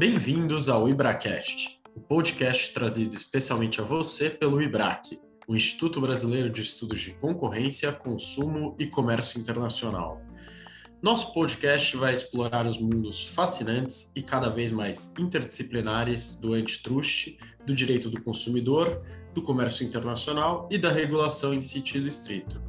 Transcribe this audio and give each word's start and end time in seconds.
Bem-vindos 0.00 0.70
ao 0.70 0.88
IbraCast, 0.88 1.78
o 1.94 2.00
podcast 2.00 2.72
trazido 2.72 3.14
especialmente 3.14 3.82
a 3.82 3.84
você 3.84 4.30
pelo 4.30 4.62
IBRAC, 4.62 5.20
o 5.46 5.54
Instituto 5.54 6.00
Brasileiro 6.00 6.48
de 6.48 6.62
Estudos 6.62 7.02
de 7.02 7.12
Concorrência, 7.12 7.92
Consumo 7.92 8.74
e 8.78 8.86
Comércio 8.86 9.38
Internacional. 9.38 10.22
Nosso 11.02 11.34
podcast 11.34 11.98
vai 11.98 12.14
explorar 12.14 12.66
os 12.66 12.78
mundos 12.78 13.26
fascinantes 13.26 14.10
e 14.16 14.22
cada 14.22 14.48
vez 14.48 14.72
mais 14.72 15.12
interdisciplinares 15.18 16.36
do 16.36 16.54
antitrust, 16.54 17.36
do 17.66 17.74
direito 17.74 18.08
do 18.08 18.22
consumidor, 18.22 19.02
do 19.34 19.42
comércio 19.42 19.86
internacional 19.86 20.66
e 20.70 20.78
da 20.78 20.90
regulação 20.90 21.52
em 21.52 21.60
sentido 21.60 22.08
estrito. 22.08 22.62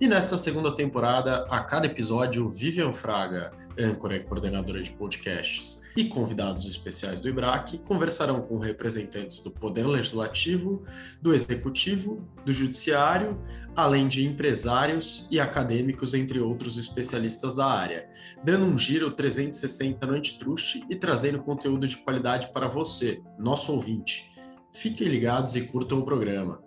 E 0.00 0.06
nesta 0.06 0.38
segunda 0.38 0.72
temporada, 0.72 1.46
a 1.50 1.64
cada 1.64 1.86
episódio, 1.86 2.48
Vivian 2.48 2.92
Fraga, 2.92 3.63
âncora 3.78 4.16
e 4.16 4.20
coordenadora 4.20 4.82
de 4.82 4.90
podcasts, 4.90 5.82
e 5.96 6.04
convidados 6.04 6.64
especiais 6.64 7.20
do 7.20 7.28
IBRAC 7.28 7.78
conversarão 7.78 8.42
com 8.42 8.58
representantes 8.58 9.40
do 9.40 9.50
Poder 9.50 9.86
Legislativo, 9.86 10.84
do 11.22 11.34
Executivo, 11.34 12.26
do 12.44 12.52
Judiciário, 12.52 13.40
além 13.76 14.08
de 14.08 14.26
empresários 14.26 15.26
e 15.30 15.38
acadêmicos, 15.38 16.14
entre 16.14 16.40
outros 16.40 16.76
especialistas 16.76 17.56
da 17.56 17.66
área, 17.66 18.08
dando 18.42 18.66
um 18.66 18.76
giro 18.76 19.10
360 19.10 20.06
no 20.06 20.14
antitruste 20.14 20.84
e 20.88 20.96
trazendo 20.96 21.42
conteúdo 21.42 21.86
de 21.86 21.96
qualidade 21.98 22.50
para 22.52 22.68
você, 22.68 23.20
nosso 23.38 23.72
ouvinte. 23.72 24.30
Fiquem 24.72 25.08
ligados 25.08 25.54
e 25.54 25.62
curtam 25.62 26.00
o 26.00 26.04
programa. 26.04 26.60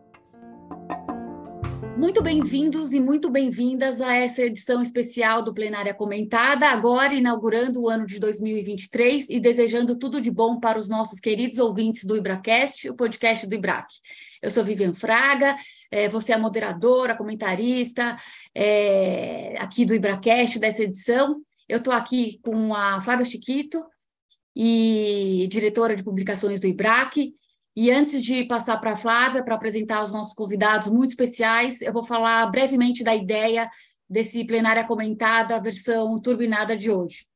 Muito 1.97 2.21
bem-vindos 2.21 2.93
e 2.93 2.99
muito 2.99 3.27
bem-vindas 3.27 4.01
a 4.01 4.13
essa 4.13 4.43
edição 4.43 4.83
especial 4.83 5.41
do 5.41 5.51
Plenária 5.51 5.95
Comentada, 5.95 6.67
agora 6.67 7.15
inaugurando 7.15 7.81
o 7.81 7.89
ano 7.89 8.05
de 8.05 8.19
2023 8.19 9.27
e 9.31 9.39
desejando 9.39 9.97
tudo 9.97 10.21
de 10.21 10.29
bom 10.29 10.59
para 10.59 10.79
os 10.79 10.87
nossos 10.87 11.19
queridos 11.19 11.57
ouvintes 11.57 12.05
do 12.05 12.15
IbraCast, 12.15 12.87
o 12.87 12.95
podcast 12.95 13.47
do 13.47 13.55
IBRAC. 13.55 13.87
Eu 14.43 14.51
sou 14.51 14.63
Vivian 14.63 14.93
Fraga, 14.93 15.55
é, 15.89 16.07
você 16.07 16.33
é 16.33 16.37
moderadora, 16.37 17.17
comentarista 17.17 18.15
é, 18.53 19.55
aqui 19.57 19.83
do 19.83 19.95
IbraCast 19.95 20.59
dessa 20.59 20.83
edição. 20.83 21.41
Eu 21.67 21.79
estou 21.79 21.91
aqui 21.91 22.39
com 22.43 22.75
a 22.75 23.01
Flávia 23.01 23.25
Chiquito, 23.25 23.83
e 24.59 25.47
diretora 25.51 25.95
de 25.95 26.03
publicações 26.03 26.59
do 26.59 26.65
IBRAC, 26.65 27.35
e 27.77 27.91
antes 27.91 28.23
de 28.23 28.43
passar 28.43 28.77
para 28.77 28.93
a 28.93 28.95
Flávia 28.95 29.43
para 29.43 29.53
apresentar 29.53 30.01
os 30.01 30.11
nossos 30.11 30.33
convidados 30.33 30.87
muito 30.87 31.11
especiais, 31.11 31.79
eu 31.79 31.93
vou 31.93 32.01
falar 32.01 32.43
brevemente 32.47 33.03
da 33.03 33.13
ideia 33.13 33.69
desse 34.09 34.43
plenária 34.43 34.83
comentada, 34.83 35.61
versão 35.61 36.19
turbinada 36.19 36.75
de 36.75 36.89
hoje. 36.89 37.27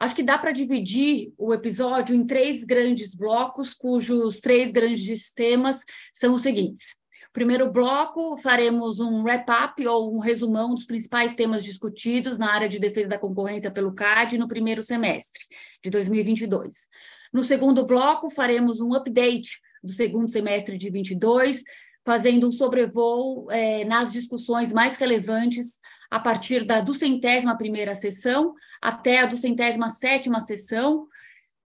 Acho 0.00 0.16
que 0.16 0.22
dá 0.22 0.38
para 0.38 0.52
dividir 0.52 1.34
o 1.36 1.52
episódio 1.52 2.16
em 2.16 2.26
três 2.26 2.64
grandes 2.64 3.14
blocos, 3.14 3.74
cujos 3.74 4.40
três 4.40 4.72
grandes 4.72 5.30
temas 5.30 5.84
são 6.10 6.32
os 6.32 6.40
seguintes. 6.40 6.96
Primeiro 7.30 7.70
bloco, 7.70 8.38
faremos 8.38 9.00
um 9.00 9.22
wrap-up 9.22 9.86
ou 9.86 10.16
um 10.16 10.18
resumão 10.18 10.74
dos 10.74 10.86
principais 10.86 11.34
temas 11.34 11.62
discutidos 11.62 12.38
na 12.38 12.50
área 12.50 12.70
de 12.70 12.78
defesa 12.78 13.08
da 13.08 13.18
concorrência 13.18 13.70
pelo 13.70 13.92
CAD 13.92 14.38
no 14.38 14.48
primeiro 14.48 14.82
semestre 14.82 15.44
de 15.82 15.90
2022. 15.90 16.88
No 17.30 17.44
segundo 17.44 17.84
bloco, 17.84 18.30
faremos 18.30 18.80
um 18.80 18.94
update 18.94 19.60
do 19.84 19.92
segundo 19.92 20.30
semestre 20.30 20.78
de 20.78 20.90
22, 20.90 21.62
fazendo 22.04 22.48
um 22.48 22.52
sobrevoo 22.52 23.50
é, 23.50 23.84
nas 23.84 24.12
discussões 24.12 24.72
mais 24.72 24.96
relevantes 24.96 25.78
a 26.10 26.18
partir 26.18 26.64
da 26.64 26.80
duzentésima 26.80 27.56
primeira 27.56 27.94
sessão 27.94 28.54
até 28.80 29.20
a 29.20 29.26
duzentésima 29.26 29.90
sétima 29.90 30.40
sessão. 30.40 31.06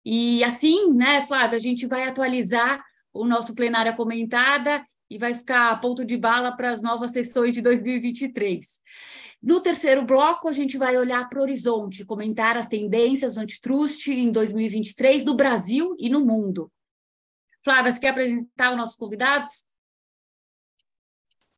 E 0.05 0.42
assim, 0.44 0.92
né, 0.92 1.22
Flávia, 1.22 1.56
a 1.56 1.61
gente 1.61 1.87
vai 1.87 2.05
atualizar 2.05 2.83
o 3.12 3.27
nosso 3.27 3.55
plenária 3.55 3.92
comentada 3.94 4.84
e 5.11 5.19
vai 5.19 5.34
ficar 5.34 5.70
a 5.70 5.77
ponto 5.77 6.05
de 6.05 6.17
bala 6.17 6.53
para 6.53 6.71
as 6.71 6.82
novas 6.82 7.12
sessões 7.12 7.55
de 7.55 7.62
2023. 7.62 8.81
No 9.43 9.60
terceiro 9.60 10.05
bloco, 10.05 10.49
a 10.49 10.53
gente 10.53 10.76
vai 10.76 10.97
olhar 10.97 11.28
para 11.28 11.38
o 11.38 11.43
horizonte, 11.43 12.05
comentar 12.05 12.56
as 12.56 12.66
tendências 12.66 13.34
do 13.34 13.41
antitrust 13.41 14.09
em 14.09 14.31
2023 14.31 15.25
no 15.25 15.34
Brasil 15.34 15.94
e 15.99 16.09
no 16.09 16.25
mundo. 16.25 16.71
Flávia, 17.66 17.91
você 17.91 17.99
quer 17.99 18.10
apresentar 18.10 18.71
os 18.71 18.77
nossos 18.77 18.94
convidados? 18.94 19.65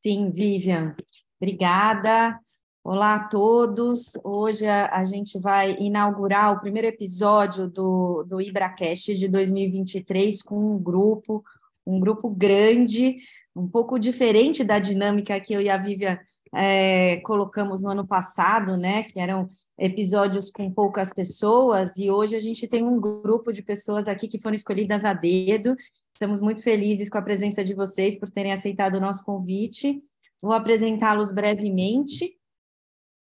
Sim, 0.03 0.31
Vivian. 0.31 0.97
Obrigada. 1.39 2.41
Olá 2.83 3.17
a 3.17 3.29
todos. 3.29 4.13
Hoje 4.25 4.67
a, 4.67 5.05
gente 5.05 5.39
vai 5.39 5.77
inaugurar 5.79 6.55
o 6.55 6.61
primeiro 6.61 6.89
episódio 6.89 7.69
do, 7.69 8.23
do 8.23 8.41
IbraCast 8.41 9.19
de 9.19 9.29
2023 9.29 10.41
com 10.41 10.77
um 10.77 10.83
grupo, 10.83 11.45
um 11.87 12.01
grupo 12.01 12.31
grande, 12.31 13.19
um 13.55 13.69
pouco 13.69 13.99
diferente 13.99 14.65
da 14.65 14.79
dinâmica 14.79 15.39
que 15.39 15.53
eu 15.53 15.61
e 15.61 15.69
a 15.69 15.77
Vivian 15.77 16.19
é, 16.55 17.19
colocamos 17.19 17.83
no 17.83 17.91
ano 17.91 18.07
passado, 18.07 18.77
né? 18.77 19.03
Que 19.03 19.21
eram 19.21 19.47
episódios 19.79 20.51
com 20.51 20.73
poucas 20.73 21.13
pessoas, 21.13 21.97
e 21.97 22.11
hoje 22.11 22.35
a 22.35 22.41
gente 22.41 22.67
tem 22.67 22.83
um 22.83 23.01
grupo 23.01 23.53
de 23.53 23.63
pessoas 23.63 24.09
aqui 24.09 24.27
que 24.27 24.41
foram 24.41 24.55
escolhidas 24.55 25.05
a 25.05 25.13
dedo. 25.13 25.77
Estamos 26.13 26.41
muito 26.41 26.65
felizes 26.65 27.09
com 27.09 27.19
a 27.19 27.23
presença 27.23 27.63
de 27.63 27.75
vocês 27.75 28.19
por 28.19 28.29
terem 28.29 28.53
aceitado 28.53 28.97
o 28.97 29.01
nosso 29.01 29.25
convite. 29.25 30.03
Vou 30.43 30.53
apresentá-los 30.53 31.31
brevemente. 31.31 32.37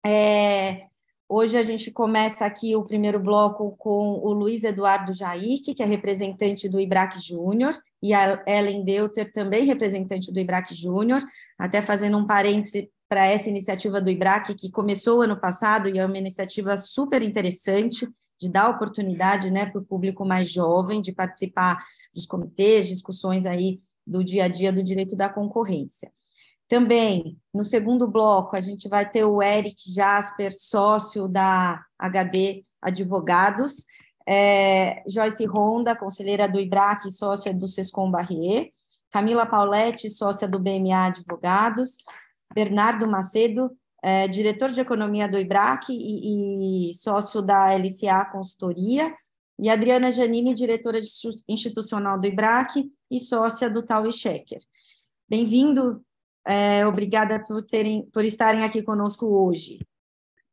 É, 0.06 0.86
hoje 1.28 1.58
a 1.58 1.62
gente 1.62 1.90
começa 1.90 2.46
aqui 2.46 2.74
o 2.74 2.84
primeiro 2.84 3.20
bloco 3.20 3.76
com 3.76 4.14
o 4.14 4.32
Luiz 4.32 4.64
Eduardo 4.64 5.12
Jaique, 5.12 5.74
que 5.74 5.82
é 5.82 5.86
representante 5.86 6.66
do 6.66 6.80
IBRAC 6.80 7.20
Júnior, 7.20 7.76
e 8.02 8.14
a 8.14 8.42
Ellen 8.46 8.84
Deuter, 8.84 9.30
também 9.32 9.64
representante 9.64 10.32
do 10.32 10.40
IBRAC 10.40 10.74
Júnior, 10.74 11.22
até 11.58 11.82
fazendo 11.82 12.16
um 12.16 12.26
parêntese 12.26 12.90
para 13.08 13.26
essa 13.26 13.48
iniciativa 13.48 14.00
do 14.00 14.10
IBRAC, 14.10 14.54
que 14.54 14.70
começou 14.70 15.22
ano 15.22 15.40
passado 15.40 15.88
e 15.88 15.98
é 15.98 16.04
uma 16.04 16.18
iniciativa 16.18 16.76
super 16.76 17.22
interessante 17.22 18.06
de 18.38 18.50
dar 18.50 18.68
oportunidade 18.68 19.50
né, 19.50 19.66
para 19.66 19.80
o 19.80 19.86
público 19.86 20.24
mais 20.24 20.50
jovem 20.50 21.00
de 21.00 21.12
participar 21.12 21.82
dos 22.14 22.26
comitês, 22.26 22.86
discussões 22.86 23.46
aí 23.46 23.80
do 24.06 24.22
dia 24.22 24.44
a 24.44 24.48
dia 24.48 24.72
do 24.72 24.82
direito 24.82 25.16
da 25.16 25.28
concorrência. 25.28 26.10
Também, 26.68 27.38
no 27.52 27.64
segundo 27.64 28.06
bloco, 28.06 28.54
a 28.54 28.60
gente 28.60 28.88
vai 28.88 29.08
ter 29.08 29.24
o 29.24 29.42
Eric 29.42 29.76
Jasper, 29.90 30.52
sócio 30.52 31.26
da 31.26 31.82
HD 31.98 32.62
Advogados, 32.80 33.86
é, 34.26 35.02
Joyce 35.08 35.46
Ronda, 35.46 35.96
conselheira 35.96 36.46
do 36.46 36.60
IBRAC, 36.60 37.10
sócia 37.10 37.54
do 37.54 37.66
Sescom 37.66 38.10
Barrier, 38.10 38.68
Camila 39.10 39.46
Pauletti, 39.46 40.10
sócia 40.10 40.46
do 40.46 40.58
BMA 40.58 41.06
Advogados, 41.06 41.96
Bernardo 42.54 43.06
Macedo, 43.06 43.70
é, 44.02 44.28
diretor 44.28 44.70
de 44.70 44.80
economia 44.80 45.28
do 45.28 45.38
IBRAC 45.38 45.90
e, 45.90 46.90
e, 46.90 46.94
sócio 46.94 47.42
da 47.42 47.74
LCA 47.74 48.24
Consultoria, 48.30 49.14
e 49.60 49.68
Adriana 49.68 50.12
Janini, 50.12 50.54
diretora 50.54 51.00
institucional 51.48 52.18
do 52.18 52.26
IBRAC 52.26 52.88
e 53.10 53.18
sócia 53.18 53.68
do 53.68 53.82
Tal 53.82 54.06
e 54.06 54.12
Checker. 54.12 54.58
Bem-vindo, 55.28 56.00
é, 56.46 56.86
obrigada 56.86 57.42
por, 57.42 57.62
terem, 57.62 58.08
por 58.12 58.24
estarem 58.24 58.62
aqui 58.62 58.82
conosco 58.82 59.26
hoje. 59.26 59.80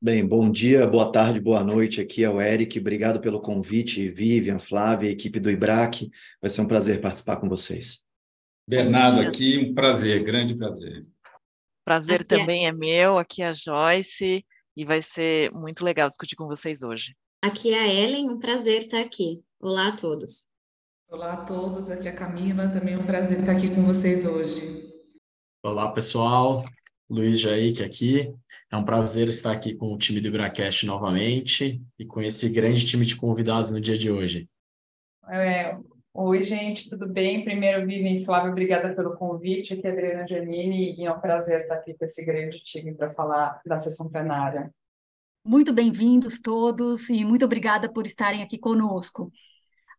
Bem, 0.02 0.28
bom 0.28 0.52
dia, 0.52 0.86
boa 0.86 1.12
tarde, 1.12 1.40
boa 1.40 1.64
noite. 1.64 2.02
Aqui 2.02 2.24
é 2.24 2.30
o 2.30 2.42
Eric. 2.42 2.78
Obrigado 2.80 3.20
pelo 3.20 3.40
convite, 3.40 4.10
Vivian, 4.10 4.60
Flávia, 4.60 5.10
equipe 5.10 5.40
do 5.40 5.50
IBRAC. 5.50 6.12
Vai 6.42 6.50
ser 6.50 6.62
um 6.62 6.68
prazer 6.68 7.00
participar 7.00 7.38
com 7.38 7.48
vocês. 7.48 8.04
Bernardo 8.68 9.22
aqui, 9.22 9.58
um 9.58 9.74
prazer, 9.74 10.24
grande 10.24 10.56
prazer. 10.56 11.06
Prazer 11.86 12.22
aqui 12.22 12.34
é 12.34 12.38
também 12.40 12.66
é... 12.66 12.70
é 12.70 12.72
meu, 12.74 13.20
aqui 13.20 13.44
é 13.44 13.50
a 13.50 13.54
Joyce, 13.54 14.44
e 14.76 14.84
vai 14.84 15.04
ser 15.04 15.52
muito 15.52 15.86
legal 15.86 16.10
discutir 16.10 16.36
com 16.36 16.48
vocês 16.48 16.82
hoje. 16.82 17.16
Aqui 17.44 17.76
é 17.76 17.80
a 17.80 17.88
Ellen, 17.88 18.28
um 18.32 18.40
prazer 18.40 18.80
estar 18.80 19.00
aqui. 19.00 19.44
Olá 19.60 19.90
a 19.90 19.96
todos. 19.96 20.46
Olá 21.08 21.34
a 21.34 21.46
todos, 21.46 21.92
aqui 21.92 22.08
é 22.08 22.12
a 22.12 22.16
Camila, 22.16 22.68
também 22.70 22.96
é 22.96 22.98
um 22.98 23.06
prazer 23.06 23.40
estar 23.40 23.52
aqui 23.52 23.70
com 23.70 23.84
vocês 23.84 24.26
hoje. 24.26 24.92
Olá 25.64 25.92
pessoal, 25.92 26.66
Luiz 27.08 27.40
Jaique 27.40 27.84
aqui. 27.84 28.34
É 28.72 28.76
um 28.76 28.84
prazer 28.84 29.28
estar 29.28 29.52
aqui 29.52 29.76
com 29.76 29.94
o 29.94 29.98
time 30.00 30.20
do 30.20 30.30
Ibracast 30.30 30.88
novamente 30.88 31.80
e 32.00 32.06
com 32.06 32.20
esse 32.20 32.50
grande 32.50 32.84
time 32.84 33.06
de 33.06 33.16
convidados 33.16 33.72
no 33.72 33.80
dia 33.80 33.96
de 33.96 34.10
hoje. 34.10 34.50
É, 35.30 35.78
Oi, 36.18 36.46
gente, 36.46 36.90
tudo 36.90 37.06
bem? 37.10 37.44
Primeiro, 37.44 37.86
Vivi 37.86 38.22
e 38.22 38.24
Flávio, 38.24 38.50
obrigada 38.50 38.96
pelo 38.96 39.18
convite. 39.18 39.74
Aqui 39.74 39.86
é 39.86 39.92
Adriana 39.92 40.26
Giannini 40.26 40.96
e 40.98 41.06
é 41.06 41.12
um 41.12 41.20
prazer 41.20 41.64
estar 41.64 41.76
aqui 41.76 41.94
com 41.94 42.06
esse 42.06 42.26
grande 42.26 42.64
time 42.64 42.94
para 42.94 43.14
falar 43.14 43.60
da 43.66 43.78
sessão 43.78 44.10
plenária. 44.10 44.74
Muito 45.44 45.74
bem-vindos 45.74 46.40
todos 46.40 47.10
e 47.10 47.26
muito 47.26 47.44
obrigada 47.44 47.92
por 47.92 48.08
estarem 48.08 48.42
aqui 48.42 48.58
conosco. 48.58 49.30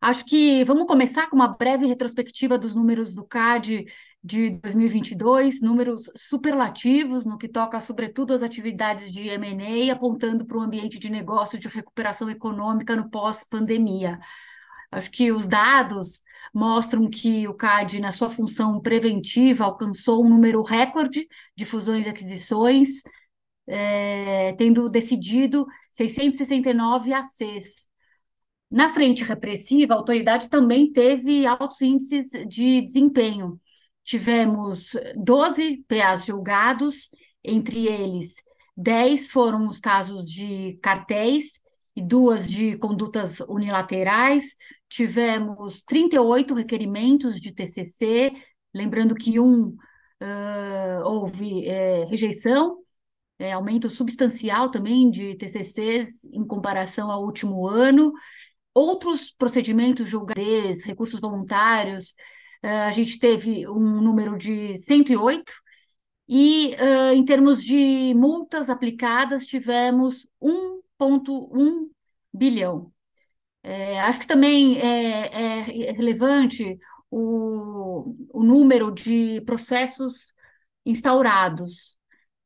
Acho 0.01 0.25
que 0.25 0.63
vamos 0.63 0.87
começar 0.87 1.29
com 1.29 1.35
uma 1.35 1.55
breve 1.55 1.85
retrospectiva 1.85 2.57
dos 2.57 2.73
números 2.73 3.13
do 3.13 3.23
CAD 3.23 3.85
de 4.23 4.59
2022, 4.61 5.61
números 5.61 6.11
superlativos 6.15 7.25
no 7.25 7.37
que 7.37 7.47
toca, 7.47 7.79
sobretudo, 7.79 8.33
às 8.33 8.41
atividades 8.41 9.11
de 9.13 9.29
M&A, 9.29 9.93
apontando 9.93 10.47
para 10.47 10.57
o 10.57 10.61
ambiente 10.61 10.97
de 10.97 11.11
negócio 11.11 11.59
de 11.59 11.67
recuperação 11.67 12.27
econômica 12.27 12.95
no 12.95 13.07
pós-pandemia. 13.07 14.19
Acho 14.97 15.11
que 15.11 15.31
os 15.31 15.45
dados 15.45 16.23
mostram 16.53 17.09
que 17.09 17.47
o 17.47 17.53
CAD, 17.53 17.99
na 17.99 18.11
sua 18.11 18.29
função 18.29 18.81
preventiva, 18.81 19.65
alcançou 19.65 20.25
um 20.25 20.29
número 20.29 20.61
recorde 20.61 21.27
de 21.55 21.65
fusões 21.65 22.05
e 22.05 22.09
aquisições, 22.09 23.01
é, 23.67 24.53
tendo 24.53 24.89
decidido 24.89 25.65
669 25.91 27.13
ACs. 27.13 27.87
Na 28.69 28.89
frente 28.89 29.23
repressiva, 29.23 29.93
a 29.93 29.97
autoridade 29.97 30.49
também 30.49 30.91
teve 30.91 31.45
altos 31.45 31.81
índices 31.81 32.31
de 32.47 32.81
desempenho. 32.81 33.59
Tivemos 34.03 34.91
12 35.15 35.83
PAs 35.87 36.25
julgados, 36.25 37.09
entre 37.43 37.87
eles 37.87 38.35
10 38.77 39.29
foram 39.29 39.67
os 39.67 39.79
casos 39.79 40.31
de 40.31 40.77
cartéis 40.83 41.59
e 41.95 42.01
duas 42.01 42.47
de 42.47 42.77
condutas 42.77 43.39
unilaterais. 43.39 44.55
Tivemos 44.89 45.83
38 45.83 46.53
requerimentos 46.53 47.39
de 47.39 47.51
TCC, 47.53 48.33
lembrando 48.73 49.15
que 49.15 49.39
um 49.39 49.75
uh, 50.21 51.03
houve 51.03 51.65
é, 51.67 52.05
rejeição, 52.05 52.77
é, 53.39 53.51
aumento 53.51 53.89
substancial 53.89 54.71
também 54.71 55.09
de 55.11 55.35
TCCs 55.35 56.25
em 56.31 56.45
comparação 56.45 57.11
ao 57.11 57.23
último 57.23 57.67
ano. 57.67 58.13
Outros 58.73 59.31
procedimentos 59.31 60.07
julgados, 60.07 60.83
recursos 60.85 61.19
voluntários, 61.19 62.11
uh, 62.63 62.87
a 62.87 62.91
gente 62.91 63.19
teve 63.19 63.67
um 63.67 64.01
número 64.01 64.37
de 64.37 64.75
108, 64.77 65.51
e 66.29 66.75
uh, 66.75 67.13
em 67.13 67.23
termos 67.23 67.63
de 67.63 68.13
multas 68.15 68.69
aplicadas, 68.69 69.45
tivemos 69.45 70.27
1,1 70.41 71.89
bilhão. 72.33 72.91
É, 73.67 73.99
acho 73.99 74.21
que 74.21 74.27
também 74.27 74.79
é, 74.79 75.57
é 75.89 75.91
relevante 75.91 76.79
o, 77.11 78.13
o 78.33 78.41
número 78.41 78.89
de 78.93 79.41
processos 79.41 80.31
instaurados, 80.85 81.97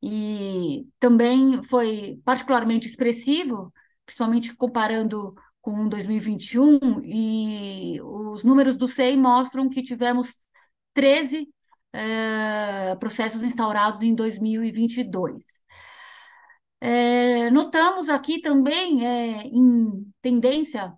e 0.02 0.88
também 1.00 1.62
foi 1.62 2.20
particularmente 2.26 2.88
expressivo, 2.88 3.72
principalmente 4.04 4.56
comparando 4.56 5.36
com 5.62 5.88
2021, 5.88 7.02
e 7.04 8.02
os 8.02 8.44
números 8.44 8.76
do 8.76 8.88
SEI 8.88 9.16
mostram 9.16 9.70
que 9.70 9.84
tivemos 9.84 10.50
13 10.96 11.48
é, 11.94 12.96
processos 12.96 13.44
instaurados 13.44 14.02
em 14.02 14.16
2022. 14.16 15.62
É, 16.80 17.52
notamos 17.52 18.10
aqui 18.10 18.42
também, 18.42 19.06
é, 19.06 19.44
em 19.46 20.12
tendência 20.20 20.92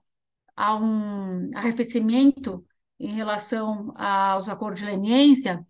a 0.56 0.76
um 0.76 1.50
arrefecimento 1.56 2.66
em 3.00 3.14
relação 3.14 3.94
aos 3.98 4.48
acordos 4.48 4.80
de 4.80 4.86
leniência, 4.86 5.66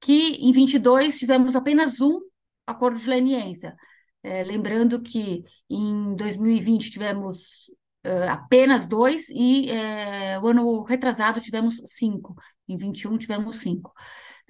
que 0.00 0.34
em 0.34 0.52
22 0.52 1.18
tivemos 1.18 1.56
apenas 1.56 2.00
um 2.00 2.20
acordo 2.66 2.98
de 2.98 3.08
leniência. 3.08 3.74
É, 4.22 4.42
lembrando 4.42 5.00
que 5.00 5.44
em 5.70 6.14
2020 6.16 6.90
tivemos 6.90 7.68
uh, 8.04 8.28
apenas 8.28 8.86
dois 8.86 9.28
e 9.30 9.70
é, 9.70 10.38
o 10.40 10.48
ano 10.48 10.82
retrasado 10.82 11.40
tivemos 11.40 11.76
cinco, 11.84 12.34
em 12.68 12.76
21 12.76 13.18
tivemos 13.18 13.56
cinco. 13.60 13.92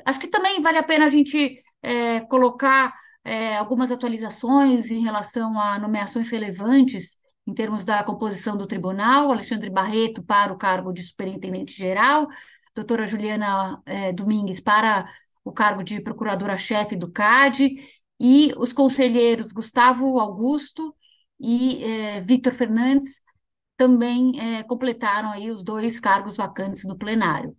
Acho 0.04 0.18
que 0.18 0.28
também 0.28 0.60
vale 0.62 0.78
a 0.78 0.82
pena 0.82 1.06
a 1.06 1.10
gente 1.10 1.62
é, 1.82 2.20
colocar 2.20 2.94
algumas 3.58 3.90
atualizações 3.90 4.88
em 4.88 5.00
relação 5.02 5.58
a 5.58 5.80
nomeações 5.80 6.30
relevantes 6.30 7.18
em 7.46 7.54
termos 7.54 7.84
da 7.84 8.02
composição 8.02 8.56
do 8.56 8.66
tribunal, 8.66 9.30
Alexandre 9.30 9.70
Barreto 9.70 10.22
para 10.22 10.52
o 10.52 10.58
cargo 10.58 10.92
de 10.92 11.02
superintendente-geral, 11.02 12.26
doutora 12.74 13.06
Juliana 13.06 13.80
é, 13.86 14.12
Domingues 14.12 14.60
para 14.60 15.08
o 15.44 15.52
cargo 15.52 15.82
de 15.84 16.00
procuradora-chefe 16.00 16.96
do 16.96 17.10
CAD, 17.10 17.76
e 18.18 18.52
os 18.56 18.72
conselheiros 18.72 19.52
Gustavo 19.52 20.18
Augusto 20.18 20.94
e 21.38 21.84
é, 21.84 22.20
Victor 22.20 22.52
Fernandes 22.54 23.20
também 23.76 24.32
é, 24.40 24.62
completaram 24.62 25.30
aí 25.30 25.50
os 25.50 25.62
dois 25.62 26.00
cargos 26.00 26.36
vacantes 26.36 26.84
do 26.84 26.96
plenário. 26.96 27.54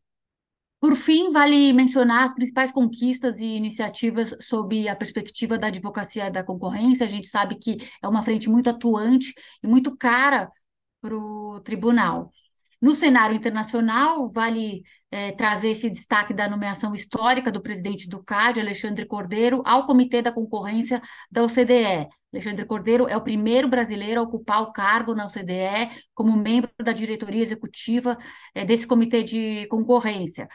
Por 0.79 0.95
fim, 0.95 1.31
vale 1.31 1.73
mencionar 1.73 2.23
as 2.23 2.33
principais 2.35 2.71
conquistas 2.71 3.39
e 3.39 3.45
iniciativas 3.45 4.35
sob 4.39 4.87
a 4.87 4.95
perspectiva 4.95 5.57
da 5.57 5.67
advocacia 5.67 6.29
da 6.29 6.43
concorrência. 6.43 7.05
A 7.05 7.09
gente 7.09 7.27
sabe 7.27 7.55
que 7.55 7.77
é 8.01 8.07
uma 8.07 8.23
frente 8.23 8.47
muito 8.49 8.69
atuante 8.69 9.33
e 9.63 9.67
muito 9.67 9.97
cara 9.97 10.51
para 11.01 11.15
o 11.17 11.59
tribunal. 11.61 12.31
No 12.79 12.93
cenário 12.93 13.35
internacional, 13.35 14.29
vale 14.31 14.83
é, 15.09 15.31
trazer 15.31 15.69
esse 15.71 15.89
destaque 15.89 16.31
da 16.31 16.47
nomeação 16.47 16.93
histórica 16.93 17.51
do 17.51 17.61
presidente 17.61 18.07
do 18.07 18.23
CAD, 18.23 18.59
Alexandre 18.59 19.05
Cordeiro, 19.05 19.63
ao 19.65 19.87
Comitê 19.87 20.21
da 20.21 20.31
Concorrência 20.31 21.01
da 21.31 21.43
OCDE. 21.43 22.07
Alexandre 22.37 22.65
Cordeiro 22.65 23.07
é 23.07 23.17
o 23.17 23.21
primeiro 23.21 23.67
brasileiro 23.67 24.19
a 24.19 24.23
ocupar 24.23 24.61
o 24.61 24.71
cargo 24.71 25.15
na 25.15 25.25
OCDE 25.25 25.89
como 26.13 26.37
membro 26.37 26.69
da 26.83 26.93
diretoria 26.93 27.41
executiva 27.41 28.17
é, 28.53 28.63
desse 28.63 28.85
Comitê 28.85 29.23
de 29.23 29.67
Concorrência. 29.67 30.47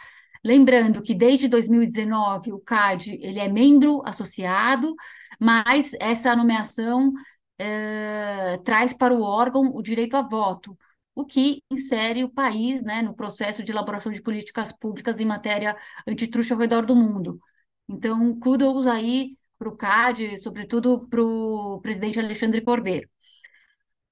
Lembrando 0.44 1.02
que 1.02 1.14
desde 1.14 1.48
2019 1.48 2.52
o 2.52 2.60
CAD 2.60 3.18
ele 3.20 3.38
é 3.38 3.48
membro 3.48 4.02
associado, 4.04 4.94
mas 5.40 5.92
essa 6.00 6.34
nomeação 6.36 7.12
é, 7.58 8.58
traz 8.64 8.92
para 8.92 9.14
o 9.14 9.22
órgão 9.22 9.72
o 9.74 9.82
direito 9.82 10.16
a 10.16 10.22
voto 10.22 10.76
o 11.14 11.24
que 11.24 11.62
insere 11.70 12.24
o 12.24 12.30
país 12.30 12.82
né, 12.82 13.02
no 13.02 13.14
processo 13.14 13.62
de 13.62 13.70
elaboração 13.70 14.12
de 14.12 14.22
políticas 14.22 14.72
públicas 14.72 15.20
em 15.20 15.26
matéria 15.26 15.76
antitruste 16.06 16.52
ao 16.52 16.58
redor 16.58 16.86
do 16.86 16.96
mundo. 16.96 17.38
Então, 17.88 18.38
kudos 18.38 18.86
aí 18.86 19.36
para 19.62 19.68
o 19.68 19.76
CAD, 19.76 20.38
sobretudo 20.40 21.06
para 21.08 21.22
o 21.22 21.80
presidente 21.80 22.18
Alexandre 22.18 22.60
Cordeiro. 22.60 23.08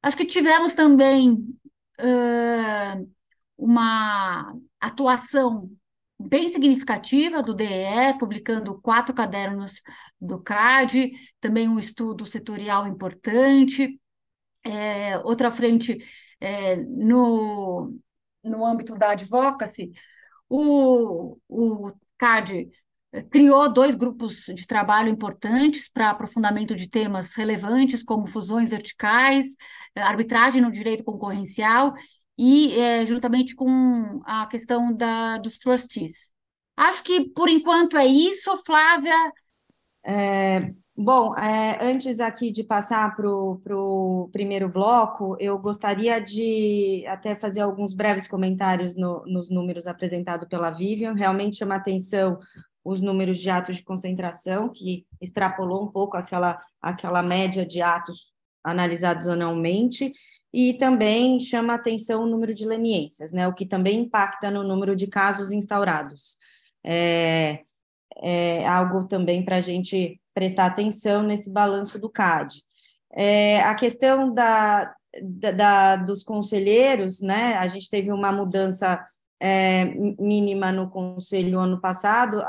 Acho 0.01 0.17
que 0.17 0.25
tivemos 0.25 0.75
também 0.75 1.33
uh, 2.01 3.11
uma 3.59 4.55
atuação 4.79 5.69
bem 6.19 6.49
significativa 6.49 7.43
do 7.43 7.53
DEE, 7.53 8.17
publicando 8.19 8.81
quatro 8.81 9.13
cadernos 9.13 9.83
do 10.21 10.41
CAD, 10.41 11.13
também 11.41 11.69
um 11.69 11.79
estudo 11.79 12.25
setorial 12.25 12.87
importante. 12.87 14.01
É, 14.63 15.19
outra 15.19 15.51
frente 15.51 15.99
é, 16.39 16.77
no, 16.77 17.99
no 18.45 18.65
âmbito 18.65 18.95
da 18.97 19.13
advocacy, 19.13 19.91
o, 20.49 21.39
o 21.49 21.91
CAD 22.19 22.71
criou 23.31 23.73
dois 23.73 23.95
grupos 23.95 24.47
de 24.47 24.67
trabalho 24.67 25.09
importantes 25.09 25.89
para 25.89 26.11
aprofundamento 26.11 26.75
de 26.77 26.89
temas 26.89 27.35
relevantes, 27.35 28.03
como 28.03 28.27
fusões 28.27 28.71
verticais, 28.71 29.57
é, 29.95 30.03
arbitragem 30.03 30.63
no 30.63 30.71
direito 30.71 31.05
concorrencial 31.05 31.93
e 32.39 32.79
é, 32.79 33.05
juntamente 33.05 33.55
com 33.55 34.21
a 34.25 34.47
questão 34.47 34.95
da, 34.95 35.39
dos 35.39 35.59
trustees. 35.59 36.33
Acho 36.77 37.03
que, 37.03 37.29
por 37.31 37.49
enquanto, 37.49 37.97
é 37.97 38.07
isso, 38.07 38.57
Flávia. 38.65 39.33
É, 40.07 40.71
Bom, 41.03 41.35
é, 41.35 41.79
antes 41.83 42.21
aqui 42.21 42.51
de 42.51 42.63
passar 42.63 43.17
para 43.17 43.27
o 43.27 44.29
primeiro 44.31 44.69
bloco, 44.69 45.35
eu 45.41 45.57
gostaria 45.57 46.21
de 46.21 47.03
até 47.09 47.35
fazer 47.35 47.61
alguns 47.61 47.95
breves 47.95 48.29
comentários 48.29 48.95
no, 48.95 49.25
nos 49.25 49.49
números 49.49 49.87
apresentados 49.87 50.47
pela 50.47 50.71
Vivian. 50.71 51.15
Realmente 51.15 51.57
chama 51.57 51.77
atenção 51.77 52.39
os 52.85 53.01
números 53.01 53.39
de 53.39 53.51
atos 53.51 53.77
de 53.77 53.85
concentração, 53.85 54.69
que 54.69 55.07
extrapolou 55.21 55.85
um 55.85 55.89
pouco 55.89 56.17
aquela, 56.17 56.61
aquela 56.81 57.23
média 57.23 57.65
de 57.65 57.83
atos 57.83 58.33
analisados 58.65 59.29
anualmente, 59.29 60.13
e 60.53 60.75
também 60.75 61.39
chama 61.39 61.75
atenção 61.75 62.23
o 62.23 62.27
número 62.27 62.55
de 62.55 62.67
leniências, 62.67 63.31
né, 63.33 63.47
o 63.47 63.55
que 63.55 63.65
também 63.65 64.01
impacta 64.01 64.51
no 64.51 64.65
número 64.65 64.97
de 64.97 65.07
casos 65.07 65.53
instaurados. 65.53 66.37
É, 66.85 67.61
é 68.17 68.67
algo 68.67 69.07
também 69.07 69.45
para 69.45 69.57
a 69.57 69.61
gente 69.61 70.21
prestar 70.35 70.67
atenção 70.67 71.23
nesse 71.23 71.51
balanço 71.53 71.99
do 71.99 72.11
CAD. 72.11 72.63
É, 73.13 73.61
a 73.61 73.75
questão 73.75 74.33
da, 74.33 74.95
da, 75.23 75.51
da, 75.51 75.97
dos 75.97 76.23
conselheiros, 76.23 77.21
né? 77.21 77.55
A 77.57 77.67
gente 77.67 77.91
teve 77.91 78.13
uma 78.13 78.31
mudança 78.33 79.05
é, 79.41 79.87
mínima 80.19 80.71
no 80.71 80.91
conselho 80.91 81.59
ano 81.59 81.81
passado, 81.81 82.43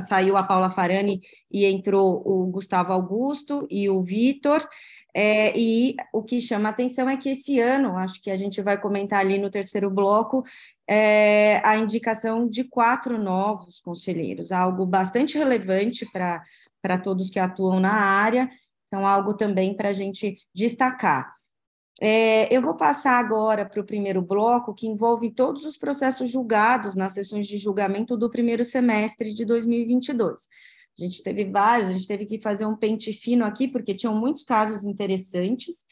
saiu 0.00 0.36
a 0.36 0.42
Paula 0.42 0.70
Farani 0.70 1.20
e 1.50 1.64
entrou 1.64 2.20
o 2.26 2.46
Gustavo 2.46 2.92
Augusto 2.92 3.66
e 3.70 3.88
o 3.88 4.02
Vitor. 4.02 4.66
É, 5.14 5.56
e 5.56 5.94
o 6.12 6.22
que 6.22 6.40
chama 6.40 6.70
atenção 6.70 7.08
é 7.08 7.16
que 7.16 7.28
esse 7.28 7.60
ano, 7.60 7.96
acho 7.98 8.20
que 8.20 8.30
a 8.30 8.36
gente 8.36 8.60
vai 8.62 8.80
comentar 8.80 9.20
ali 9.20 9.38
no 9.38 9.50
terceiro 9.50 9.90
bloco, 9.90 10.42
é, 10.88 11.60
a 11.64 11.76
indicação 11.76 12.48
de 12.48 12.64
quatro 12.64 13.18
novos 13.18 13.78
conselheiros, 13.78 14.52
algo 14.52 14.84
bastante 14.86 15.38
relevante 15.38 16.06
para 16.10 16.98
todos 16.98 17.30
que 17.30 17.38
atuam 17.38 17.78
na 17.78 17.92
área, 17.92 18.50
então 18.88 19.06
algo 19.06 19.34
também 19.36 19.76
para 19.76 19.90
a 19.90 19.92
gente 19.92 20.38
destacar. 20.54 21.30
É, 22.04 22.52
eu 22.52 22.60
vou 22.60 22.76
passar 22.76 23.16
agora 23.16 23.64
para 23.64 23.80
o 23.80 23.86
primeiro 23.86 24.20
bloco, 24.20 24.74
que 24.74 24.88
envolve 24.88 25.30
todos 25.30 25.64
os 25.64 25.78
processos 25.78 26.28
julgados 26.28 26.96
nas 26.96 27.12
sessões 27.12 27.46
de 27.46 27.56
julgamento 27.56 28.16
do 28.16 28.28
primeiro 28.28 28.64
semestre 28.64 29.32
de 29.32 29.44
2022. 29.44 30.48
A 30.98 31.02
gente 31.04 31.22
teve 31.22 31.44
vários, 31.44 31.90
a 31.90 31.92
gente 31.92 32.08
teve 32.08 32.26
que 32.26 32.42
fazer 32.42 32.66
um 32.66 32.76
pente 32.76 33.12
fino 33.12 33.44
aqui, 33.44 33.68
porque 33.68 33.94
tinham 33.94 34.16
muitos 34.16 34.42
casos 34.42 34.84
interessantes. 34.84 35.84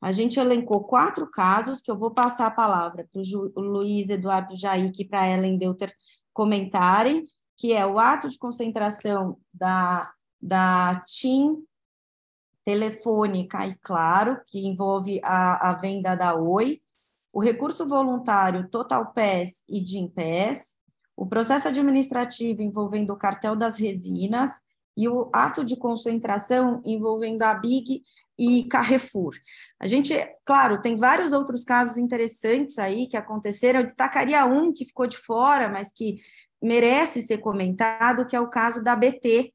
A 0.00 0.12
gente 0.12 0.38
elencou 0.38 0.84
quatro 0.84 1.28
casos, 1.28 1.82
que 1.82 1.90
eu 1.90 1.98
vou 1.98 2.12
passar 2.12 2.46
a 2.46 2.52
palavra 2.52 3.04
para 3.12 3.20
o 3.20 3.60
Luiz 3.60 4.08
Eduardo 4.08 4.56
Jaique 4.56 5.02
e 5.02 5.08
para 5.08 5.22
a 5.22 5.28
Ellen 5.28 5.58
Deuter 5.58 5.92
comentarem, 6.32 7.24
que 7.56 7.72
é 7.72 7.84
o 7.84 7.98
ato 7.98 8.28
de 8.28 8.38
concentração 8.38 9.36
da, 9.52 10.12
da 10.40 11.02
TIM 11.04 11.56
telefônica 12.66 13.64
e 13.64 13.76
claro, 13.76 14.40
que 14.48 14.66
envolve 14.66 15.20
a, 15.22 15.70
a 15.70 15.72
venda 15.74 16.16
da 16.16 16.34
Oi, 16.34 16.80
o 17.32 17.40
recurso 17.40 17.86
voluntário 17.86 18.68
Total 18.68 19.12
Pass 19.12 19.62
e 19.68 19.80
Pass, 20.08 20.76
o 21.16 21.24
processo 21.24 21.68
administrativo 21.68 22.60
envolvendo 22.60 23.12
o 23.12 23.16
cartel 23.16 23.54
das 23.54 23.78
resinas 23.78 24.50
e 24.96 25.08
o 25.08 25.30
ato 25.32 25.64
de 25.64 25.76
concentração 25.76 26.82
envolvendo 26.84 27.42
a 27.44 27.54
Big 27.54 28.02
e 28.36 28.64
Carrefour. 28.64 29.34
A 29.78 29.86
gente, 29.86 30.12
claro, 30.44 30.82
tem 30.82 30.96
vários 30.96 31.32
outros 31.32 31.64
casos 31.64 31.96
interessantes 31.96 32.78
aí 32.78 33.06
que 33.06 33.16
aconteceram. 33.16 33.80
Eu 33.80 33.86
destacaria 33.86 34.44
um 34.44 34.72
que 34.72 34.84
ficou 34.84 35.06
de 35.06 35.16
fora, 35.16 35.68
mas 35.68 35.92
que 35.92 36.18
merece 36.60 37.22
ser 37.22 37.38
comentado, 37.38 38.26
que 38.26 38.34
é 38.34 38.40
o 38.40 38.50
caso 38.50 38.82
da 38.82 38.96
BT, 38.96 39.52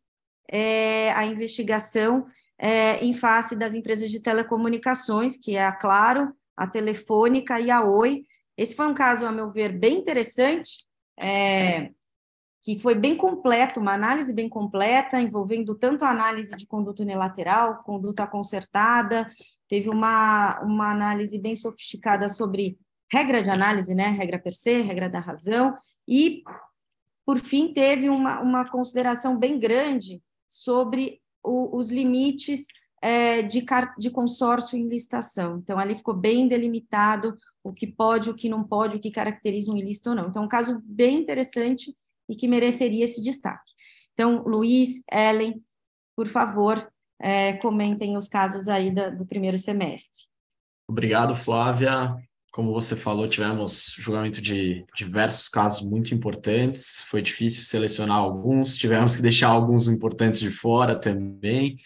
é, 0.50 1.12
a 1.12 1.26
investigação 1.26 2.26
é, 2.62 3.04
em 3.04 3.12
face 3.12 3.56
das 3.56 3.74
empresas 3.74 4.12
de 4.12 4.20
telecomunicações, 4.20 5.36
que 5.36 5.56
é 5.56 5.66
a 5.66 5.72
Claro, 5.72 6.32
a 6.56 6.68
Telefônica 6.68 7.60
e 7.60 7.72
a 7.72 7.84
Oi. 7.84 8.24
Esse 8.56 8.76
foi 8.76 8.86
um 8.86 8.94
caso, 8.94 9.26
a 9.26 9.32
meu 9.32 9.52
ver, 9.52 9.72
bem 9.72 9.98
interessante, 9.98 10.86
é, 11.20 11.90
que 12.62 12.78
foi 12.78 12.94
bem 12.94 13.18
completo, 13.18 13.80
uma 13.80 13.94
análise 13.94 14.32
bem 14.32 14.48
completa, 14.48 15.20
envolvendo 15.20 15.74
tanto 15.74 16.06
a 16.06 16.12
análise 16.12 16.56
de 16.56 16.68
conduta 16.68 17.02
unilateral, 17.02 17.82
conduta 17.84 18.28
consertada, 18.28 19.28
teve 19.68 19.90
uma, 19.90 20.62
uma 20.62 20.92
análise 20.92 21.40
bem 21.40 21.56
sofisticada 21.56 22.30
sobre 22.30 22.78
regra 23.12 23.42
de 23.42 23.50
análise, 23.50 23.96
né, 23.96 24.10
regra 24.10 24.38
per 24.38 24.54
se, 24.54 24.82
regra 24.82 25.10
da 25.10 25.20
razão, 25.20 25.74
e, 26.08 26.44
por 27.26 27.40
fim, 27.40 27.74
teve 27.74 28.08
uma, 28.08 28.40
uma 28.40 28.70
consideração 28.70 29.36
bem 29.36 29.58
grande 29.58 30.22
sobre 30.48 31.21
o, 31.44 31.78
os 31.78 31.90
limites 31.90 32.66
é, 33.02 33.42
de, 33.42 33.66
de 33.98 34.10
consórcio 34.12 34.78
em 34.78 34.88
licitação. 34.88 35.58
Então, 35.58 35.80
ali 35.80 35.96
ficou 35.96 36.14
bem 36.14 36.48
delimitado 36.48 37.36
o 37.64 37.74
que 37.74 37.88
pode, 37.88 38.30
o 38.30 38.36
que 38.36 38.48
não 38.48 38.64
pode, 38.64 38.98
o 38.98 39.00
que 39.00 39.12
caracteriza 39.12 39.72
um 39.72 39.78
ilícito 39.78 40.12
ou 40.12 40.16
não. 40.16 40.28
Então, 40.28 40.44
é 40.44 40.46
um 40.46 40.50
caso 40.50 40.82
bem 40.84 41.16
interessante 41.16 41.96
e 42.30 42.36
que 42.36 42.48
mereceria 42.48 43.04
esse 43.04 43.22
destaque. 43.22 43.72
Então, 44.14 44.44
Luiz, 44.44 45.02
Ellen, 45.12 45.64
por 46.16 46.28
favor, 46.28 46.92
é, 47.20 47.54
comentem 47.54 48.18
os 48.18 48.28
casos 48.28 48.68
aí 48.68 48.92
do 48.92 49.26
primeiro 49.26 49.58
semestre. 49.58 50.26
Obrigado, 50.88 51.36
Flávia. 51.36 52.16
Como 52.52 52.74
você 52.74 52.98
falou, 52.98 53.30
tivemos 53.30 53.96
julgamento 53.98 54.42
de 54.42 54.86
diversos 54.94 55.48
casos 55.48 55.88
muito 55.88 56.14
importantes. 56.14 57.02
Foi 57.08 57.22
difícil 57.22 57.64
selecionar 57.64 58.18
alguns, 58.18 58.76
tivemos 58.76 59.16
que 59.16 59.22
deixar 59.22 59.48
alguns 59.48 59.88
importantes 59.88 60.38
de 60.38 60.52
fora 60.52 60.94
também, 60.94 61.78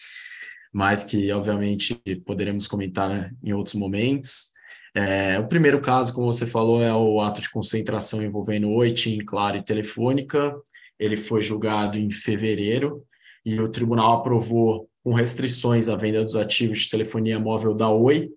mas 0.72 1.04
que, 1.04 1.30
obviamente, 1.30 1.94
poderemos 2.24 2.66
comentar 2.66 3.08
né, 3.08 3.30
em 3.44 3.52
outros 3.52 3.76
momentos. 3.76 4.48
É, 4.92 5.38
o 5.38 5.46
primeiro 5.46 5.80
caso, 5.80 6.12
como 6.12 6.32
você 6.32 6.44
falou, 6.44 6.82
é 6.82 6.92
o 6.92 7.20
ato 7.20 7.40
de 7.40 7.50
concentração 7.50 8.20
envolvendo 8.20 8.68
Oi, 8.70 8.90
TIM, 8.90 9.18
Claro 9.18 9.56
e 9.56 9.64
Telefônica. 9.64 10.52
Ele 10.98 11.16
foi 11.16 11.42
julgado 11.42 11.96
em 11.96 12.10
fevereiro 12.10 13.04
e 13.44 13.60
o 13.60 13.68
tribunal 13.68 14.14
aprovou 14.14 14.90
com 15.04 15.14
restrições 15.14 15.88
a 15.88 15.94
venda 15.94 16.24
dos 16.24 16.34
ativos 16.34 16.80
de 16.80 16.90
telefonia 16.90 17.38
móvel 17.38 17.72
da 17.72 17.88
Oi, 17.88 18.30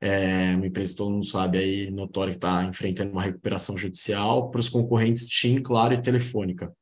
é 0.00 0.54
uma 0.54 0.66
empresa 0.66 0.92
que 0.92 0.98
todo 0.98 1.10
mundo 1.10 1.26
sabe 1.26 1.58
aí, 1.58 1.90
notória, 1.90 2.32
que 2.32 2.38
está 2.38 2.64
enfrentando 2.64 3.12
uma 3.12 3.22
recuperação 3.22 3.76
judicial, 3.76 4.50
para 4.50 4.60
os 4.60 4.68
concorrentes 4.68 5.28
TIM, 5.28 5.62
Claro 5.62 5.94
e 5.94 6.00
Telefônica. 6.00 6.72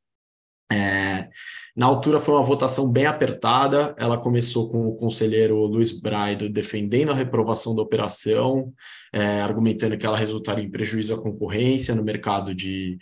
É, 0.71 1.29
na 1.75 1.85
altura 1.85 2.19
foi 2.19 2.33
uma 2.33 2.43
votação 2.43 2.91
bem 2.91 3.05
apertada, 3.05 3.95
ela 3.99 4.17
começou 4.17 4.69
com 4.69 4.87
o 4.87 4.95
conselheiro 4.95 5.57
Luiz 5.67 5.91
Braido 5.91 6.49
defendendo 6.49 7.11
a 7.11 7.15
reprovação 7.15 7.75
da 7.75 7.83
operação, 7.83 8.73
é, 9.13 9.41
argumentando 9.41 9.97
que 9.97 10.05
ela 10.05 10.17
resultaria 10.17 10.63
em 10.63 10.71
prejuízo 10.71 11.13
à 11.13 11.21
concorrência 11.21 11.93
no 11.93 12.03
mercado 12.03 12.53
de 12.53 12.97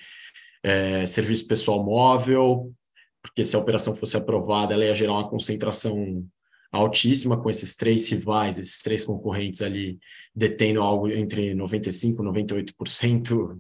é, 0.61 1.05
serviço 1.05 1.47
pessoal 1.47 1.83
móvel, 1.83 2.73
porque 3.21 3.45
se 3.45 3.55
a 3.55 3.59
operação 3.59 3.93
fosse 3.93 4.17
aprovada, 4.17 4.73
ela 4.73 4.85
ia 4.85 4.93
gerar 4.93 5.13
uma 5.13 5.29
concentração 5.29 6.25
altíssima 6.73 7.39
com 7.39 7.49
esses 7.49 7.75
três 7.75 8.09
rivais, 8.09 8.57
esses 8.57 8.81
três 8.81 9.05
concorrentes 9.05 9.61
ali 9.61 9.99
detendo 10.35 10.81
algo 10.81 11.07
entre 11.07 11.53
95% 11.53 12.15
e 12.15 12.73
98%, 12.73 13.59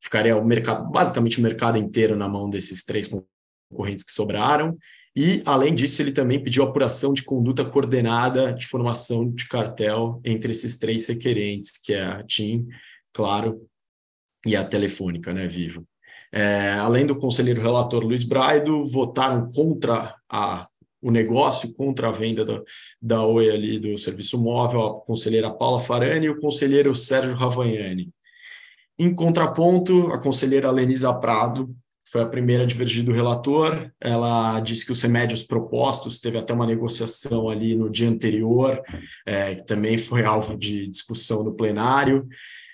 ficaria 0.00 0.36
o 0.36 0.44
mercado, 0.44 0.90
basicamente 0.90 1.38
o 1.38 1.42
mercado 1.42 1.78
inteiro 1.78 2.16
na 2.16 2.28
mão 2.28 2.50
desses 2.50 2.84
três 2.84 3.08
concorrentes 3.70 4.04
que 4.04 4.12
sobraram. 4.12 4.76
E, 5.14 5.42
além 5.46 5.74
disso, 5.74 6.02
ele 6.02 6.12
também 6.12 6.42
pediu 6.42 6.62
apuração 6.62 7.12
de 7.12 7.22
conduta 7.22 7.64
coordenada 7.64 8.52
de 8.52 8.66
formação 8.66 9.30
de 9.30 9.48
cartel 9.48 10.20
entre 10.24 10.52
esses 10.52 10.76
três 10.78 11.06
requerentes, 11.06 11.78
que 11.78 11.92
é 11.92 12.04
a 12.04 12.22
TIM, 12.24 12.66
Claro 13.12 13.66
e 14.46 14.56
a 14.56 14.64
Telefônica, 14.64 15.32
né, 15.32 15.46
Vivo. 15.46 15.84
É, 16.32 16.72
além 16.74 17.06
do 17.06 17.16
conselheiro 17.16 17.62
relator 17.62 18.04
Luiz 18.04 18.22
Braido, 18.22 18.84
votaram 18.84 19.50
contra 19.50 20.14
a 20.28 20.68
o 21.00 21.10
negócio 21.10 21.72
contra 21.74 22.08
a 22.08 22.12
venda 22.12 22.44
da, 22.44 22.62
da 23.00 23.24
Oi 23.24 23.50
ali 23.50 23.78
do 23.78 23.96
serviço 23.96 24.38
móvel, 24.38 24.82
a 24.82 25.00
conselheira 25.00 25.50
Paula 25.50 25.80
Farani 25.80 26.26
e 26.26 26.30
o 26.30 26.40
conselheiro 26.40 26.94
Sérgio 26.94 27.34
Ravagnani. 27.34 28.10
Em 28.98 29.14
contraponto, 29.14 30.12
a 30.12 30.18
conselheira 30.18 30.70
Lenisa 30.70 31.12
Prado 31.14 31.74
foi 32.10 32.22
a 32.22 32.26
primeira 32.26 32.64
a 32.64 32.66
divergir 32.66 33.04
do 33.04 33.12
relator. 33.12 33.90
Ela 34.00 34.58
disse 34.60 34.84
que 34.84 34.92
os 34.92 35.00
remédios 35.00 35.42
propostos, 35.42 36.18
teve 36.18 36.38
até 36.38 36.52
uma 36.52 36.66
negociação 36.66 37.48
ali 37.48 37.76
no 37.76 37.90
dia 37.90 38.08
anterior, 38.08 38.82
é, 39.26 39.54
que 39.54 39.66
também 39.66 39.98
foi 39.98 40.24
alvo 40.24 40.56
de 40.56 40.88
discussão 40.88 41.44
no 41.44 41.54
plenário. 41.54 42.26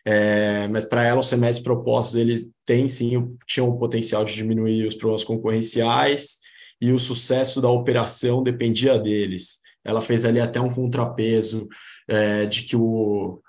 É, 0.07 0.69
mas 0.69 0.85
para 0.85 1.05
ela, 1.05 1.21
os 1.21 1.31
remédios 1.31 1.63
propostos, 1.63 2.15
ele 2.15 2.49
tem 2.65 2.87
sim, 2.87 3.37
tinham 3.47 3.69
o 3.69 3.79
potencial 3.79 4.25
de 4.25 4.35
diminuir 4.35 4.87
os 4.87 4.95
problemas 4.95 5.25
concorrenciais 5.25 6.44
e 6.81 6.93
o 6.93 6.99
sucesso 6.99 7.61
da 7.61 7.69
operação 7.69 8.43
dependia 8.43 8.99
deles. 8.99 9.61
Ela 9.85 10.01
fez 10.01 10.25
ali 10.25 10.41
até 10.41 10.61
um 10.61 10.73
contrapeso 10.73 11.69
é, 12.09 12.47
de 12.47 12.63
que 12.63 12.77
o, 12.77 13.41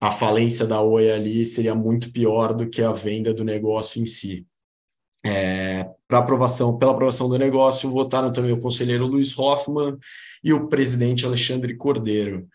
a 0.00 0.10
falência 0.10 0.66
da 0.66 0.80
Oi 0.80 1.10
ali 1.10 1.44
seria 1.44 1.74
muito 1.74 2.12
pior 2.12 2.52
do 2.52 2.68
que 2.68 2.82
a 2.82 2.92
venda 2.92 3.32
do 3.32 3.44
negócio 3.44 4.02
em 4.02 4.06
si. 4.06 4.46
É, 5.24 5.86
para 6.08 6.18
aprovação, 6.18 6.78
pela 6.78 6.92
aprovação 6.92 7.28
do 7.28 7.38
negócio, 7.38 7.90
votaram 7.90 8.32
também 8.32 8.52
o 8.52 8.60
conselheiro 8.60 9.06
Luiz 9.06 9.38
Hoffmann 9.38 9.98
e 10.42 10.52
o 10.52 10.68
presidente 10.68 11.26
Alexandre 11.26 11.76
Cordeiro. 11.76 12.48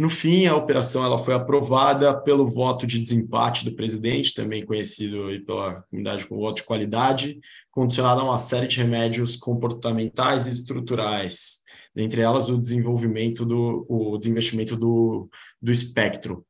No 0.00 0.08
fim, 0.08 0.46
a 0.46 0.56
operação 0.56 1.04
ela 1.04 1.18
foi 1.18 1.34
aprovada 1.34 2.18
pelo 2.18 2.48
voto 2.48 2.86
de 2.86 3.02
desempate 3.02 3.66
do 3.66 3.76
presidente, 3.76 4.32
também 4.32 4.64
conhecido 4.64 5.26
pela 5.44 5.82
comunidade 5.82 6.26
como 6.26 6.40
voto 6.40 6.56
de 6.56 6.62
qualidade, 6.62 7.38
condicionado 7.70 8.22
a 8.22 8.24
uma 8.24 8.38
série 8.38 8.66
de 8.66 8.78
remédios 8.78 9.36
comportamentais 9.36 10.46
e 10.46 10.52
estruturais, 10.52 11.58
dentre 11.94 12.22
elas 12.22 12.48
o 12.48 12.56
desenvolvimento 12.56 13.44
do 13.44 13.84
o 13.90 14.16
desinvestimento 14.16 14.74
do, 14.74 15.28
do 15.60 15.70
espectro. 15.70 16.46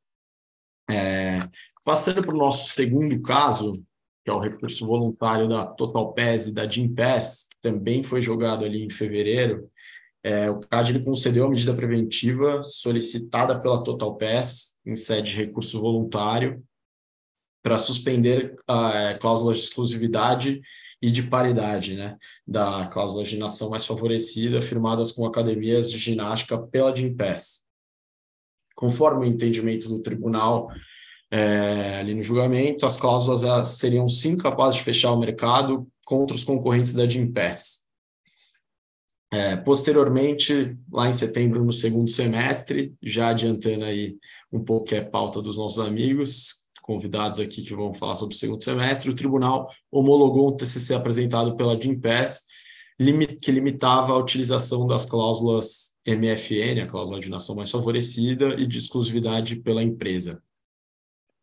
É, 0.89 1.45
passando 1.83 2.21
para 2.21 2.33
o 2.33 2.39
nosso 2.39 2.69
segundo 2.69 3.21
caso, 3.21 3.73
que 4.23 4.31
é 4.31 4.33
o 4.33 4.39
recurso 4.39 4.87
voluntário 4.87 5.49
da 5.49 5.65
Total 5.65 6.13
Pass 6.13 6.47
e 6.47 6.53
da 6.53 6.69
Gimpass, 6.69 7.47
que 7.51 7.57
também 7.59 8.01
foi 8.01 8.21
jogado 8.21 8.63
ali 8.63 8.81
em 8.81 8.89
fevereiro, 8.89 9.69
é, 10.23 10.49
o 10.51 10.59
CAD 10.59 10.91
ele 10.91 11.03
concedeu 11.03 11.45
a 11.45 11.49
medida 11.49 11.73
preventiva 11.73 12.61
solicitada 12.63 13.59
pela 13.59 13.83
Total 13.83 14.15
Pass 14.15 14.77
em 14.85 14.95
sede 14.95 15.31
de 15.31 15.37
recurso 15.37 15.81
voluntário 15.81 16.63
para 17.63 17.77
suspender 17.77 18.55
a 18.67 18.93
é, 18.93 19.13
cláusula 19.17 19.53
de 19.53 19.59
exclusividade 19.59 20.61
e 21.01 21.09
de 21.11 21.23
paridade, 21.23 21.95
né, 21.95 22.17
da 22.45 22.85
cláusula 22.87 23.23
de 23.23 23.37
nação 23.37 23.71
mais 23.71 23.85
favorecida 23.85 24.61
firmadas 24.61 25.11
com 25.11 25.25
academias 25.25 25.89
de 25.89 25.97
ginástica 25.97 26.59
pela 26.59 26.95
Gimpass. 26.95 27.63
Conforme 28.75 29.25
o 29.25 29.29
entendimento 29.29 29.89
do 29.89 29.99
tribunal 29.99 30.69
é, 31.31 31.97
ali 31.97 32.13
no 32.13 32.21
julgamento, 32.21 32.85
as 32.85 32.97
cláusulas 32.97 33.69
seriam 33.69 34.07
sim 34.07 34.37
capazes 34.37 34.75
de 34.75 34.83
fechar 34.83 35.11
o 35.11 35.19
mercado 35.19 35.87
contra 36.05 36.35
os 36.35 36.43
concorrentes 36.43 36.93
da 36.93 37.07
Gimpass 37.07 37.80
É, 39.33 39.55
posteriormente, 39.55 40.77
lá 40.91 41.07
em 41.07 41.13
setembro, 41.13 41.63
no 41.63 41.71
segundo 41.71 42.11
semestre, 42.11 42.93
já 43.01 43.29
adiantando 43.29 43.85
aí 43.85 44.17
um 44.51 44.61
pouco 44.61 44.87
que 44.87 44.95
é 44.95 45.01
pauta 45.01 45.41
dos 45.41 45.57
nossos 45.57 45.79
amigos, 45.79 46.69
convidados 46.81 47.39
aqui 47.39 47.61
que 47.61 47.73
vão 47.73 47.93
falar 47.93 48.17
sobre 48.17 48.35
o 48.35 48.37
segundo 48.37 48.61
semestre, 48.61 49.09
o 49.09 49.15
tribunal 49.15 49.69
homologou 49.89 50.49
um 50.49 50.57
TCC 50.57 50.93
apresentado 50.93 51.55
pela 51.55 51.79
Gimpass, 51.79 52.43
que 53.41 53.51
limitava 53.51 54.11
a 54.11 54.17
utilização 54.17 54.85
das 54.85 55.05
cláusulas 55.05 55.95
MFN, 56.05 56.81
a 56.83 56.87
cláusula 56.87 57.19
de 57.19 57.29
nação 57.29 57.55
mais 57.55 57.71
favorecida, 57.71 58.55
e 58.59 58.67
de 58.67 58.77
exclusividade 58.79 59.55
pela 59.57 59.81
empresa. 59.81 60.43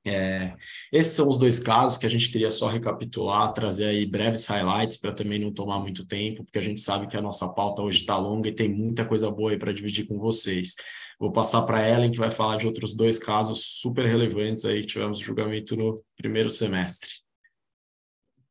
É, 0.07 0.55
esses 0.93 1.13
são 1.13 1.29
os 1.29 1.37
dois 1.37 1.59
casos 1.59 1.99
que 1.99 2.07
a 2.07 2.09
gente 2.09 2.31
queria 2.31 2.51
só 2.51 2.69
recapitular, 2.69 3.53
trazer 3.53 3.85
aí 3.85 4.07
breves 4.07 4.47
highlights 4.47 4.97
para 4.97 5.13
também 5.13 5.39
não 5.39 5.53
tomar 5.53 5.81
muito 5.81 6.07
tempo, 6.07 6.45
porque 6.45 6.59
a 6.59 6.63
gente 6.63 6.81
sabe 6.81 7.07
que 7.07 7.17
a 7.17 7.23
nossa 7.23 7.49
pauta 7.49 7.83
hoje 7.83 8.01
está 8.01 8.17
longa 8.17 8.49
e 8.49 8.55
tem 8.55 8.69
muita 8.69 9.05
coisa 9.05 9.31
boa 9.31 9.51
aí 9.51 9.59
para 9.59 9.73
dividir 9.73 10.07
com 10.07 10.19
vocês. 10.19 10.77
Vou 11.19 11.33
passar 11.33 11.63
para 11.63 11.79
a 11.79 11.89
Ellen, 11.89 12.13
que 12.13 12.19
vai 12.19 12.31
falar 12.31 12.57
de 12.57 12.67
outros 12.67 12.95
dois 12.95 13.19
casos 13.19 13.61
super 13.81 14.07
relevantes 14.07 14.65
aí 14.65 14.81
que 14.81 14.87
tivemos 14.87 15.19
julgamento 15.19 15.77
no 15.77 16.03
primeiro 16.17 16.49
semestre. 16.49 17.11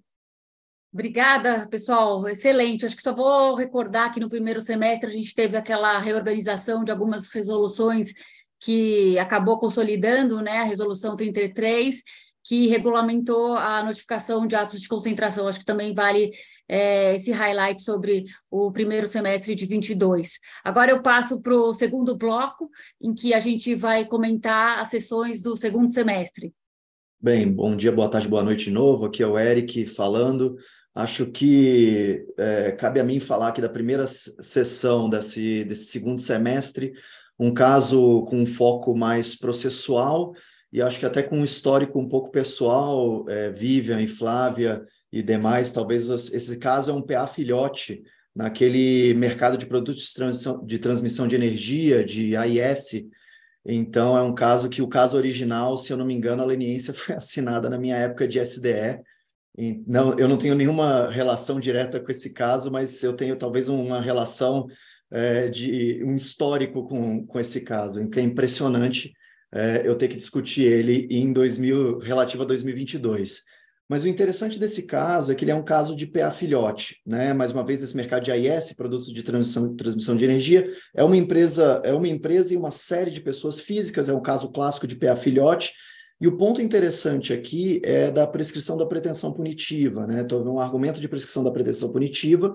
Obrigada, 0.92 1.68
pessoal. 1.68 2.26
Excelente. 2.28 2.86
Acho 2.86 2.96
que 2.96 3.02
só 3.02 3.14
vou 3.14 3.54
recordar 3.54 4.12
que 4.12 4.20
no 4.20 4.30
primeiro 4.30 4.60
semestre 4.60 5.06
a 5.06 5.12
gente 5.12 5.34
teve 5.34 5.56
aquela 5.56 5.98
reorganização 5.98 6.82
de 6.82 6.90
algumas 6.90 7.28
resoluções 7.28 8.12
que 8.60 9.18
acabou 9.18 9.58
consolidando 9.58 10.40
né, 10.40 10.58
a 10.58 10.64
resolução 10.64 11.14
33 11.14 12.02
que 12.48 12.66
regulamentou 12.66 13.52
a 13.58 13.82
notificação 13.82 14.46
de 14.46 14.56
atos 14.56 14.80
de 14.80 14.88
concentração. 14.88 15.46
Acho 15.46 15.58
que 15.58 15.66
também 15.66 15.92
vale 15.92 16.32
é, 16.66 17.14
esse 17.14 17.30
highlight 17.30 17.82
sobre 17.82 18.24
o 18.50 18.72
primeiro 18.72 19.06
semestre 19.06 19.54
de 19.54 19.66
22. 19.66 20.38
Agora 20.64 20.90
eu 20.90 21.02
passo 21.02 21.42
para 21.42 21.54
o 21.54 21.74
segundo 21.74 22.16
bloco, 22.16 22.70
em 23.02 23.14
que 23.14 23.34
a 23.34 23.40
gente 23.40 23.74
vai 23.74 24.06
comentar 24.06 24.78
as 24.78 24.88
sessões 24.88 25.42
do 25.42 25.54
segundo 25.56 25.90
semestre. 25.90 26.54
Bem, 27.20 27.52
bom 27.52 27.76
dia, 27.76 27.92
boa 27.92 28.08
tarde, 28.08 28.26
boa 28.26 28.42
noite 28.42 28.64
de 28.64 28.70
novo. 28.70 29.04
Aqui 29.04 29.22
é 29.22 29.26
o 29.26 29.38
Eric 29.38 29.84
falando. 29.84 30.56
Acho 30.94 31.26
que 31.26 32.24
é, 32.38 32.72
cabe 32.72 32.98
a 32.98 33.04
mim 33.04 33.20
falar 33.20 33.48
aqui 33.48 33.60
da 33.60 33.68
primeira 33.68 34.06
sessão 34.06 35.06
desse, 35.06 35.64
desse 35.64 35.90
segundo 35.90 36.18
semestre, 36.18 36.94
um 37.38 37.52
caso 37.52 38.24
com 38.24 38.40
um 38.40 38.46
foco 38.46 38.96
mais 38.96 39.36
processual 39.36 40.32
e 40.72 40.82
acho 40.82 40.98
que 40.98 41.06
até 41.06 41.22
com 41.22 41.38
um 41.38 41.44
histórico 41.44 41.98
um 41.98 42.08
pouco 42.08 42.30
pessoal, 42.30 43.28
é, 43.28 43.50
Vivian 43.50 44.00
e 44.02 44.08
Flávia 44.08 44.84
e 45.10 45.22
demais, 45.22 45.72
talvez 45.72 46.08
esse 46.08 46.58
caso 46.58 46.90
é 46.90 46.94
um 46.94 47.02
PA 47.02 47.26
filhote 47.26 48.02
naquele 48.34 49.14
mercado 49.14 49.56
de 49.56 49.66
produtos 49.66 50.04
de 50.04 50.14
transmissão 50.14 50.64
de, 50.64 50.78
transmissão 50.78 51.26
de 51.26 51.34
energia, 51.34 52.04
de 52.04 52.36
AIS. 52.36 53.06
Então, 53.64 54.16
é 54.16 54.22
um 54.22 54.34
caso 54.34 54.68
que 54.68 54.82
o 54.82 54.88
caso 54.88 55.16
original, 55.16 55.76
se 55.76 55.92
eu 55.92 55.96
não 55.96 56.06
me 56.06 56.14
engano, 56.14 56.42
a 56.42 56.46
leniência 56.46 56.92
foi 56.94 57.16
assinada 57.16 57.70
na 57.70 57.78
minha 57.78 57.96
época 57.96 58.28
de 58.28 58.38
SDE. 58.38 59.00
E 59.56 59.82
não, 59.86 60.16
eu 60.18 60.28
não 60.28 60.36
tenho 60.36 60.54
nenhuma 60.54 61.10
relação 61.10 61.58
direta 61.58 61.98
com 61.98 62.12
esse 62.12 62.32
caso, 62.32 62.70
mas 62.70 63.02
eu 63.02 63.12
tenho 63.14 63.36
talvez 63.36 63.68
uma 63.68 64.00
relação 64.00 64.68
é, 65.10 65.48
de 65.48 66.04
um 66.04 66.14
histórico 66.14 66.86
com, 66.86 67.26
com 67.26 67.40
esse 67.40 67.62
caso, 67.62 68.06
que 68.08 68.20
é 68.20 68.22
impressionante 68.22 69.12
é, 69.52 69.82
eu 69.84 69.94
ter 69.96 70.08
que 70.08 70.16
discutir 70.16 70.62
ele 70.62 71.06
em 71.10 71.32
2000, 71.32 71.98
relativo 71.98 72.42
a 72.42 72.46
2022. 72.46 73.42
Mas 73.88 74.04
o 74.04 74.08
interessante 74.08 74.58
desse 74.58 74.82
caso 74.82 75.32
é 75.32 75.34
que 75.34 75.44
ele 75.44 75.50
é 75.50 75.54
um 75.54 75.64
caso 75.64 75.96
de 75.96 76.06
PA 76.06 76.30
filhote, 76.30 77.00
né? 77.06 77.32
Mais 77.32 77.52
uma 77.52 77.64
vez, 77.64 77.82
esse 77.82 77.96
mercado 77.96 78.22
de 78.22 78.30
AIS, 78.30 78.74
produtos 78.74 79.10
de 79.10 79.22
transmissão, 79.22 79.74
transmissão 79.74 80.14
de 80.14 80.24
energia, 80.24 80.70
é 80.94 81.02
uma 81.02 81.16
empresa, 81.16 81.80
é 81.82 81.94
uma 81.94 82.06
empresa 82.06 82.52
e 82.52 82.56
uma 82.56 82.70
série 82.70 83.10
de 83.10 83.22
pessoas 83.22 83.58
físicas, 83.58 84.10
é 84.10 84.12
um 84.12 84.20
caso 84.20 84.50
clássico 84.50 84.86
de 84.86 84.94
PA 84.94 85.16
filhote. 85.16 85.72
E 86.20 86.28
o 86.28 86.36
ponto 86.36 86.60
interessante 86.60 87.32
aqui 87.32 87.80
é 87.82 88.10
da 88.10 88.26
prescrição 88.26 88.76
da 88.76 88.84
pretensão 88.84 89.32
punitiva, 89.32 90.06
né? 90.06 90.20
Então, 90.20 90.42
um 90.42 90.60
argumento 90.60 91.00
de 91.00 91.08
prescrição 91.08 91.42
da 91.42 91.50
pretensão 91.50 91.90
punitiva, 91.90 92.52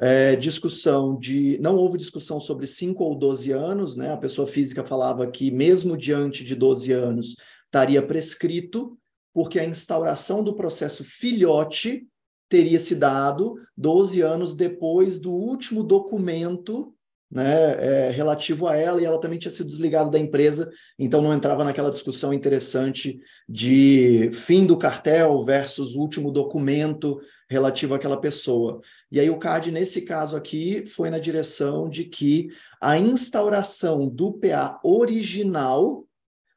é, 0.00 0.36
discussão 0.36 1.18
de. 1.18 1.58
Não 1.60 1.76
houve 1.76 1.98
discussão 1.98 2.40
sobre 2.40 2.66
5 2.66 3.02
ou 3.02 3.14
12 3.16 3.52
anos, 3.52 3.96
né? 3.96 4.12
A 4.12 4.16
pessoa 4.16 4.46
física 4.46 4.84
falava 4.84 5.26
que, 5.30 5.50
mesmo 5.50 5.96
diante 5.96 6.44
de 6.44 6.54
12 6.54 6.92
anos, 6.92 7.36
estaria 7.64 8.02
prescrito, 8.02 8.98
porque 9.34 9.58
a 9.58 9.64
instauração 9.64 10.42
do 10.42 10.54
processo 10.54 11.04
filhote 11.04 12.06
teria 12.48 12.78
se 12.78 12.94
dado 12.94 13.54
12 13.76 14.20
anos 14.20 14.54
depois 14.54 15.18
do 15.18 15.32
último 15.32 15.82
documento 15.82 16.94
né, 17.32 17.76
é, 17.78 18.10
relativo 18.10 18.68
a 18.68 18.76
ela, 18.76 19.00
e 19.00 19.06
ela 19.06 19.18
também 19.18 19.38
tinha 19.38 19.50
sido 19.50 19.66
desligada 19.66 20.10
da 20.10 20.18
empresa, 20.18 20.70
então 20.98 21.22
não 21.22 21.32
entrava 21.32 21.64
naquela 21.64 21.90
discussão 21.90 22.30
interessante 22.32 23.18
de 23.48 24.30
fim 24.34 24.66
do 24.66 24.76
cartel 24.76 25.42
versus 25.42 25.94
último 25.94 26.30
documento 26.30 27.18
relativo 27.48 27.94
àquela 27.94 28.20
pessoa. 28.20 28.82
E 29.10 29.18
aí 29.18 29.30
o 29.30 29.38
CAD, 29.38 29.72
nesse 29.72 30.02
caso 30.02 30.36
aqui, 30.36 30.84
foi 30.86 31.08
na 31.08 31.18
direção 31.18 31.88
de 31.88 32.04
que 32.04 32.48
a 32.78 32.98
instauração 32.98 34.06
do 34.06 34.34
PA 34.34 34.78
original 34.84 36.06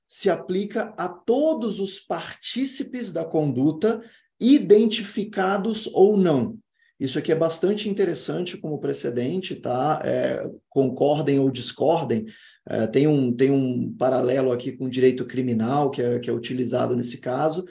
se 0.06 0.30
aplica 0.30 0.94
a 0.98 1.08
todos 1.08 1.80
os 1.80 2.02
partícipes 2.02 3.14
da 3.14 3.24
conduta, 3.24 4.04
identificados 4.40 5.90
ou 5.94 6.18
não. 6.18 6.58
Isso 7.00 7.20
aqui 7.20 7.32
é 7.32 7.36
bastante 7.36 7.90
interessante 7.90 8.58
como 8.58 8.80
precedente, 8.80 9.56
tá? 9.56 10.02
É, 10.04 10.50
concordem 10.70 11.40
ou 11.40 11.50
discordem. 11.50 12.26
É, 12.68 12.88
tem, 12.88 13.06
um, 13.06 13.34
tem 13.34 13.52
um 13.52 13.94
paralelo 13.98 14.52
aqui 14.52 14.72
com 14.72 14.86
o 14.86 14.90
direito 14.90 15.26
criminal 15.26 15.92
que 15.92 16.02
é, 16.02 16.20
que 16.20 16.30
é 16.30 16.34
utilizado 16.34 16.96
nesse 16.96 17.20
caso. 17.20 17.66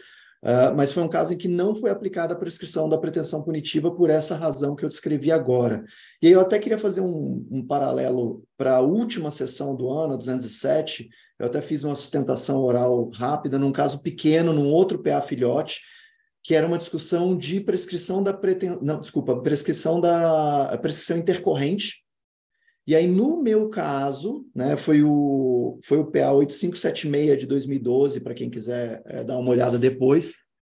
Uh, 0.44 0.76
mas 0.76 0.92
foi 0.92 1.02
um 1.02 1.08
caso 1.08 1.32
em 1.32 1.38
que 1.38 1.48
não 1.48 1.74
foi 1.74 1.88
aplicada 1.88 2.34
a 2.34 2.37
prescrição 2.37 2.87
da 2.87 2.98
pretensão 2.98 3.42
punitiva 3.42 3.90
por 3.90 4.10
essa 4.10 4.37
razão 4.37 4.76
que 4.76 4.84
eu 4.84 4.88
descrevi 4.90 5.32
agora. 5.32 5.82
E 6.20 6.26
aí 6.26 6.34
eu 6.34 6.40
até 6.40 6.58
queria 6.58 6.76
fazer 6.76 7.00
um, 7.00 7.48
um 7.50 7.66
paralelo 7.66 8.44
para 8.54 8.76
a 8.76 8.80
última 8.82 9.30
sessão 9.30 9.74
do 9.74 9.88
ano, 9.88 10.12
a 10.12 10.16
207, 10.18 11.08
eu 11.38 11.46
até 11.46 11.62
fiz 11.62 11.82
uma 11.82 11.94
sustentação 11.94 12.60
oral 12.60 13.08
rápida 13.08 13.58
num 13.58 13.72
caso 13.72 14.02
pequeno, 14.02 14.52
num 14.52 14.70
outro 14.70 15.02
PA 15.02 15.22
filhote, 15.22 15.80
que 16.44 16.54
era 16.54 16.66
uma 16.66 16.76
discussão 16.76 17.35
de 17.35 17.59
prescrição 17.59 18.22
da 18.22 18.35
preten... 18.35 18.78
não, 18.83 19.00
desculpa, 19.00 19.40
prescrição 19.40 19.98
da 19.98 20.78
prescrição 20.83 21.16
intercorrente. 21.16 22.04
E 22.87 22.94
aí 22.94 23.07
no 23.07 23.42
meu 23.42 23.70
caso, 23.70 24.46
né, 24.54 24.76
foi 24.76 25.02
o 25.02 25.78
foi 25.83 25.98
o 25.98 26.04
PA 26.04 26.33
8576 26.33 27.40
de 27.40 27.46
2012, 27.46 28.20
para 28.20 28.35
quem 28.35 28.50
quiser 28.50 29.02
é, 29.07 29.24
dar 29.24 29.38
uma 29.38 29.50
olhada 29.50 29.78
depois. 29.78 30.35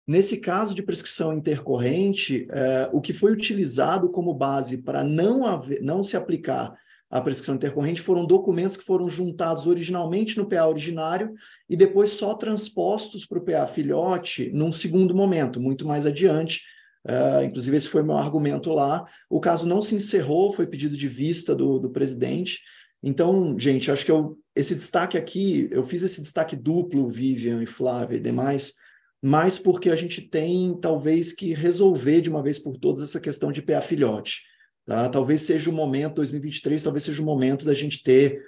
Nesse 0.06 0.36
caso 0.36 0.72
de 0.72 0.84
prescrição 0.84 1.32
intercorrente, 1.32 2.46
é, 2.48 2.88
o 2.92 3.00
que 3.00 3.12
foi 3.12 3.32
utilizado 3.32 4.08
como 4.08 4.32
base 4.32 4.84
para 4.84 5.02
não 5.02 5.44
haver, 5.44 5.82
não 5.82 6.04
se 6.04 6.16
aplicar 6.16 6.72
a 7.10 7.20
prescrição 7.20 7.54
intercorrente 7.54 8.00
foram 8.00 8.26
documentos 8.26 8.76
que 8.76 8.84
foram 8.84 9.08
juntados 9.08 9.66
originalmente 9.66 10.36
no 10.36 10.48
PA 10.48 10.66
originário 10.66 11.32
e 11.68 11.76
depois 11.76 12.12
só 12.12 12.34
transpostos 12.34 13.24
para 13.24 13.38
o 13.38 13.44
PA 13.44 13.66
filhote 13.66 14.50
num 14.52 14.72
segundo 14.72 15.14
momento, 15.14 15.60
muito 15.60 15.86
mais 15.86 16.04
adiante. 16.04 16.62
Uh, 17.06 17.44
inclusive, 17.44 17.76
esse 17.76 17.88
foi 17.88 18.02
meu 18.02 18.16
argumento 18.16 18.72
lá. 18.72 19.04
O 19.30 19.38
caso 19.38 19.66
não 19.66 19.80
se 19.80 19.94
encerrou, 19.94 20.52
foi 20.52 20.66
pedido 20.66 20.96
de 20.96 21.08
vista 21.08 21.54
do, 21.54 21.78
do 21.78 21.90
presidente. 21.90 22.60
Então, 23.00 23.56
gente, 23.56 23.88
acho 23.90 24.04
que 24.04 24.10
eu, 24.10 24.36
esse 24.54 24.74
destaque 24.74 25.16
aqui, 25.16 25.68
eu 25.70 25.84
fiz 25.84 26.02
esse 26.02 26.20
destaque 26.20 26.56
duplo, 26.56 27.08
Vivian 27.08 27.62
e 27.62 27.66
Flávia 27.66 28.16
e 28.16 28.20
demais, 28.20 28.72
mais 29.22 29.60
porque 29.60 29.90
a 29.90 29.96
gente 29.96 30.20
tem, 30.20 30.76
talvez, 30.80 31.32
que 31.32 31.54
resolver 31.54 32.20
de 32.20 32.28
uma 32.28 32.42
vez 32.42 32.58
por 32.58 32.76
todas 32.76 33.00
essa 33.02 33.20
questão 33.20 33.52
de 33.52 33.62
PA 33.62 33.80
filhote. 33.80 34.42
Tá? 34.86 35.08
Talvez 35.08 35.42
seja 35.42 35.68
o 35.68 35.72
momento, 35.72 36.14
2023, 36.16 36.82
talvez 36.82 37.04
seja 37.04 37.20
o 37.20 37.24
momento 37.24 37.66
da 37.66 37.74
gente 37.74 38.02
ter 38.02 38.40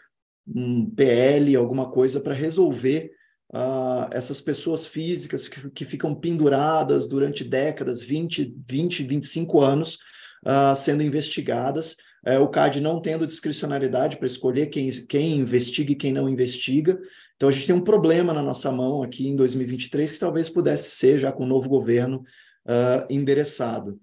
um 0.47 0.89
PL, 0.89 1.57
alguma 1.57 1.91
coisa 1.91 2.21
para 2.21 2.33
resolver 2.33 3.11
uh, 3.53 4.09
essas 4.13 4.41
pessoas 4.41 4.87
físicas 4.87 5.49
que, 5.49 5.69
que, 5.71 5.85
ficam 5.85 6.15
penduradas 6.15 7.09
durante 7.09 7.45
décadas, 7.45 8.03
20, 8.03 8.55
20 8.67 9.03
25 9.03 9.61
anos, 9.61 9.99
uh, 10.47 10.75
sendo 10.77 11.03
investigadas. 11.03 11.97
Uh, 12.27 12.41
o 12.41 12.49
CAD 12.49 12.81
não 12.81 13.01
tendo 13.01 13.27
discricionalidade 13.27 14.17
para 14.17 14.27
escolher 14.27 14.67
quem, 14.67 14.91
quem 15.07 15.39
investiga 15.39 15.93
e 15.93 15.97
quem 15.97 16.13
não 16.13 16.29
investiga. 16.29 16.99
Então, 17.37 17.49
a 17.49 17.53
gente 17.53 17.67
tem 17.67 17.77
um 17.77 17.85
problema 17.85 18.33
na 18.33 18.43
nossa 18.43 18.71
mão 18.73 19.03
aqui 19.03 19.29
em 19.29 19.37
2023 19.37 20.13
que 20.13 20.19
talvez 20.19 20.49
pudesse 20.49 20.97
ser, 20.97 21.19
já 21.19 21.31
com 21.31 21.45
o 21.45 21.49
novo 21.49 21.69
governo, 21.69 22.25
uh, 22.65 23.07
endereçado. 23.11 24.01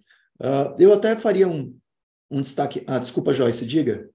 eu 0.78 0.94
até 0.94 1.16
faria 1.16 1.48
um, 1.48 1.76
um 2.36 2.42
destaque. 2.42 2.84
Ah, 2.86 3.00
desculpa, 3.00 3.32
Joyce, 3.32 3.66
diga. 3.66 4.10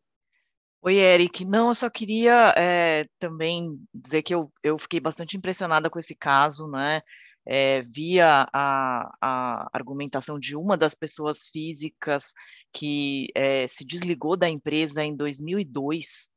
Oi, 0.82 0.96
Eric. 0.96 1.44
Não, 1.44 1.68
eu 1.68 1.74
só 1.74 1.88
queria 1.88 2.54
é, 2.56 3.06
também 3.18 3.78
dizer 3.94 4.22
que 4.22 4.34
eu, 4.34 4.52
eu 4.62 4.78
fiquei 4.78 5.00
bastante 5.00 5.36
impressionada 5.36 5.88
com 5.88 5.98
esse 5.98 6.14
caso, 6.14 6.68
né? 6.68 7.00
É, 7.46 7.82
via 7.82 8.46
a, 8.52 9.10
a, 9.20 9.70
argumentação 9.72 10.38
de 10.38 10.54
uma 10.54 10.76
das 10.76 10.94
pessoas 10.94 11.46
físicas 11.46 12.32
que 12.72 13.28
é, 13.34 13.66
se 13.66 13.84
desligou 13.84 14.36
da 14.36 14.48
empresa 14.48 15.02
em 15.02 15.16
2002, 15.16 16.28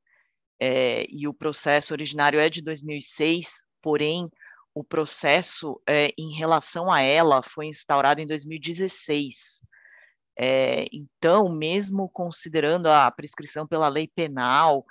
é, 0.60 1.06
e 1.10 1.28
o 1.28 1.34
processo 1.34 1.94
originário 1.94 2.40
é 2.40 2.50
de 2.50 2.62
2006, 2.62 3.62
porém, 3.82 4.30
o 4.74 4.84
processo 4.84 5.82
é, 5.88 6.14
em 6.18 6.34
relação 6.36 6.92
a 6.92 7.02
ela 7.02 7.44
foi 7.44 7.68
instaurado 7.68 8.22
em 8.22 8.26
2016. 8.26 9.62
É, 10.38 10.86
então, 10.92 11.50
mesmo 11.50 12.10
considerando 12.10 12.88
a 12.88 13.10
prescrição 13.12 13.68
pela 13.68 13.88
lei 13.88 14.08
penal, 14.08 14.86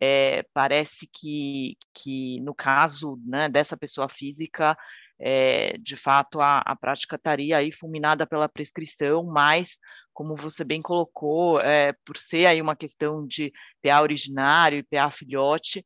é, 0.00 0.44
parece 0.52 1.08
que, 1.12 1.76
que 1.92 2.40
no 2.40 2.54
caso 2.54 3.20
né, 3.26 3.48
dessa 3.48 3.76
pessoa 3.76 4.08
física, 4.08 4.76
é, 5.18 5.76
de 5.78 5.96
fato 5.96 6.40
a, 6.40 6.58
a, 6.58 6.76
prática 6.76 7.16
estaria 7.16 7.56
aí 7.56 7.72
fulminada 7.72 8.26
pela 8.26 8.48
prescrição, 8.48 9.24
mas, 9.24 9.78
como 10.12 10.36
você 10.36 10.64
bem 10.64 10.82
colocou, 10.82 11.60
por 12.04 12.16
ser 12.16 12.46
aí 12.46 12.60
uma 12.60 12.76
questão 12.76 13.26
de 13.26 13.52
PA 13.82 14.00
originário 14.00 14.78
e 14.78 14.82
PA 14.82 15.10
filhote, 15.10 15.84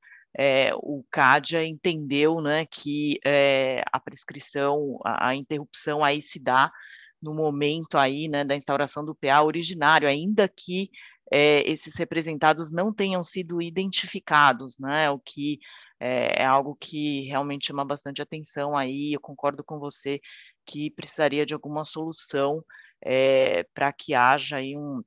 o 0.82 1.02
CADIA 1.10 1.64
entendeu 1.64 2.40
né, 2.40 2.66
que 2.66 3.18
a 3.90 3.98
prescrição, 3.98 4.98
a, 5.04 5.28
a 5.28 5.34
interrupção 5.34 6.04
aí 6.04 6.20
se 6.20 6.38
dá 6.38 6.70
no 7.20 7.34
momento 7.34 7.98
aí, 7.98 8.28
né, 8.28 8.44
da 8.44 8.56
instauração 8.56 9.04
do 9.04 9.14
PA 9.14 9.42
originário, 9.42 10.08
ainda 10.08 10.48
que 10.48 10.90
é, 11.30 11.68
esses 11.68 11.94
representados 11.96 12.70
não 12.70 12.92
tenham 12.92 13.22
sido 13.24 13.60
identificados, 13.60 14.78
né, 14.78 15.10
o 15.10 15.18
que 15.18 15.58
é, 16.00 16.42
é, 16.42 16.44
algo 16.46 16.76
que 16.76 17.22
realmente 17.22 17.66
chama 17.66 17.84
bastante 17.84 18.22
atenção 18.22 18.76
aí, 18.76 19.12
eu 19.12 19.20
concordo 19.20 19.64
com 19.64 19.78
você 19.78 20.20
que 20.64 20.90
precisaria 20.90 21.44
de 21.44 21.54
alguma 21.54 21.84
solução 21.84 22.64
é, 23.02 23.64
para 23.74 23.92
que 23.92 24.14
haja 24.14 24.58
aí 24.58 24.76
um, 24.76 25.02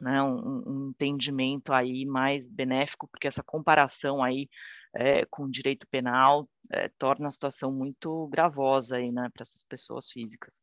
né, 0.00 0.22
um, 0.22 0.62
um, 0.66 0.90
entendimento 0.90 1.72
aí 1.72 2.06
mais 2.06 2.48
benéfico, 2.48 3.08
porque 3.08 3.28
essa 3.28 3.42
comparação 3.42 4.22
aí 4.22 4.48
é, 4.94 5.24
com 5.26 5.44
o 5.44 5.50
direito 5.50 5.86
penal 5.88 6.48
é, 6.70 6.88
torna 6.98 7.28
a 7.28 7.30
situação 7.30 7.72
muito 7.72 8.26
gravosa 8.28 8.96
aí, 8.96 9.12
né, 9.12 9.28
para 9.32 9.42
essas 9.42 9.62
pessoas 9.62 10.10
físicas. 10.10 10.62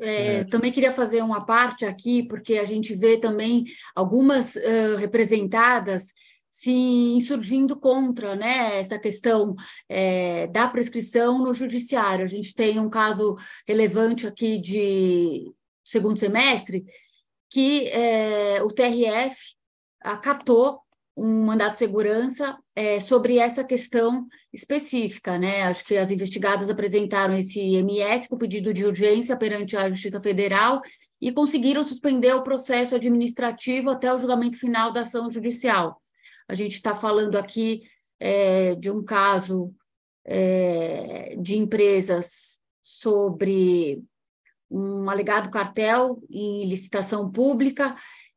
É, 0.00 0.36
é. 0.36 0.44
Também 0.44 0.72
queria 0.72 0.92
fazer 0.92 1.22
uma 1.22 1.44
parte 1.44 1.84
aqui, 1.84 2.22
porque 2.26 2.58
a 2.58 2.64
gente 2.64 2.94
vê 2.94 3.18
também 3.18 3.64
algumas 3.94 4.56
uh, 4.56 4.96
representadas 4.98 6.12
se 6.54 6.72
insurgindo 6.72 7.74
contra 7.76 8.36
né, 8.36 8.78
essa 8.78 8.96
questão 8.96 9.56
é, 9.88 10.46
da 10.46 10.68
prescrição 10.68 11.38
no 11.38 11.52
judiciário. 11.52 12.24
A 12.24 12.28
gente 12.28 12.54
tem 12.54 12.78
um 12.78 12.88
caso 12.88 13.36
relevante 13.66 14.24
aqui 14.24 14.60
de 14.60 15.52
segundo 15.84 16.16
semestre, 16.16 16.84
que 17.50 17.88
é, 17.88 18.62
o 18.62 18.68
TRF 18.68 19.56
acatou 20.00 20.83
um 21.16 21.44
mandato 21.44 21.72
de 21.72 21.78
segurança 21.78 22.56
é, 22.74 22.98
sobre 22.98 23.38
essa 23.38 23.62
questão 23.62 24.26
específica, 24.52 25.38
né? 25.38 25.62
Acho 25.62 25.84
que 25.84 25.96
as 25.96 26.10
investigadas 26.10 26.68
apresentaram 26.68 27.36
esse 27.36 27.60
MS 27.60 28.28
com 28.28 28.36
pedido 28.36 28.72
de 28.72 28.84
urgência 28.84 29.36
perante 29.36 29.76
a 29.76 29.88
Justiça 29.88 30.20
Federal 30.20 30.82
e 31.20 31.30
conseguiram 31.30 31.84
suspender 31.84 32.34
o 32.34 32.42
processo 32.42 32.96
administrativo 32.96 33.90
até 33.90 34.12
o 34.12 34.18
julgamento 34.18 34.58
final 34.58 34.92
da 34.92 35.00
ação 35.02 35.30
judicial. 35.30 36.00
A 36.48 36.54
gente 36.54 36.72
está 36.72 36.94
falando 36.94 37.36
aqui 37.36 37.82
é, 38.18 38.74
de 38.74 38.90
um 38.90 39.02
caso 39.02 39.72
é, 40.24 41.36
de 41.38 41.56
empresas 41.56 42.58
sobre 42.82 44.02
um 44.70 45.08
alegado 45.08 45.50
cartel 45.50 46.20
em 46.28 46.66
licitação 46.66 47.30
pública 47.30 47.94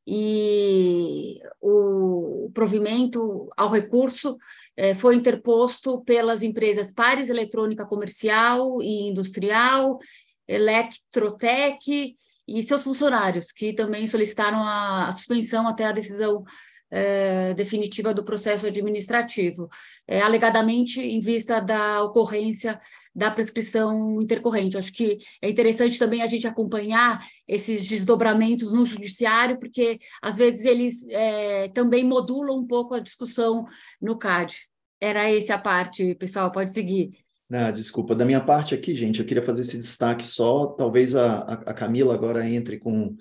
e 0.07 1.37
o 1.59 2.49
provimento 2.53 3.49
ao 3.57 3.69
recurso 3.69 4.37
é, 4.77 4.95
foi 4.95 5.15
interposto 5.15 6.01
pelas 6.05 6.41
empresas 6.41 6.93
Pares 6.93 7.29
Eletrônica 7.29 7.85
Comercial 7.85 8.81
e 8.81 9.09
Industrial, 9.09 9.99
Electrotec 10.47 12.15
e 12.47 12.63
seus 12.63 12.83
funcionários, 12.85 13.51
que 13.51 13.73
também 13.73 14.07
solicitaram 14.07 14.63
a 14.65 15.11
suspensão 15.11 15.67
até 15.67 15.83
a 15.83 15.91
decisão 15.91 16.45
é, 16.89 17.53
definitiva 17.53 18.13
do 18.13 18.23
processo 18.23 18.67
administrativo, 18.67 19.69
é, 20.07 20.21
alegadamente 20.21 21.01
em 21.01 21.19
vista 21.19 21.59
da 21.59 22.03
ocorrência 22.03 22.79
da 23.13 23.31
prescrição 23.31 24.21
intercorrente. 24.21 24.77
Acho 24.77 24.93
que 24.93 25.17
é 25.41 25.49
interessante 25.49 25.97
também 25.97 26.21
a 26.21 26.27
gente 26.27 26.47
acompanhar 26.47 27.25
esses 27.47 27.87
desdobramentos 27.87 28.71
no 28.71 28.85
judiciário, 28.85 29.59
porque 29.59 29.99
às 30.21 30.37
vezes 30.37 30.65
eles 30.65 31.05
é, 31.09 31.67
também 31.69 32.03
modulam 32.03 32.59
um 32.59 32.67
pouco 32.67 32.93
a 32.93 32.99
discussão 32.99 33.65
no 34.01 34.17
CAD. 34.17 34.55
Era 34.99 35.29
essa 35.29 35.55
a 35.55 35.59
parte, 35.59 36.15
pessoal, 36.15 36.51
pode 36.51 36.71
seguir. 36.71 37.11
Ah, 37.49 37.71
desculpa, 37.71 38.13
da 38.13 38.25
minha 38.25 38.41
parte 38.41 38.75
aqui, 38.75 38.93
gente, 38.93 39.19
eu 39.19 39.25
queria 39.25 39.43
fazer 39.43 39.61
esse 39.61 39.77
destaque 39.77 40.25
só, 40.27 40.67
talvez 40.67 41.15
a, 41.15 41.39
a 41.39 41.73
Camila 41.73 42.13
agora 42.13 42.47
entre 42.47 42.77
com 42.77 43.15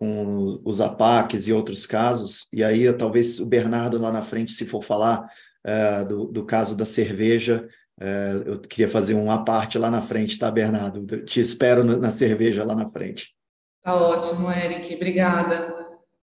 com 0.00 0.58
os 0.64 0.80
APACs 0.80 1.46
e 1.46 1.52
outros 1.52 1.84
casos, 1.84 2.48
e 2.50 2.64
aí 2.64 2.90
talvez 2.94 3.38
o 3.38 3.44
Bernardo 3.44 3.98
lá 3.98 4.10
na 4.10 4.22
frente, 4.22 4.52
se 4.52 4.64
for 4.64 4.82
falar 4.82 5.28
uh, 5.66 6.04
do, 6.08 6.26
do 6.26 6.46
caso 6.46 6.74
da 6.74 6.86
cerveja, 6.86 7.68
uh, 8.00 8.48
eu 8.48 8.58
queria 8.58 8.88
fazer 8.88 9.12
uma 9.12 9.44
parte 9.44 9.76
lá 9.76 9.90
na 9.90 10.00
frente, 10.00 10.38
tá, 10.38 10.50
Bernardo? 10.50 11.04
Te 11.24 11.38
espero 11.38 11.84
na 11.84 12.10
cerveja 12.10 12.64
lá 12.64 12.74
na 12.74 12.86
frente. 12.86 13.34
Tá 13.82 13.94
ótimo, 13.94 14.50
Eric, 14.50 14.94
obrigada. 14.94 15.79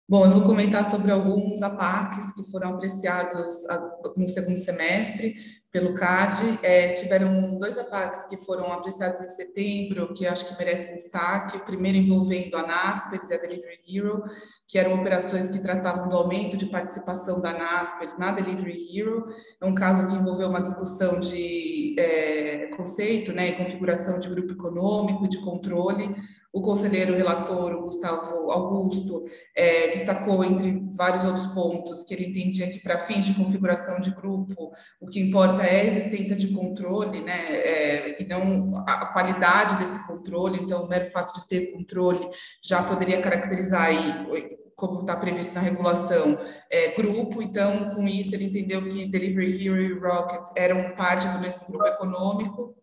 Bom, 0.06 0.26
eu 0.26 0.30
vou 0.30 0.42
comentar 0.42 0.90
sobre 0.90 1.10
alguns 1.10 1.62
APACs 1.62 2.32
que 2.32 2.42
foram 2.50 2.74
apreciados 2.74 3.54
no 4.16 4.28
segundo 4.28 4.58
semestre. 4.58 5.34
pelo 5.74 5.92
CAD. 5.92 6.60
É, 6.62 6.92
tiveram 6.92 7.58
dois 7.58 7.76
ataques 7.76 8.22
que 8.24 8.36
foram 8.36 8.72
apreciados 8.72 9.20
em 9.20 9.28
setembro, 9.28 10.14
que 10.14 10.24
acho 10.24 10.46
que 10.46 10.56
merecem 10.56 10.94
destaque. 10.94 11.56
O 11.56 11.64
primeiro 11.64 11.98
envolvendo 11.98 12.56
a 12.56 12.64
Naspers 12.64 13.28
e 13.28 13.34
a 13.34 13.38
Delivery 13.38 13.80
Hero, 13.88 14.22
que 14.68 14.78
eram 14.78 14.94
operações 14.94 15.48
que 15.48 15.58
tratavam 15.58 16.08
do 16.08 16.16
aumento 16.16 16.56
de 16.56 16.66
participação 16.66 17.40
da 17.40 17.52
Naspers 17.52 18.16
na 18.16 18.30
Delivery 18.30 18.86
Hero. 18.96 19.26
É 19.60 19.66
um 19.66 19.74
caso 19.74 20.06
que 20.06 20.14
envolveu 20.14 20.48
uma 20.48 20.62
discussão 20.62 21.18
de 21.18 21.96
é, 21.98 22.66
conceito 22.76 23.32
né, 23.32 23.48
e 23.48 23.56
configuração 23.56 24.20
de 24.20 24.28
grupo 24.28 24.52
econômico, 24.52 25.26
de 25.26 25.38
controle. 25.38 26.14
O 26.54 26.62
conselheiro 26.62 27.16
relator, 27.16 27.74
o 27.74 27.82
Gustavo 27.82 28.48
Augusto, 28.48 29.24
é, 29.56 29.88
destacou, 29.88 30.44
entre 30.44 30.88
vários 30.96 31.24
outros 31.24 31.46
pontos, 31.46 32.04
que 32.04 32.14
ele 32.14 32.26
entendia 32.26 32.70
que, 32.70 32.78
para 32.78 33.00
fins 33.00 33.24
de 33.24 33.34
configuração 33.34 33.98
de 33.98 34.12
grupo, 34.12 34.72
o 35.00 35.08
que 35.08 35.18
importa 35.18 35.64
é 35.64 35.80
a 35.80 35.84
existência 35.84 36.36
de 36.36 36.54
controle, 36.54 37.22
né, 37.22 37.56
é, 37.56 38.22
e 38.22 38.28
não 38.28 38.78
a 38.86 39.06
qualidade 39.06 39.84
desse 39.84 40.06
controle. 40.06 40.60
Então, 40.62 40.84
o 40.84 40.88
mero 40.88 41.10
fato 41.10 41.34
de 41.40 41.48
ter 41.48 41.72
controle 41.72 42.24
já 42.62 42.84
poderia 42.84 43.20
caracterizar 43.20 43.86
aí 43.86 44.44
como 44.76 45.00
está 45.00 45.16
previsto 45.16 45.52
na 45.54 45.60
regulação, 45.60 46.38
é, 46.70 46.90
grupo. 46.94 47.42
Então, 47.42 47.90
com 47.96 48.06
isso, 48.06 48.32
ele 48.32 48.44
entendeu 48.44 48.88
que 48.88 49.06
Delivery 49.06 49.66
Hero 49.66 49.80
e 49.80 49.98
Rocket 49.98 50.52
eram 50.56 50.94
parte 50.94 51.26
do 51.26 51.40
mesmo 51.40 51.66
grupo 51.66 51.86
econômico. 51.86 52.76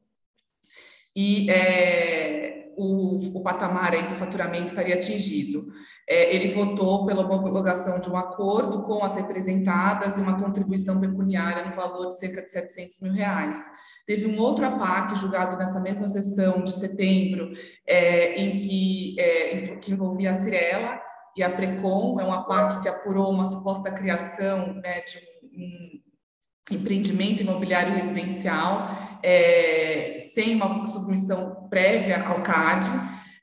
E 1.15 1.49
é, 1.49 2.60
o, 2.81 3.37
o 3.37 3.43
patamar 3.43 3.93
aí 3.93 4.07
do 4.07 4.15
faturamento 4.15 4.67
estaria 4.67 4.95
atingido. 4.95 5.67
É, 6.09 6.35
ele 6.35 6.53
votou 6.53 7.05
pela 7.05 7.25
homologação 7.25 7.99
de 7.99 8.09
um 8.09 8.17
acordo 8.17 8.83
com 8.83 9.03
as 9.03 9.15
representadas 9.15 10.17
e 10.17 10.21
uma 10.21 10.37
contribuição 10.37 10.99
pecuniária 10.99 11.65
no 11.65 11.75
valor 11.75 12.09
de 12.09 12.19
cerca 12.19 12.41
de 12.41 12.51
700 12.51 12.99
mil 12.99 13.13
reais. 13.13 13.61
Teve 14.05 14.25
um 14.25 14.39
outro 14.39 14.65
APAC 14.65 15.15
julgado 15.15 15.55
nessa 15.57 15.79
mesma 15.79 16.07
sessão 16.09 16.63
de 16.63 16.73
setembro, 16.73 17.53
é, 17.87 18.35
em 18.41 18.57
que, 18.57 19.15
é, 19.19 19.77
que 19.77 19.91
envolvia 19.91 20.31
a 20.31 20.41
Cirela 20.41 20.99
e 21.37 21.43
a 21.43 21.49
Precon, 21.49 22.19
é 22.19 22.25
um 22.25 22.33
APAC 22.33 22.81
que 22.81 22.89
apurou 22.89 23.31
uma 23.31 23.45
suposta 23.45 23.91
criação 23.91 24.73
né, 24.73 25.01
de 25.01 25.17
um, 25.55 26.73
um 26.73 26.77
empreendimento 26.77 27.41
imobiliário 27.41 27.93
residencial 27.93 28.89
é, 29.23 30.17
sem 30.33 30.55
uma 30.55 30.85
submissão 30.87 31.67
prévia 31.69 32.23
ao 32.23 32.41
CAD. 32.41 32.85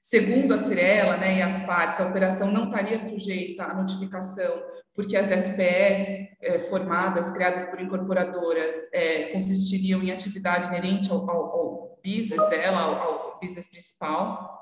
Segundo 0.03 0.55
a 0.55 0.59
Cirela 0.59 1.19
né, 1.19 1.39
e 1.39 1.43
as 1.43 1.65
partes, 1.67 2.01
a 2.01 2.07
operação 2.07 2.51
não 2.51 2.65
estaria 2.65 2.99
sujeita 2.99 3.65
à 3.65 3.75
notificação, 3.75 4.63
porque 4.95 5.17
as 5.17 5.31
SPS 5.31 6.29
é, 6.41 6.59
formadas, 6.71 7.31
criadas 7.31 7.69
por 7.69 7.81
incorporadoras, 7.81 8.91
é, 8.93 9.25
consistiriam 9.33 10.03
em 10.03 10.11
atividade 10.11 10.69
inerente 10.69 11.11
ao, 11.11 11.29
ao, 11.29 11.59
ao 11.59 12.01
business 12.03 12.49
dela, 12.49 12.81
ao, 12.81 12.95
ao 12.95 13.41
business 13.41 13.69
principal. 13.69 14.59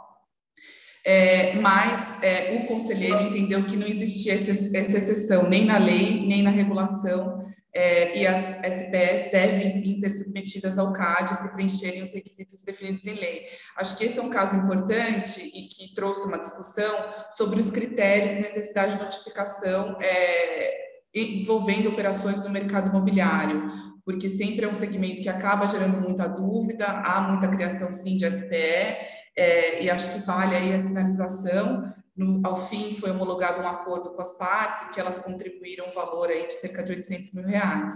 É, 1.05 1.55
mas 1.61 2.21
é, 2.21 2.57
o 2.57 2.67
conselheiro 2.67 3.23
entendeu 3.23 3.63
que 3.63 3.77
não 3.77 3.87
existia 3.87 4.35
essa, 4.35 4.51
exceção 4.51 5.49
nem 5.49 5.65
na 5.65 5.79
lei, 5.79 6.27
nem 6.27 6.43
na 6.43 6.51
regulação 6.51 7.47
é, 7.77 8.19
e 8.19 8.27
as 8.27 8.65
SPS 8.65 9.31
devem 9.31 9.71
sim 9.71 9.97
ser 9.97 10.09
submetidas 10.09 10.79
ao 10.79 10.95
CAD 10.95 11.37
se 11.37 11.49
preencherem 11.53 12.03
os 12.03 12.15
requisitos 12.15 12.63
definidos 12.63 13.07
em 13.07 13.15
lei. 13.15 13.47
Acho 13.77 13.99
que 13.99 14.05
esse 14.05 14.19
é 14.19 14.23
um 14.23 14.31
caso 14.31 14.57
importante 14.57 15.41
e 15.41 15.69
que 15.69 15.95
trouxe 15.95 16.23
uma 16.23 16.39
discussão 16.39 16.97
sobre 17.33 17.61
os 17.61 17.71
critérios 17.71 18.33
de 18.33 18.41
necessidade 18.41 18.97
de 18.97 19.03
notificação 19.03 19.99
é, 20.01 20.87
envolvendo 21.15 21.91
operações 21.91 22.43
no 22.43 22.49
mercado 22.49 22.89
imobiliário, 22.89 23.71
porque 24.07 24.31
sempre 24.31 24.65
é 24.65 24.69
um 24.69 24.75
segmento 24.75 25.21
que 25.21 25.29
acaba 25.29 25.69
gerando 25.69 26.01
muita 26.01 26.27
dúvida, 26.27 26.87
há 26.87 27.21
muita 27.21 27.49
criação 27.49 27.93
sim 27.93 28.17
de 28.17 28.25
SPE, 28.25 28.97
é, 29.37 29.83
e 29.83 29.91
acho 29.91 30.15
que 30.15 30.27
vale 30.27 30.57
aí 30.57 30.75
a 30.75 30.79
sinalização 30.79 31.93
no, 32.17 32.41
ao 32.47 32.69
fim, 32.69 32.95
foi 32.95 33.11
homologado 33.11 33.61
um 33.61 33.69
acordo 33.69 34.11
com 34.11 34.23
as 34.23 34.37
partes, 34.39 34.95
que 34.95 35.01
elas 35.01 35.19
contribuíram 35.19 35.89
um 35.89 35.93
valor 35.93 36.31
aí 36.31 36.47
de 36.47 36.55
cerca 36.55 36.83
de 36.83 36.93
800 36.93 37.33
mil 37.33 37.45
reais. 37.45 37.95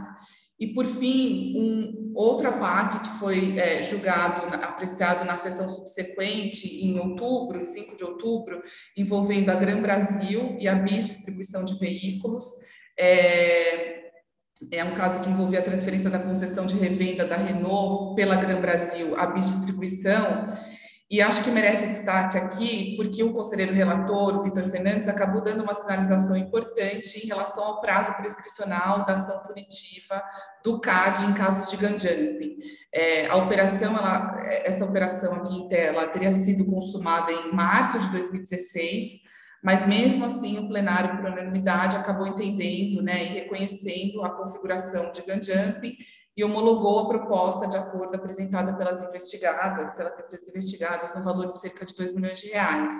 E, 0.61 0.67
por 0.75 0.87
fim, 0.87 1.55
um 1.57 2.13
outro 2.15 2.49
APAC 2.49 3.01
que 3.01 3.19
foi 3.19 3.59
é, 3.59 3.83
julgado, 3.83 4.55
apreciado 4.63 5.25
na 5.25 5.39
sessão 5.39 5.67
subsequente, 5.67 6.85
em 6.85 6.99
outubro, 6.99 7.65
5 7.65 7.97
de 7.97 8.05
outubro, 8.05 8.63
envolvendo 8.95 9.49
a 9.49 9.55
Gran 9.55 9.81
Brasil 9.81 10.59
e 10.61 10.69
a 10.69 10.75
BIS 10.75 11.09
Distribuição 11.09 11.65
de 11.65 11.79
Veículos. 11.79 12.45
É, 12.99 14.11
é 14.71 14.85
um 14.85 14.95
caso 14.95 15.21
que 15.21 15.31
envolvia 15.31 15.61
a 15.61 15.63
transferência 15.63 16.11
da 16.11 16.19
concessão 16.19 16.67
de 16.67 16.77
revenda 16.77 17.25
da 17.25 17.37
Renault 17.37 18.15
pela 18.15 18.37
Gran 18.37 18.61
Brasil 18.61 19.19
à 19.19 19.29
BIS 19.29 19.47
Distribuição, 19.47 20.47
e 21.11 21.21
acho 21.21 21.43
que 21.43 21.51
merece 21.51 21.89
destaque 21.89 22.39
aqui, 22.39 22.95
porque 22.97 23.21
o 23.25 23.33
conselheiro 23.33 23.75
relator, 23.75 24.45
Vitor 24.45 24.63
Fernandes, 24.71 25.09
acabou 25.09 25.43
dando 25.43 25.65
uma 25.65 25.75
sinalização 25.75 26.37
importante 26.37 27.19
em 27.19 27.27
relação 27.27 27.65
ao 27.65 27.81
prazo 27.81 28.15
prescricional 28.15 29.05
da 29.05 29.15
ação 29.15 29.43
punitiva 29.43 30.23
do 30.63 30.79
CAD 30.79 31.25
em 31.25 31.33
casos 31.33 31.69
de 31.69 31.77
gun 31.79 31.99
jumping. 31.99 32.59
É, 32.95 33.27
a 33.27 33.35
operação, 33.35 33.97
ela, 33.97 34.41
essa 34.65 34.85
operação 34.85 35.35
aqui 35.35 35.57
em 35.57 35.69
tela 35.69 36.07
teria 36.07 36.33
sido 36.33 36.65
consumada 36.65 37.33
em 37.33 37.53
março 37.53 37.99
de 37.99 38.09
2016, 38.11 39.29
mas 39.65 39.85
mesmo 39.89 40.25
assim 40.25 40.59
o 40.61 40.69
plenário, 40.69 41.17
por 41.17 41.27
unanimidade, 41.27 41.97
acabou 41.97 42.29
entendendo 42.29 43.03
né, 43.03 43.25
e 43.25 43.29
reconhecendo 43.41 44.23
a 44.23 44.31
configuração 44.31 45.11
de 45.11 45.23
gun 45.23 45.43
jumping 45.43 45.97
e 46.37 46.45
homologou 46.45 47.01
a 47.01 47.09
proposta 47.09 47.67
de 47.67 47.77
acordo 47.77 48.15
apresentada 48.15 48.73
pelas 48.75 49.03
investigadas, 49.03 49.95
pelas 49.95 50.19
empresas 50.19 50.49
investigadas, 50.49 51.15
no 51.15 51.23
valor 51.23 51.51
de 51.51 51.59
cerca 51.59 51.85
de 51.85 51.95
2 51.95 52.15
milhões 52.15 52.41
de 52.41 52.49
reais. 52.49 52.95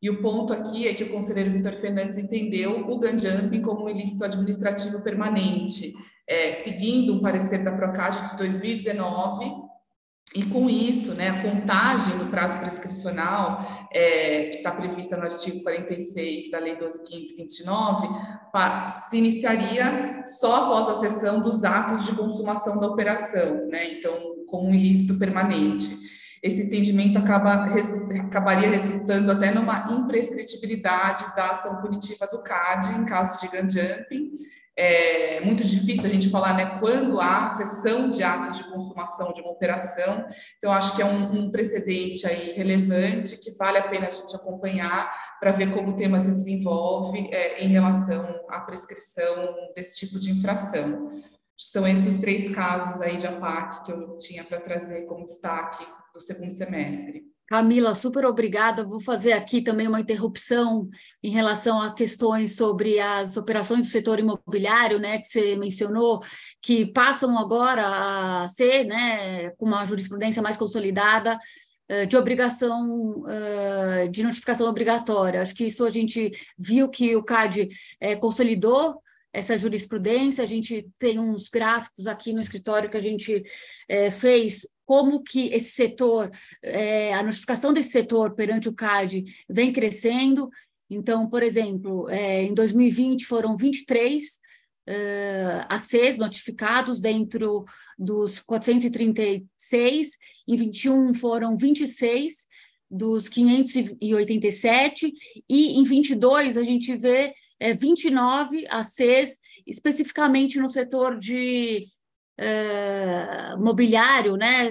E 0.00 0.08
o 0.08 0.22
ponto 0.22 0.52
aqui 0.52 0.86
é 0.86 0.94
que 0.94 1.04
o 1.04 1.10
conselheiro 1.10 1.50
Vitor 1.50 1.72
Fernandes 1.72 2.18
entendeu 2.18 2.80
o 2.88 2.98
gun 2.98 3.62
como 3.64 3.86
um 3.86 3.88
ilícito 3.88 4.24
administrativo 4.24 5.02
permanente, 5.02 5.92
é, 6.26 6.52
seguindo 6.52 7.16
o 7.16 7.22
parecer 7.22 7.64
da 7.64 7.72
Procage 7.72 8.30
de 8.30 8.36
2019, 8.36 9.67
e 10.38 10.44
com 10.44 10.70
isso, 10.70 11.14
né, 11.14 11.30
a 11.30 11.42
contagem 11.42 12.16
do 12.16 12.26
prazo 12.26 12.58
prescricional, 12.58 13.88
é, 13.92 14.50
que 14.50 14.58
está 14.58 14.70
prevista 14.70 15.16
no 15.16 15.24
artigo 15.24 15.64
46 15.64 16.52
da 16.52 16.60
Lei 16.60 16.76
12.529, 16.76 18.38
se 19.10 19.16
iniciaria 19.16 20.22
só 20.28 20.66
após 20.66 20.88
a 20.90 21.00
cessão 21.00 21.40
dos 21.40 21.64
atos 21.64 22.04
de 22.04 22.14
consumação 22.14 22.78
da 22.78 22.86
operação, 22.86 23.66
né, 23.66 23.94
então, 23.94 24.14
como 24.46 24.68
um 24.68 24.72
ilícito 24.72 25.18
permanente. 25.18 25.90
Esse 26.40 26.62
entendimento 26.62 27.18
acaba, 27.18 27.66
acabaria 28.20 28.70
resultando 28.70 29.32
até 29.32 29.52
numa 29.52 29.90
imprescritibilidade 29.90 31.34
da 31.34 31.50
ação 31.50 31.80
punitiva 31.80 32.28
do 32.30 32.40
CAD 32.44 32.96
em 32.96 33.04
casos 33.04 33.40
de 33.40 33.48
gun 33.48 33.68
jumping, 33.68 34.36
é 34.80 35.40
muito 35.40 35.66
difícil 35.66 36.06
a 36.06 36.08
gente 36.08 36.30
falar 36.30 36.54
né, 36.54 36.78
quando 36.78 37.20
há 37.20 37.56
cessão 37.56 38.12
de 38.12 38.22
atos 38.22 38.58
de 38.58 38.64
consumação 38.70 39.32
de 39.32 39.40
uma 39.40 39.50
operação. 39.50 40.24
Então, 40.56 40.72
acho 40.72 40.94
que 40.94 41.02
é 41.02 41.04
um, 41.04 41.32
um 41.32 41.50
precedente 41.50 42.24
aí 42.28 42.52
relevante 42.52 43.36
que 43.38 43.50
vale 43.52 43.78
a 43.78 43.88
pena 43.88 44.06
a 44.06 44.10
gente 44.10 44.36
acompanhar 44.36 45.12
para 45.40 45.50
ver 45.50 45.72
como 45.72 45.90
o 45.90 45.96
tema 45.96 46.20
se 46.20 46.30
desenvolve 46.30 47.28
é, 47.32 47.64
em 47.64 47.68
relação 47.68 48.40
à 48.48 48.60
prescrição 48.60 49.52
desse 49.74 49.96
tipo 49.96 50.20
de 50.20 50.30
infração. 50.30 51.08
São 51.56 51.84
esses 51.84 52.20
três 52.20 52.54
casos 52.54 53.02
aí 53.02 53.16
de 53.16 53.26
APAC 53.26 53.84
que 53.84 53.90
eu 53.90 54.16
tinha 54.16 54.44
para 54.44 54.60
trazer 54.60 55.06
como 55.06 55.26
destaque 55.26 55.84
do 56.14 56.20
segundo 56.20 56.52
semestre. 56.52 57.24
Camila, 57.48 57.94
super 57.94 58.26
obrigada. 58.26 58.84
Vou 58.84 59.00
fazer 59.00 59.32
aqui 59.32 59.62
também 59.62 59.88
uma 59.88 60.00
interrupção 60.00 60.86
em 61.22 61.30
relação 61.30 61.80
a 61.80 61.94
questões 61.94 62.54
sobre 62.54 63.00
as 63.00 63.38
operações 63.38 63.80
do 63.80 63.88
setor 63.88 64.18
imobiliário, 64.18 64.98
né, 64.98 65.18
que 65.18 65.26
você 65.26 65.56
mencionou, 65.56 66.20
que 66.60 66.84
passam 66.84 67.38
agora 67.38 68.42
a 68.42 68.48
ser, 68.48 68.84
né, 68.84 69.48
com 69.52 69.64
uma 69.64 69.82
jurisprudência 69.86 70.42
mais 70.42 70.58
consolidada, 70.58 71.38
eh, 71.88 72.04
de 72.04 72.18
obrigação 72.18 73.24
eh, 73.26 74.08
de 74.08 74.22
notificação 74.22 74.68
obrigatória. 74.68 75.40
Acho 75.40 75.54
que 75.54 75.64
isso 75.64 75.86
a 75.86 75.90
gente 75.90 76.30
viu 76.58 76.86
que 76.90 77.16
o 77.16 77.22
CAD 77.22 77.68
eh, 77.98 78.14
consolidou 78.16 79.02
essa 79.32 79.56
jurisprudência. 79.56 80.44
A 80.44 80.46
gente 80.46 80.86
tem 80.98 81.18
uns 81.18 81.48
gráficos 81.48 82.06
aqui 82.06 82.30
no 82.34 82.40
escritório 82.40 82.90
que 82.90 82.96
a 82.96 83.00
gente 83.00 83.42
fez 84.12 84.66
como 84.88 85.22
que 85.22 85.48
esse 85.52 85.72
setor, 85.72 86.30
é, 86.62 87.12
a 87.12 87.22
notificação 87.22 87.74
desse 87.74 87.90
setor 87.90 88.34
perante 88.34 88.70
o 88.70 88.74
CAD 88.74 89.22
vem 89.46 89.70
crescendo. 89.70 90.48
Então, 90.88 91.28
por 91.28 91.42
exemplo, 91.42 92.08
é, 92.08 92.44
em 92.44 92.54
2020 92.54 93.26
foram 93.26 93.54
23 93.54 94.24
uh, 94.24 95.66
ACs 95.68 96.16
notificados 96.16 97.02
dentro 97.02 97.66
dos 97.98 98.40
436, 98.40 100.16
em 100.48 100.56
21 100.56 101.12
foram 101.12 101.54
26 101.54 102.46
dos 102.90 103.28
587, 103.28 105.12
e 105.46 105.78
em 105.78 105.84
22 105.84 106.56
a 106.56 106.62
gente 106.62 106.96
vê 106.96 107.34
é, 107.60 107.74
29 107.74 108.66
ACs 108.70 109.38
especificamente 109.66 110.58
no 110.58 110.70
setor 110.70 111.18
de 111.18 111.86
é, 112.38 113.56
mobiliário, 113.56 114.36
né, 114.36 114.70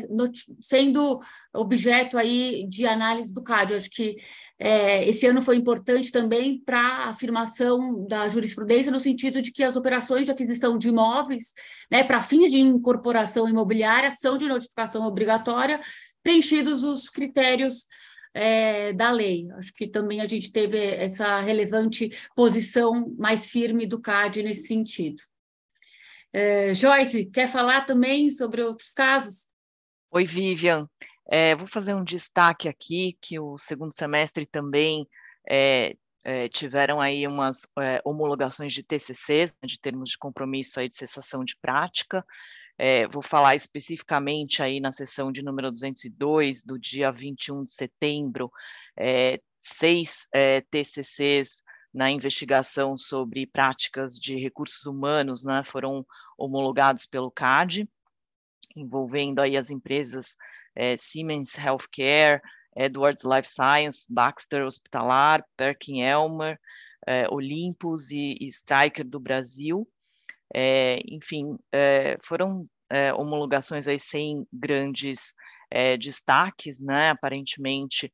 sendo 0.61 1.19
objeto 1.53 2.17
aí 2.17 2.65
de 2.67 2.87
análise 2.87 3.33
do 3.33 3.43
CAD. 3.43 3.73
Eu 3.73 3.77
acho 3.77 3.89
que 3.89 4.15
é, 4.57 5.07
esse 5.07 5.27
ano 5.27 5.41
foi 5.41 5.57
importante 5.57 6.11
também 6.11 6.59
para 6.65 6.79
a 6.79 7.09
afirmação 7.09 8.07
da 8.07 8.27
jurisprudência, 8.29 8.91
no 8.91 8.99
sentido 8.99 9.41
de 9.41 9.51
que 9.51 9.63
as 9.63 9.75
operações 9.75 10.25
de 10.25 10.31
aquisição 10.31 10.77
de 10.77 10.87
imóveis, 10.87 11.53
né, 11.91 12.03
para 12.03 12.21
fins 12.21 12.51
de 12.51 12.59
incorporação 12.59 13.47
imobiliária, 13.49 14.09
são 14.09 14.37
de 14.37 14.47
notificação 14.47 15.05
obrigatória, 15.05 15.81
preenchidos 16.23 16.83
os 16.83 17.09
critérios 17.09 17.85
é, 18.33 18.93
da 18.93 19.11
lei. 19.11 19.47
Acho 19.57 19.73
que 19.73 19.87
também 19.87 20.21
a 20.21 20.27
gente 20.27 20.51
teve 20.51 20.77
essa 20.77 21.41
relevante 21.41 22.09
posição 22.35 23.13
mais 23.17 23.49
firme 23.49 23.85
do 23.85 23.99
CAD 23.99 24.43
nesse 24.43 24.67
sentido. 24.67 25.21
É, 26.33 26.73
Joyce, 26.73 27.25
quer 27.25 27.47
falar 27.47 27.85
também 27.85 28.29
sobre 28.29 28.61
outros 28.61 28.93
casos? 28.93 29.47
Oi, 30.11 30.25
Vivian. 30.25 30.87
É, 31.29 31.55
vou 31.55 31.67
fazer 31.67 31.93
um 31.93 32.03
destaque 32.03 32.69
aqui 32.69 33.17
que 33.21 33.39
o 33.39 33.57
segundo 33.57 33.93
semestre 33.93 34.45
também 34.45 35.05
é, 35.49 35.95
é, 36.23 36.47
tiveram 36.47 37.01
aí 37.01 37.27
umas 37.27 37.67
é, 37.79 38.01
homologações 38.05 38.73
de 38.73 38.83
TCCs, 38.83 39.51
né, 39.51 39.67
de 39.67 39.79
termos 39.79 40.09
de 40.09 40.17
compromisso 40.17 40.79
aí 40.79 40.89
de 40.89 40.97
cessação 40.97 41.43
de 41.43 41.55
prática. 41.61 42.25
É, 42.77 43.07
vou 43.07 43.21
falar 43.21 43.55
especificamente 43.55 44.61
aí 44.61 44.79
na 44.79 44.91
sessão 44.91 45.31
de 45.31 45.41
número 45.41 45.71
202, 45.71 46.61
do 46.63 46.79
dia 46.79 47.11
21 47.11 47.63
de 47.63 47.73
setembro, 47.73 48.51
é, 48.95 49.41
seis 49.59 50.27
TCCs 50.69 51.61
na 51.97 52.11
investigação 52.11 52.95
sobre 52.95 53.47
práticas 53.47 54.19
de 54.19 54.37
recursos 54.37 54.85
humanos, 54.85 55.43
né, 55.43 55.63
foram 55.65 56.05
homologados 56.37 57.07
pelo 57.07 57.31
CAD, 57.31 57.89
envolvendo 58.75 59.39
aí 59.39 59.57
as 59.57 59.71
empresas 59.71 60.35
é, 60.75 60.95
Siemens 60.95 61.57
Healthcare, 61.57 62.39
Edwards 62.75 63.25
Life 63.25 63.49
Science, 63.49 64.05
Baxter 64.07 64.63
Hospitalar, 64.63 65.43
Perkin 65.57 66.03
Elmer, 66.03 66.59
é, 67.07 67.27
Olympus 67.31 68.11
e, 68.11 68.37
e 68.39 68.45
Stryker 68.45 69.03
do 69.03 69.19
Brasil. 69.19 69.89
É, 70.53 70.99
enfim, 71.03 71.57
é, 71.71 72.19
foram 72.21 72.67
é, 72.91 73.11
homologações 73.11 73.87
aí 73.87 73.99
sem 73.99 74.45
grandes 74.53 75.33
é, 75.71 75.97
destaques, 75.97 76.79
né? 76.79 77.09
Aparentemente, 77.09 78.11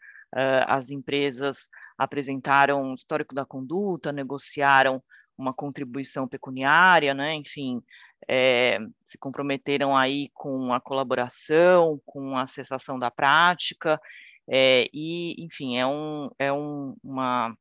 as 0.66 0.90
empresas 0.90 1.68
apresentaram 1.98 2.94
histórico 2.94 3.34
da 3.34 3.46
conduta, 3.46 4.12
negociaram 4.12 5.02
uma 5.38 5.54
contribuição 5.54 6.28
pecuniária, 6.28 7.14
né? 7.14 7.34
Enfim, 7.36 7.82
é, 8.28 8.80
se 9.04 9.18
comprometeram 9.18 9.96
aí 9.96 10.30
com 10.34 10.74
a 10.74 10.80
colaboração, 10.80 12.02
com 12.06 12.38
a 12.38 12.46
cessação 12.48 12.98
da 12.98 13.12
prática, 13.12 14.00
é, 14.48 14.90
e, 14.94 15.36
enfim, 15.44 15.78
é, 15.78 15.86
um, 15.86 16.30
é 16.38 16.52
um, 16.52 16.96
uma, 17.04 17.56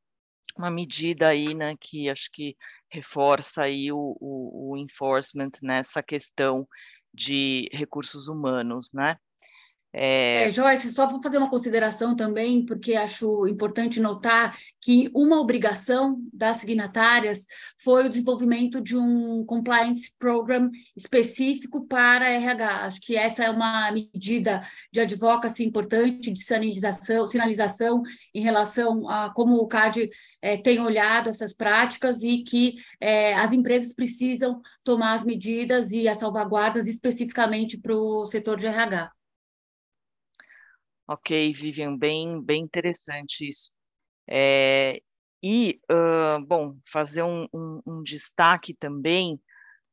uma 0.57 0.69
medida 0.69 1.29
aí, 1.29 1.53
né, 1.53 1.75
que 1.79 2.09
acho 2.09 2.29
que 2.31 2.57
reforça 2.89 3.63
aí 3.63 3.91
o, 3.91 4.17
o, 4.19 4.71
o 4.71 4.77
enforcement 4.77 5.51
nessa 5.61 6.03
questão 6.03 6.67
de 7.13 7.69
recursos 7.71 8.27
humanos, 8.27 8.91
né? 8.91 9.17
É... 9.93 10.47
É, 10.47 10.51
Joyce, 10.51 10.91
só 10.91 11.05
para 11.05 11.21
fazer 11.21 11.37
uma 11.37 11.49
consideração 11.49 12.15
também, 12.15 12.65
porque 12.65 12.95
acho 12.95 13.45
importante 13.47 13.99
notar 13.99 14.57
que 14.81 15.09
uma 15.13 15.39
obrigação 15.39 16.19
das 16.33 16.57
signatárias 16.57 17.45
foi 17.77 18.07
o 18.07 18.09
desenvolvimento 18.09 18.81
de 18.81 18.97
um 18.97 19.45
compliance 19.45 20.11
program 20.17 20.71
específico 20.97 21.85
para 21.85 22.27
RH. 22.27 22.85
Acho 22.85 23.01
que 23.01 23.15
essa 23.15 23.43
é 23.43 23.49
uma 23.51 23.91
medida 23.91 24.61
de 24.91 24.99
advocacy 24.99 25.63
importante, 25.63 26.33
de 26.33 26.43
sinalização, 26.43 27.27
sinalização 27.27 28.01
em 28.33 28.41
relação 28.41 29.07
a 29.07 29.31
como 29.31 29.57
o 29.57 29.67
CAD 29.67 30.09
é, 30.41 30.57
tem 30.57 30.79
olhado 30.79 31.29
essas 31.29 31.53
práticas 31.53 32.23
e 32.23 32.43
que 32.43 32.75
é, 32.99 33.35
as 33.35 33.53
empresas 33.53 33.93
precisam 33.93 34.59
tomar 34.83 35.13
as 35.13 35.23
medidas 35.23 35.91
e 35.91 36.07
as 36.07 36.17
salvaguardas 36.17 36.87
especificamente 36.87 37.77
para 37.77 37.95
o 37.95 38.25
setor 38.25 38.57
de 38.57 38.65
RH. 38.65 39.11
Ok, 41.07 41.51
Vivian, 41.53 41.97
bem, 41.97 42.41
bem 42.41 42.63
interessante 42.63 43.47
isso. 43.47 43.71
É, 44.27 45.01
e, 45.43 45.81
uh, 45.91 46.45
bom, 46.45 46.77
fazer 46.89 47.23
um, 47.23 47.45
um, 47.53 47.81
um 47.85 48.03
destaque 48.03 48.73
também 48.73 49.39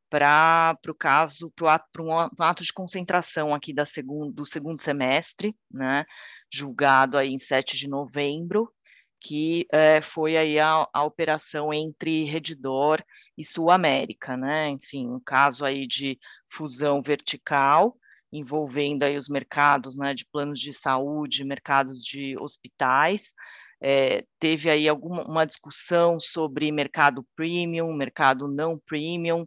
para 0.08 0.76
o 0.88 0.94
caso, 0.94 1.50
para 1.56 1.74
ato, 1.74 2.02
um 2.02 2.42
ato 2.42 2.64
de 2.64 2.72
concentração 2.72 3.54
aqui 3.54 3.72
da 3.72 3.84
segundo, 3.84 4.32
do 4.32 4.44
segundo 4.44 4.82
semestre, 4.82 5.56
né, 5.70 6.04
julgado 6.52 7.16
aí 7.16 7.30
em 7.30 7.38
7 7.38 7.76
de 7.76 7.88
novembro, 7.88 8.72
que 9.20 9.66
é, 9.72 10.00
foi 10.02 10.36
aí 10.36 10.58
a, 10.58 10.88
a, 10.92 11.04
operação 11.04 11.72
entre 11.72 12.24
Redditor 12.24 13.02
e 13.36 13.44
Sul 13.44 13.70
América, 13.70 14.36
né, 14.36 14.68
enfim, 14.70 15.06
um 15.06 15.20
caso 15.20 15.64
aí 15.64 15.86
de 15.86 16.18
fusão 16.48 17.00
vertical, 17.02 17.96
envolvendo 18.32 19.02
aí 19.02 19.16
os 19.16 19.28
mercados 19.28 19.96
né, 19.96 20.14
de 20.14 20.26
planos 20.26 20.60
de 20.60 20.72
saúde, 20.72 21.44
mercados 21.44 22.04
de 22.04 22.36
hospitais. 22.38 23.32
É, 23.82 24.24
teve 24.38 24.70
aí 24.70 24.88
alguma 24.88 25.24
uma 25.24 25.46
discussão 25.46 26.20
sobre 26.20 26.70
mercado 26.70 27.26
premium, 27.34 27.92
mercado 27.94 28.46
não 28.46 28.78
premium, 28.78 29.46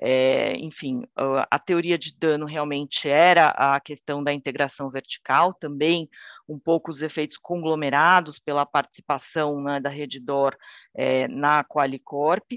é, 0.00 0.56
enfim, 0.56 1.02
a, 1.16 1.46
a 1.50 1.58
teoria 1.58 1.98
de 1.98 2.16
dano 2.16 2.46
realmente 2.46 3.08
era 3.08 3.50
a 3.50 3.80
questão 3.80 4.22
da 4.22 4.32
integração 4.32 4.90
vertical, 4.90 5.52
também 5.54 6.08
um 6.48 6.58
pouco 6.58 6.90
os 6.90 7.02
efeitos 7.02 7.36
conglomerados 7.36 8.38
pela 8.38 8.66
participação 8.66 9.60
né, 9.62 9.80
da 9.80 9.90
Redditor 9.90 10.56
é, 10.94 11.28
na 11.28 11.64
Qualicorp, 11.64 12.52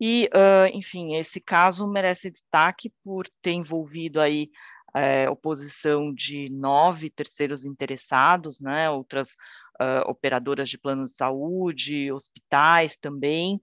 e, 0.00 0.30
uh, 0.32 0.68
enfim, 0.72 1.16
esse 1.16 1.40
caso 1.40 1.86
merece 1.86 2.30
destaque 2.30 2.92
por 3.02 3.28
ter 3.42 3.52
envolvido 3.52 4.20
aí 4.20 4.48
é, 4.94 5.28
oposição 5.28 6.12
de 6.12 6.48
nove 6.50 7.10
terceiros 7.10 7.64
interessados, 7.64 8.60
né, 8.60 8.90
outras 8.90 9.32
uh, 9.80 10.08
operadoras 10.08 10.68
de 10.68 10.78
plano 10.78 11.04
de 11.04 11.14
saúde, 11.14 12.10
hospitais 12.12 12.96
também, 12.96 13.60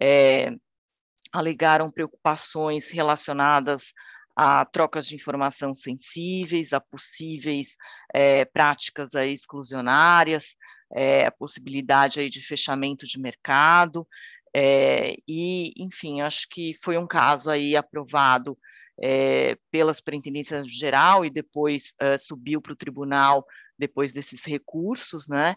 é, 0.00 0.52
alegaram 1.32 1.90
preocupações 1.90 2.90
relacionadas 2.90 3.92
a 4.36 4.64
trocas 4.64 5.06
de 5.06 5.14
informação 5.14 5.72
sensíveis, 5.72 6.72
a 6.72 6.80
possíveis 6.80 7.76
é, 8.12 8.44
práticas 8.44 9.14
aí, 9.14 9.32
exclusionárias, 9.32 10.56
é, 10.92 11.26
a 11.26 11.30
possibilidade 11.30 12.20
aí 12.20 12.28
de 12.28 12.42
fechamento 12.42 13.06
de 13.06 13.18
mercado, 13.18 14.06
é, 14.54 15.16
e, 15.26 15.72
enfim, 15.76 16.20
acho 16.20 16.48
que 16.48 16.72
foi 16.80 16.96
um 16.96 17.06
caso 17.06 17.50
aí 17.50 17.76
aprovado 17.76 18.56
é, 19.02 19.56
pela 19.70 19.92
Superintendência 19.92 20.62
Geral 20.64 21.24
e 21.24 21.30
depois 21.30 21.94
uh, 22.00 22.18
subiu 22.18 22.60
para 22.60 22.72
o 22.72 22.76
tribunal 22.76 23.46
depois 23.78 24.12
desses 24.12 24.44
recursos, 24.44 25.26
né? 25.28 25.56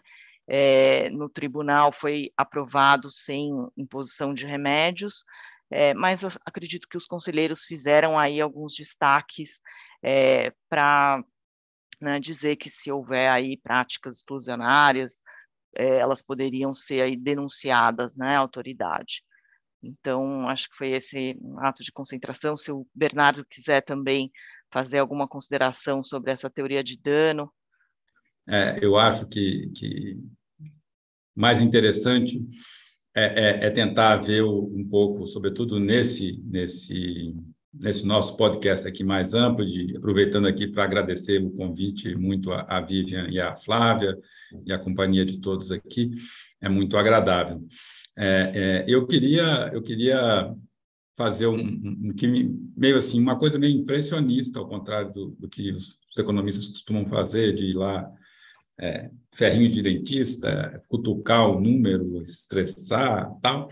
É, 0.50 1.10
no 1.10 1.28
tribunal 1.28 1.92
foi 1.92 2.32
aprovado 2.36 3.10
sem 3.10 3.50
imposição 3.76 4.32
de 4.32 4.46
remédios, 4.46 5.22
é, 5.70 5.92
mas 5.92 6.24
acredito 6.44 6.88
que 6.88 6.96
os 6.96 7.04
conselheiros 7.04 7.64
fizeram 7.64 8.18
aí 8.18 8.40
alguns 8.40 8.74
destaques 8.74 9.60
é, 10.02 10.50
para 10.68 11.22
né, 12.00 12.18
dizer 12.18 12.56
que 12.56 12.70
se 12.70 12.90
houver 12.90 13.30
aí 13.30 13.58
práticas 13.58 14.16
exclusionárias, 14.16 15.22
elas 15.74 16.22
poderiam 16.22 16.72
ser 16.72 17.02
aí 17.02 17.14
denunciadas 17.14 18.16
né, 18.16 18.36
à 18.36 18.38
autoridade. 18.38 19.22
Então, 19.82 20.48
acho 20.48 20.68
que 20.70 20.76
foi 20.76 20.92
esse 20.92 21.38
ato 21.58 21.82
de 21.82 21.92
concentração. 21.92 22.56
Se 22.56 22.72
o 22.72 22.86
Bernardo 22.94 23.44
quiser 23.44 23.82
também 23.82 24.30
fazer 24.70 24.98
alguma 24.98 25.26
consideração 25.26 26.02
sobre 26.02 26.30
essa 26.30 26.50
teoria 26.50 26.82
de 26.82 26.98
dano. 26.98 27.50
É, 28.46 28.78
eu 28.82 28.96
acho 28.96 29.26
que, 29.26 29.70
que 29.74 30.18
mais 31.34 31.60
interessante 31.62 32.40
é, 33.14 33.64
é, 33.64 33.66
é 33.66 33.70
tentar 33.70 34.16
ver 34.16 34.42
um 34.42 34.86
pouco, 34.88 35.26
sobretudo 35.26 35.78
nesse, 35.78 36.40
nesse, 36.44 37.34
nesse 37.72 38.06
nosso 38.06 38.36
podcast 38.36 38.86
aqui 38.86 39.04
mais 39.04 39.34
amplo, 39.34 39.64
de, 39.64 39.96
aproveitando 39.96 40.46
aqui 40.46 40.66
para 40.66 40.84
agradecer 40.84 41.42
o 41.42 41.50
convite 41.50 42.14
muito 42.14 42.52
a, 42.52 42.62
a 42.62 42.80
Vivian 42.80 43.28
e 43.28 43.40
a 43.40 43.56
Flávia 43.56 44.16
e 44.64 44.72
a 44.72 44.78
companhia 44.78 45.24
de 45.24 45.38
todos 45.38 45.70
aqui, 45.70 46.10
é 46.60 46.68
muito 46.68 46.96
agradável. 46.96 47.62
É, 48.20 48.52
é, 48.52 48.84
eu 48.88 49.06
queria 49.06 49.70
eu 49.72 49.80
queria 49.80 50.52
fazer 51.16 51.46
um, 51.46 51.56
um, 51.56 52.12
um, 52.12 52.72
meio 52.76 52.96
assim 52.96 53.20
uma 53.20 53.38
coisa 53.38 53.60
meio 53.60 53.78
impressionista 53.78 54.58
ao 54.58 54.68
contrário 54.68 55.12
do, 55.12 55.30
do 55.38 55.48
que 55.48 55.70
os, 55.70 56.00
os, 56.10 56.18
economistas 56.18 56.66
costumam 56.66 57.06
fazer 57.06 57.54
de 57.54 57.66
ir 57.66 57.74
lá 57.74 58.10
é, 58.80 59.08
ferrinho 59.32 59.70
de 59.70 59.82
dentista 59.82 60.82
cutucar 60.88 61.48
o 61.48 61.60
número 61.60 62.20
estressar 62.20 63.32
tal 63.40 63.70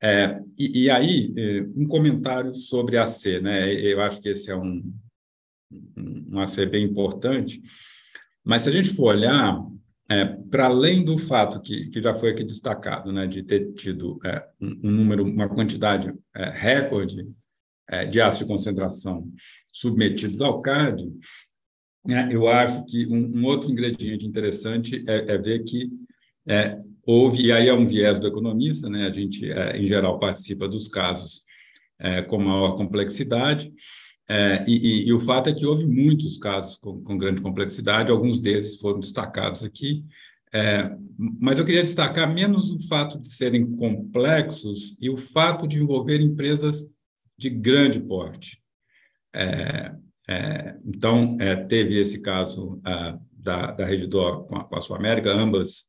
É, 0.00 0.40
e, 0.58 0.84
e, 0.84 0.90
aí, 0.90 1.32
é, 1.36 1.62
um 1.76 1.86
comentário 1.86 2.54
sobre 2.54 2.98
a 2.98 3.06
C, 3.06 3.40
né? 3.40 3.72
Eu 3.72 4.00
acho 4.02 4.20
que 4.20 4.28
esse 4.30 4.50
é 4.50 4.56
um, 4.56 4.82
um 5.96 6.40
AC 6.40 6.66
bem 6.66 6.84
importante, 6.84 7.62
mas 8.44 8.62
se 8.62 8.68
a 8.68 8.72
gente 8.72 8.90
for 8.90 9.14
olhar, 9.14 9.64
é, 10.10 10.24
para 10.24 10.66
além 10.66 11.04
do 11.04 11.16
fato 11.16 11.60
que, 11.60 11.86
que 11.88 12.02
já 12.02 12.14
foi 12.14 12.30
aqui 12.30 12.44
destacado, 12.44 13.12
né, 13.12 13.26
de 13.26 13.42
ter 13.42 13.72
tido 13.74 14.18
é, 14.24 14.44
um, 14.60 14.80
um, 14.84 14.90
número, 14.90 15.24
uma 15.24 15.48
quantidade 15.48 16.12
é, 16.34 16.50
recorde 16.50 17.28
é, 17.88 18.04
de 18.04 18.20
aços 18.20 18.40
de 18.40 18.46
concentração 18.46 19.30
submetidos 19.72 20.40
ao 20.40 20.60
CAD, 20.60 21.10
né, 22.04 22.28
eu 22.30 22.48
acho 22.48 22.84
que 22.86 23.06
um, 23.06 23.38
um, 23.38 23.44
outro 23.44 23.70
ingrediente 23.70 24.26
interessante 24.26 25.04
é, 25.08 25.32
é 25.34 25.38
ver 25.38 25.62
que 25.64 25.90
é, 26.46 26.78
houve, 27.06 27.46
e 27.46 27.52
aí 27.52 27.68
é 27.68 27.74
um 27.74 27.86
viés 27.86 28.18
do 28.18 28.26
economista, 28.26 28.88
né, 28.88 29.06
a 29.06 29.12
gente, 29.12 29.46
em 29.46 29.86
geral, 29.86 30.18
participa 30.18 30.68
dos 30.68 30.88
casos 30.88 31.42
com 32.28 32.36
maior 32.36 32.76
complexidade, 32.76 33.72
é, 34.28 34.64
e, 34.66 34.72
e, 34.72 35.08
e, 35.08 35.12
o 35.12 35.20
fato 35.20 35.48
é 35.48 35.54
que 35.54 35.66
houve 35.66 35.84
muitos 35.84 36.38
casos 36.38 36.76
com, 36.76 37.02
com 37.02 37.18
grande 37.18 37.42
complexidade, 37.42 38.10
alguns 38.10 38.40
deles 38.40 38.78
foram 38.78 39.00
destacados 39.00 39.62
aqui, 39.62 40.04
é, 40.54 40.94
mas 41.40 41.58
eu 41.58 41.64
queria 41.64 41.82
destacar 41.82 42.32
menos 42.32 42.72
o 42.72 42.86
fato 42.86 43.18
de 43.18 43.28
serem 43.28 43.74
complexos 43.76 44.96
e 45.00 45.08
o 45.08 45.16
fato 45.16 45.66
de 45.66 45.78
envolver 45.78 46.20
empresas 46.20 46.86
de 47.38 47.48
grande 47.48 47.98
porte. 47.98 48.62
É, 49.34 49.92
é 50.28 50.76
então, 50.84 51.36
é, 51.40 51.56
teve 51.56 51.98
esse 51.98 52.20
caso 52.20 52.80
ah, 52.84 53.18
da, 53.32 53.72
da 53.72 53.86
Redditor 53.86 54.44
com 54.44 54.56
a, 54.56 54.64
com 54.64 54.76
a 54.76 54.80
Sul 54.80 54.94
América, 54.94 55.32
ambas 55.32 55.86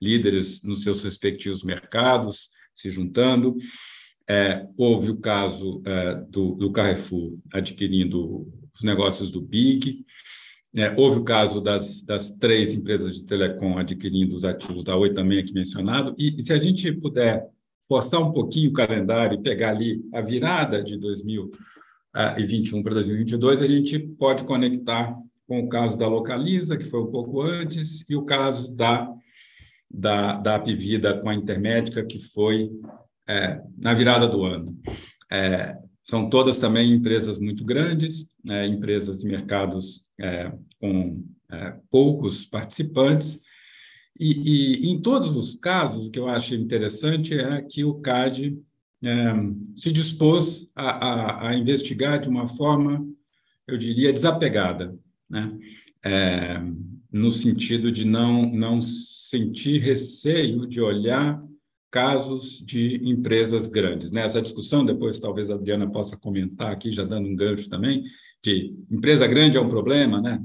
líderes 0.00 0.62
nos 0.62 0.82
seus 0.82 1.02
respectivos 1.02 1.64
mercados, 1.64 2.50
se 2.74 2.90
juntando. 2.90 3.56
É, 4.28 4.66
houve 4.76 5.10
o 5.10 5.18
caso 5.18 5.82
é, 5.84 6.14
do, 6.14 6.54
do, 6.54 6.72
Carrefour 6.72 7.38
adquirindo 7.52 8.50
os 8.74 8.82
negócios 8.82 9.30
do 9.30 9.40
Big, 9.40 10.04
é, 10.74 10.92
houve 10.96 11.20
o 11.20 11.24
caso 11.24 11.60
das, 11.60 12.02
das, 12.02 12.30
três 12.32 12.72
empresas 12.72 13.16
de 13.16 13.24
telecom 13.24 13.78
adquirindo 13.78 14.34
os 14.34 14.44
ativos 14.44 14.82
da 14.82 14.96
Oi, 14.96 15.10
também 15.10 15.38
aqui 15.38 15.52
mencionado, 15.52 16.14
e, 16.18 16.40
e, 16.40 16.42
se 16.42 16.52
a 16.52 16.58
gente 16.58 16.90
puder 16.90 17.46
forçar 17.86 18.20
um 18.20 18.32
pouquinho 18.32 18.70
o 18.70 18.72
calendário 18.72 19.38
e 19.38 19.42
pegar 19.42 19.70
ali 19.70 20.02
a 20.12 20.20
virada 20.20 20.82
de 20.82 20.96
2021 20.96 22.82
para 22.82 22.94
2022, 22.94 23.62
a 23.62 23.66
gente 23.66 23.98
pode 23.98 24.42
conectar 24.44 25.14
com 25.46 25.60
o 25.60 25.68
caso 25.68 25.98
da 25.98 26.08
Localiza, 26.08 26.76
que 26.76 26.84
foi 26.84 27.02
um 27.02 27.10
pouco 27.10 27.42
antes, 27.42 28.04
e 28.08 28.16
o 28.16 28.24
caso 28.24 28.74
da, 28.74 29.12
da, 29.90 30.38
da 30.38 30.54
Apivida 30.56 31.20
com 31.20 31.28
a 31.28 31.34
Intermédica, 31.34 32.04
que 32.04 32.18
foi 32.18 32.70
é, 33.28 33.60
na 33.76 33.94
virada 33.94 34.26
do 34.26 34.44
ano. 34.44 34.78
É, 35.30 35.76
são 36.02 36.28
todas 36.28 36.58
também 36.58 36.92
empresas 36.92 37.38
muito 37.38 37.64
grandes, 37.64 38.26
né, 38.44 38.66
empresas 38.66 39.20
de 39.20 39.26
mercados 39.26 40.04
é, 40.20 40.52
com 40.78 41.24
é, 41.50 41.76
poucos 41.90 42.44
participantes, 42.44 43.40
e, 44.18 44.86
e, 44.86 44.90
em 44.90 45.00
todos 45.00 45.36
os 45.36 45.54
casos, 45.54 46.06
o 46.06 46.10
que 46.10 46.18
eu 46.18 46.28
acho 46.28 46.54
interessante 46.54 47.34
é 47.34 47.60
que 47.62 47.84
o 47.84 47.94
CAD 47.94 48.56
é, 49.02 49.34
se 49.74 49.92
dispôs 49.92 50.70
a, 50.74 50.90
a, 50.90 51.48
a, 51.48 51.54
investigar 51.56 52.20
de 52.20 52.28
uma 52.28 52.46
forma, 52.46 53.04
eu 53.66 53.76
diria, 53.76 54.12
desapegada, 54.12 54.96
né? 55.28 55.58
É, 56.04 56.60
no 57.10 57.32
sentido 57.32 57.90
de 57.90 58.04
não, 58.04 58.50
não 58.50 58.80
sentir 58.80 59.80
receio 59.80 60.66
de 60.66 60.80
olhar 60.80 61.42
casos 61.94 62.58
de 62.58 62.96
empresas 63.08 63.68
grandes. 63.68 64.10
Né? 64.10 64.22
Essa 64.22 64.42
discussão, 64.42 64.84
depois 64.84 65.20
talvez 65.20 65.48
a 65.48 65.56
Diana 65.56 65.88
possa 65.88 66.16
comentar 66.16 66.72
aqui, 66.72 66.90
já 66.90 67.04
dando 67.04 67.28
um 67.28 67.36
gancho 67.36 67.70
também, 67.70 68.02
de 68.42 68.74
empresa 68.90 69.28
grande 69.28 69.56
é 69.56 69.60
um 69.60 69.68
problema, 69.68 70.20
né? 70.20 70.42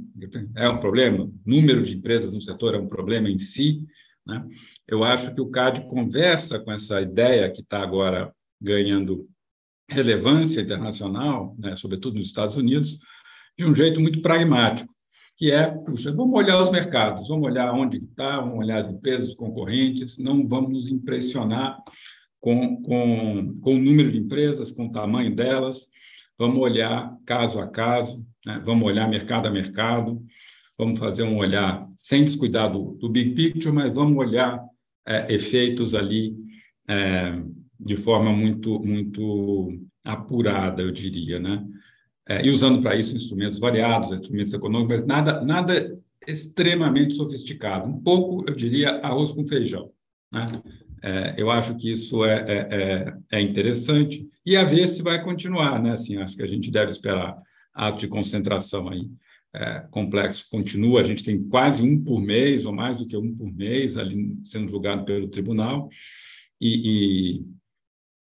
é 0.56 0.70
um 0.70 0.78
problema, 0.78 1.28
número 1.44 1.82
de 1.82 1.98
empresas 1.98 2.36
no 2.36 2.40
setor 2.40 2.76
é 2.76 2.78
um 2.78 2.88
problema 2.88 3.32
em 3.32 3.40
si. 3.40 3.84
Né? 4.28 4.46
Eu 4.88 5.04
acho 5.04 5.34
que 5.34 5.42
o 5.42 5.50
CAD 5.50 5.88
conversa 5.90 6.60
com 6.60 6.72
essa 6.72 7.02
ideia 7.02 7.52
que 7.52 7.62
está 7.62 7.82
agora 7.82 8.32
ganhando 8.62 9.28
relevância 9.90 10.62
internacional, 10.62 11.56
né? 11.58 11.76
sobretudo 11.76 12.20
nos 12.20 12.28
Estados 12.28 12.58
Unidos, 12.58 13.00
de 13.58 13.66
um 13.66 13.74
jeito 13.74 14.00
muito 14.00 14.22
pragmático 14.22 14.94
que 15.40 15.52
é, 15.52 15.68
puxa, 15.72 16.12
vamos 16.12 16.38
olhar 16.38 16.62
os 16.62 16.70
mercados, 16.70 17.30
vamos 17.30 17.46
olhar 17.46 17.74
onde 17.74 17.98
está, 17.98 18.42
vamos 18.42 18.60
olhar 18.60 18.80
as 18.80 18.92
empresas, 18.92 19.30
os 19.30 19.36
concorrentes, 19.36 20.18
não 20.18 20.46
vamos 20.46 20.70
nos 20.70 20.88
impressionar 20.90 21.82
com, 22.42 22.82
com, 22.84 23.58
com 23.62 23.76
o 23.76 23.80
número 23.80 24.12
de 24.12 24.18
empresas, 24.18 24.70
com 24.70 24.88
o 24.88 24.92
tamanho 24.92 25.34
delas, 25.34 25.88
vamos 26.38 26.60
olhar 26.60 27.16
caso 27.26 27.58
a 27.58 27.68
caso, 27.68 28.22
né? 28.46 28.62
vamos 28.66 28.86
olhar 28.86 29.08
mercado 29.08 29.48
a 29.48 29.50
mercado, 29.50 30.22
vamos 30.78 31.00
fazer 31.00 31.24
um 31.24 31.38
olhar 31.38 31.88
sem 31.96 32.26
descuidar 32.26 32.70
do, 32.70 32.98
do 33.00 33.08
big 33.08 33.34
picture, 33.34 33.74
mas 33.74 33.96
vamos 33.96 34.18
olhar 34.18 34.62
é, 35.08 35.34
efeitos 35.34 35.96
ali 35.96 36.36
é, 36.86 37.42
de 37.80 37.96
forma 37.96 38.34
muito, 38.34 38.78
muito 38.84 39.72
apurada, 40.04 40.82
eu 40.82 40.92
diria, 40.92 41.40
né? 41.40 41.66
É, 42.30 42.46
e 42.46 42.50
usando 42.52 42.82
para 42.82 42.96
isso 42.96 43.16
instrumentos 43.16 43.58
variados, 43.58 44.12
instrumentos 44.12 44.54
econômicos, 44.54 44.98
mas 44.98 45.06
nada, 45.06 45.42
nada 45.42 46.00
extremamente 46.28 47.16
sofisticado. 47.16 47.90
Um 47.90 48.00
pouco, 48.00 48.46
eu 48.48 48.56
diria, 48.56 49.00
arroz 49.00 49.32
com 49.32 49.48
feijão. 49.48 49.92
Né? 50.32 50.62
É, 51.02 51.34
eu 51.38 51.50
acho 51.50 51.76
que 51.76 51.92
isso 51.92 52.24
é, 52.24 52.46
é, 52.48 52.68
é, 52.72 53.14
é, 53.32 53.42
interessante 53.42 54.30
e 54.46 54.56
a 54.56 54.64
ver 54.64 54.88
se 54.88 55.02
vai 55.02 55.24
continuar. 55.24 55.82
Né? 55.82 55.94
Assim, 55.94 56.18
acho 56.18 56.36
que 56.36 56.44
a 56.44 56.48
gente 56.48 56.70
deve 56.70 56.92
esperar 56.92 57.36
ato 57.74 58.00
de 58.00 58.08
concentração 58.08 58.90
aí 58.90 59.10
é, 59.54 59.86
complexo 59.90 60.48
continua. 60.50 61.02
A 61.02 61.04
gente 61.04 61.24
tem 61.24 61.44
quase 61.44 61.82
um 61.82 62.02
por 62.02 62.20
mês 62.20 62.66
ou 62.66 62.74
mais 62.74 62.98
do 62.98 63.08
que 63.08 63.18
um 63.18 63.36
por 63.36 63.52
mês 63.52 63.98
ali 63.98 64.38
sendo 64.46 64.70
julgado 64.70 65.04
pelo 65.06 65.28
tribunal 65.28 65.90
e, 66.62 67.40
e 67.40 67.46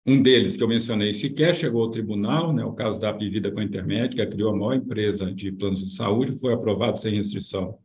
um 0.08 0.22
deles, 0.22 0.56
que 0.56 0.64
eu 0.64 0.68
mencionei, 0.70 1.12
sequer 1.12 1.54
chegou 1.54 1.84
ao 1.84 1.92
tribunal, 1.92 2.54
né, 2.54 2.64
o 2.64 2.72
caso 2.72 2.98
da 2.98 3.10
Apivida 3.10 3.52
com 3.52 3.60
a 3.60 3.64
Intermédica, 3.64 4.26
criou 4.26 4.52
a 4.52 4.56
maior 4.56 4.74
empresa 4.76 5.34
de 5.34 5.52
planos 5.52 5.84
de 5.84 5.92
saúde, 5.92 6.40
foi 6.40 6.54
aprovado 6.54 6.98
sem 6.98 7.16
restrição 7.16 7.78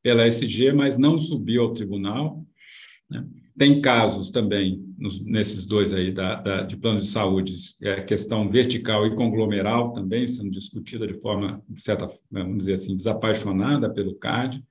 pela 0.00 0.24
SG, 0.28 0.72
mas 0.72 0.96
não 0.96 1.18
subiu 1.18 1.62
ao 1.62 1.72
tribunal. 1.72 2.46
Né? 3.10 3.26
Tem 3.58 3.80
casos 3.80 4.30
também, 4.30 4.84
nos, 4.96 5.20
nesses 5.24 5.66
dois 5.66 5.92
aí, 5.92 6.12
da, 6.12 6.36
da, 6.36 6.62
de 6.62 6.76
planos 6.76 7.06
de 7.06 7.10
saúde, 7.10 7.52
é, 7.82 8.02
questão 8.02 8.48
vertical 8.48 9.04
e 9.04 9.16
conglomeral 9.16 9.92
também 9.92 10.28
sendo 10.28 10.52
discutida 10.52 11.08
de 11.08 11.14
forma, 11.14 11.60
certa, 11.76 12.08
vamos 12.30 12.58
dizer 12.58 12.74
assim, 12.74 12.94
desapaixonada 12.94 13.90
pelo 13.92 14.14
CAD. 14.14 14.62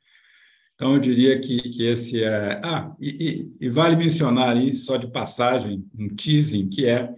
Então, 0.78 0.94
eu 0.94 1.00
diria 1.00 1.42
que, 1.42 1.58
que 1.70 1.84
esse 1.84 2.24
é. 2.24 2.62
Ah, 2.64 2.96
e, 3.00 3.50
e, 3.60 3.66
e, 3.66 3.70
vale 3.70 3.96
mencionar 3.96 4.56
aí, 4.56 4.72
só 4.72 4.96
de 4.96 5.08
passagem, 5.08 5.84
um 5.98 6.08
teasing, 6.08 6.70
que 6.70 6.86
é 6.86 7.12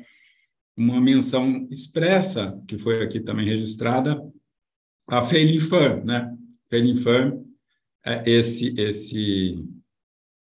uma 0.77 1.01
menção 1.01 1.67
expressa, 1.69 2.57
que 2.65 2.77
foi 2.77 3.03
aqui 3.03 3.19
também 3.19 3.45
registrada, 3.45 4.17
a 5.05 5.25
Firm, 5.25 6.05
né? 6.05 6.33
Firm 6.69 7.43
é 8.05 8.23
esse, 8.25 8.73
esse, 8.79 9.61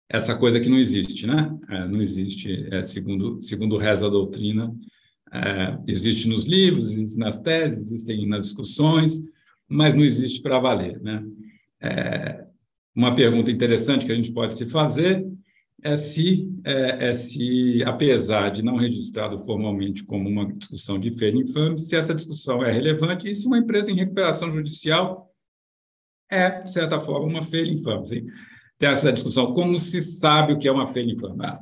essa 0.09 0.35
coisa 0.35 0.59
que 0.59 0.71
não 0.71 0.79
existe, 0.79 1.27
né? 1.27 1.55
É, 1.69 1.87
não 1.87 2.01
existe, 2.01 2.67
é, 2.73 2.83
segundo, 2.85 3.39
segundo 3.43 3.77
reza 3.77 4.07
a 4.07 4.11
doutrina, 4.11 4.75
é, 5.31 5.79
existe 5.87 6.27
nos 6.27 6.45
livros, 6.45 6.91
existe 6.91 7.19
nas 7.19 7.39
teses, 7.39 7.85
existem 7.85 8.27
nas 8.27 8.47
discussões, 8.47 9.21
mas 9.69 9.95
não 9.95 10.03
existe 10.03 10.41
para 10.41 10.59
valer, 10.59 10.99
né? 11.03 11.23
É, 11.83 12.44
uma 12.95 13.15
pergunta 13.15 13.51
interessante 13.51 14.07
que 14.07 14.13
a 14.13 14.15
gente 14.15 14.33
pode 14.33 14.55
se 14.55 14.67
fazer 14.67 15.27
é 15.83 15.97
se, 15.97 16.49
é, 16.65 17.09
é 17.09 17.15
se 17.15 17.83
apesar 17.85 18.51
de 18.51 18.63
não 18.63 18.77
registrado 18.77 19.45
formalmente 19.45 20.05
como 20.05 20.29
uma 20.29 20.51
discussão 20.53 20.99
de 20.99 21.11
feira 21.11 21.37
infame, 21.37 21.79
se 21.79 21.95
essa 21.95 22.15
discussão 22.15 22.65
é 22.65 22.73
relevante 22.73 23.29
e 23.29 23.35
se 23.35 23.47
uma 23.47 23.59
empresa 23.59 23.91
em 23.91 23.97
recuperação 23.97 24.51
judicial 24.51 25.31
é, 26.31 26.63
de 26.63 26.73
certa 26.73 26.99
forma, 27.01 27.27
uma 27.27 27.43
feira 27.43 27.69
infame. 27.69 28.07
Sim? 28.07 28.27
Tem 28.79 28.89
essa 28.89 29.13
discussão, 29.13 29.53
como 29.53 29.79
se 29.79 30.01
sabe 30.01 30.55
o 30.55 30.59
que 30.59 30.67
é 30.67 30.73
uma 30.73 30.93
feira 30.93 31.11
infame? 31.11 31.45
Ah, 31.45 31.61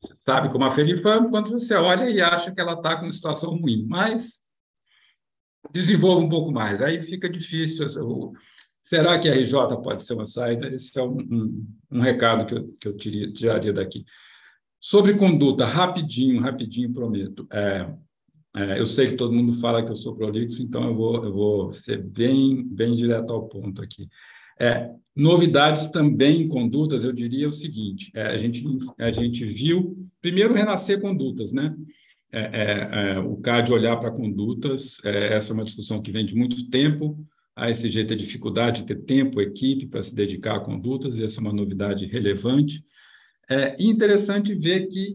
você 0.00 0.14
sabe 0.16 0.48
como 0.48 0.64
uma 0.64 0.74
feira 0.74 0.90
infame 0.90 1.28
quando 1.28 1.50
você 1.50 1.74
olha 1.74 2.08
e 2.08 2.20
acha 2.20 2.52
que 2.52 2.60
ela 2.60 2.74
está 2.74 2.96
com 2.96 3.06
uma 3.06 3.12
situação 3.12 3.56
ruim, 3.56 3.86
mas 3.88 4.40
desenvolva 5.72 6.24
um 6.24 6.28
pouco 6.28 6.50
mais, 6.50 6.80
aí 6.82 7.02
fica 7.02 7.28
difícil. 7.28 7.86
Será 8.82 9.18
que 9.18 9.28
a 9.28 9.34
RJ 9.34 9.76
pode 9.82 10.04
ser 10.04 10.14
uma 10.14 10.26
saída? 10.26 10.68
Esse 10.68 10.98
é 10.98 11.02
um, 11.02 11.18
um, 11.18 11.66
um 11.92 12.00
recado 12.00 12.46
que 12.46 12.54
eu, 12.54 12.64
que 12.80 12.88
eu 12.88 12.96
tiria, 12.96 13.32
tiraria 13.32 13.72
daqui. 13.72 14.04
Sobre 14.80 15.14
conduta, 15.14 15.64
rapidinho, 15.64 16.40
rapidinho, 16.40 16.92
prometo. 16.92 17.46
É, 17.52 17.88
é, 18.54 18.80
eu 18.80 18.86
sei 18.86 19.06
que 19.06 19.16
todo 19.16 19.32
mundo 19.32 19.54
fala 19.54 19.82
que 19.84 19.90
eu 19.90 19.96
sou 19.96 20.14
prolixo, 20.14 20.62
então 20.62 20.84
eu 20.84 20.94
vou, 20.94 21.24
eu 21.24 21.32
vou 21.32 21.72
ser 21.72 22.02
bem, 22.02 22.62
bem 22.66 22.94
direto 22.96 23.32
ao 23.32 23.48
ponto 23.48 23.80
aqui. 23.80 24.08
É, 24.60 24.90
novidades 25.14 25.86
também 25.88 26.42
em 26.42 26.48
condutas, 26.48 27.04
eu 27.04 27.12
diria 27.12 27.48
o 27.48 27.52
seguinte: 27.52 28.10
é, 28.14 28.26
a, 28.26 28.36
gente, 28.36 28.64
a 28.98 29.10
gente 29.10 29.44
viu, 29.46 29.96
primeiro, 30.20 30.52
renascer 30.52 31.00
condutas, 31.00 31.52
né? 31.52 31.74
É, 32.30 32.40
é, 33.14 33.18
o 33.20 33.36
CAD 33.36 33.72
olhar 33.72 33.96
para 33.98 34.10
condutas, 34.10 34.98
essa 35.04 35.52
é 35.52 35.54
uma 35.54 35.64
discussão 35.64 36.00
que 36.00 36.10
vem 36.10 36.24
de 36.24 36.34
muito 36.34 36.68
tempo. 36.70 37.24
A 37.54 37.70
SG 37.70 38.04
tem 38.04 38.16
dificuldade 38.16 38.80
de 38.80 38.86
ter 38.86 39.02
tempo, 39.02 39.40
equipe 39.40 39.86
para 39.86 40.02
se 40.02 40.14
dedicar 40.14 40.56
a 40.56 40.60
condutas, 40.60 41.14
e 41.14 41.22
essa 41.22 41.38
é 41.38 41.42
uma 41.42 41.52
novidade 41.52 42.06
relevante. 42.06 42.84
É 43.48 43.74
interessante 43.82 44.54
ver 44.54 44.86
que 44.88 45.14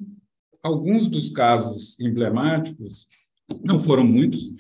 alguns 0.62 1.08
dos 1.08 1.30
casos 1.30 2.00
emblemáticos, 2.00 3.08
não 3.64 3.80
foram 3.80 4.04
muitos, 4.04 4.52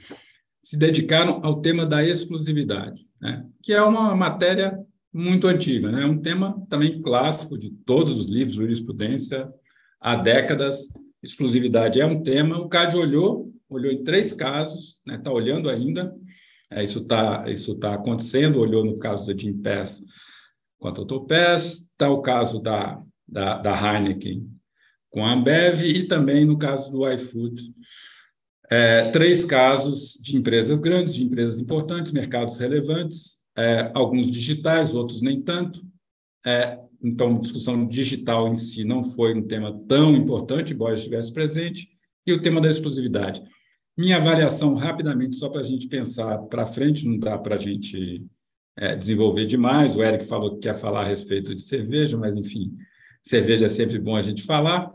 se 0.63 0.77
dedicaram 0.77 1.39
ao 1.43 1.61
tema 1.61 1.85
da 1.85 2.03
exclusividade, 2.03 3.07
né? 3.21 3.45
que 3.61 3.73
é 3.73 3.81
uma 3.81 4.15
matéria 4.15 4.77
muito 5.13 5.47
antiga, 5.47 5.91
né? 5.91 6.05
um 6.05 6.19
tema 6.19 6.61
também 6.69 7.01
clássico 7.01 7.57
de 7.57 7.69
todos 7.85 8.19
os 8.19 8.25
livros 8.25 8.55
jurisprudência 8.55 9.49
há 9.99 10.15
décadas. 10.15 10.89
Exclusividade 11.21 11.99
é 11.99 12.05
um 12.05 12.21
tema. 12.21 12.57
O 12.59 12.69
CAD 12.69 12.97
olhou, 12.97 13.51
olhou 13.69 13.91
em 13.91 14.03
três 14.03 14.33
casos, 14.33 14.97
está 14.99 15.11
né? 15.11 15.17
Tá 15.17 15.31
olhando 15.31 15.69
ainda. 15.69 16.13
É, 16.69 16.83
isso 16.83 16.99
está 16.99 17.49
isso 17.49 17.75
tá 17.75 17.93
acontecendo. 17.93 18.59
Olhou 18.59 18.83
no 18.83 18.99
caso 18.99 19.25
da 19.25 19.37
Jim 19.37 19.57
Pass 19.61 20.03
quanto 20.79 21.01
ao 21.01 21.07
Topaz, 21.07 21.79
está 21.79 22.09
o 22.09 22.21
caso 22.21 22.61
da, 22.61 23.01
da, 23.27 23.57
da 23.57 23.71
Heineken 23.71 24.47
com 25.09 25.25
a 25.25 25.33
Ambev 25.33 25.81
e 25.81 26.07
também 26.07 26.45
no 26.45 26.57
caso 26.57 26.91
do 26.91 27.09
iFood. 27.11 27.73
É, 28.69 29.09
três 29.11 29.45
casos 29.45 30.19
de 30.21 30.37
empresas 30.37 30.77
grandes, 30.79 31.15
de 31.15 31.23
empresas 31.23 31.59
importantes, 31.59 32.11
mercados 32.11 32.59
relevantes, 32.59 33.39
é, 33.57 33.89
alguns 33.93 34.29
digitais, 34.29 34.93
outros 34.93 35.21
nem 35.21 35.41
tanto. 35.41 35.81
É, 36.45 36.77
então, 37.01 37.39
discussão 37.39 37.87
digital 37.87 38.47
em 38.49 38.55
si 38.55 38.83
não 38.83 39.03
foi 39.03 39.33
um 39.33 39.47
tema 39.47 39.73
tão 39.87 40.15
importante, 40.15 40.73
embora 40.73 40.95
estivesse 40.95 41.33
presente, 41.33 41.87
e 42.25 42.33
o 42.33 42.41
tema 42.41 42.59
da 42.59 42.69
exclusividade. 42.69 43.41
Minha 43.97 44.17
avaliação, 44.17 44.75
rapidamente, 44.75 45.35
só 45.37 45.49
para 45.49 45.61
a 45.61 45.63
gente 45.63 45.87
pensar 45.87 46.37
para 46.43 46.67
frente, 46.67 47.07
não 47.07 47.17
dá 47.17 47.35
para 47.35 47.55
a 47.55 47.59
gente 47.59 48.23
é, 48.75 48.95
desenvolver 48.95 49.45
demais. 49.45 49.95
O 49.95 50.03
Eric 50.03 50.25
falou 50.25 50.53
que 50.53 50.61
quer 50.61 50.79
falar 50.79 51.01
a 51.01 51.07
respeito 51.07 51.55
de 51.55 51.61
cerveja, 51.61 52.15
mas, 52.15 52.35
enfim, 52.35 52.77
cerveja 53.23 53.65
é 53.65 53.69
sempre 53.69 53.97
bom 53.97 54.15
a 54.15 54.21
gente 54.21 54.43
falar. 54.43 54.93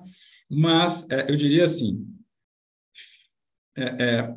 Mas 0.48 1.09
é, 1.11 1.30
eu 1.30 1.36
diria 1.36 1.64
assim: 1.64 2.07
é, 3.76 4.05
é, 4.05 4.34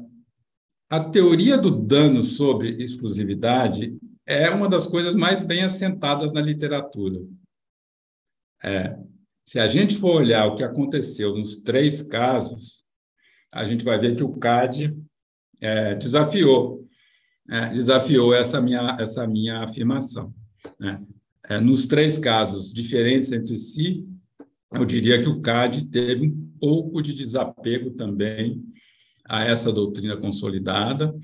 a 0.89 0.99
teoria 0.99 1.57
do 1.57 1.70
dano 1.70 2.24
sobre 2.24 2.82
exclusividade 2.82 3.95
é 4.26 4.49
uma 4.49 4.68
das 4.68 4.88
coisas 4.88 5.13
mais 5.13 5.43
bem 5.43 5.63
assentadas 5.63 6.34
na 6.34 6.41
literatura. 6.41 7.20
É, 8.63 8.97
se 9.45 9.59
a 9.59 9.68
gente 9.68 9.95
for 9.95 10.16
olhar 10.16 10.47
o 10.47 10.55
que 10.55 10.63
aconteceu 10.63 11.36
nos 11.36 11.57
três 11.57 12.01
casos, 12.01 12.84
a 13.56 13.64
gente 13.64 13.86
vai 13.86 13.97
ver 13.97 14.18
que 14.18 14.24
o 14.24 14.34
CAD 14.34 14.93
é, 15.62 15.95
desafiou, 15.95 16.86
é, 17.49 17.70
desafiou 17.70 18.34
essa 18.34 18.60
minha, 18.60 18.97
essa 18.99 19.26
minha 19.26 19.64
afirmação. 19.64 20.34
Né? 20.78 21.01
É, 21.47 21.58
nos 21.58 21.88
três 21.88 22.18
casos 22.18 22.74
diferentes 22.74 23.32
entre 23.32 23.58
si, 23.58 24.06
eu 24.74 24.84
diria 24.84 25.22
que 25.22 25.30
o 25.30 25.39
CAD 25.39 25.86
teve 25.86 26.28
um 26.28 26.51
pouco 26.60 27.01
de 27.01 27.14
desapego 27.14 27.91
também 27.91 28.62
a 29.24 29.45
essa 29.45 29.72
doutrina 29.72 30.18
consolidada 30.18 31.16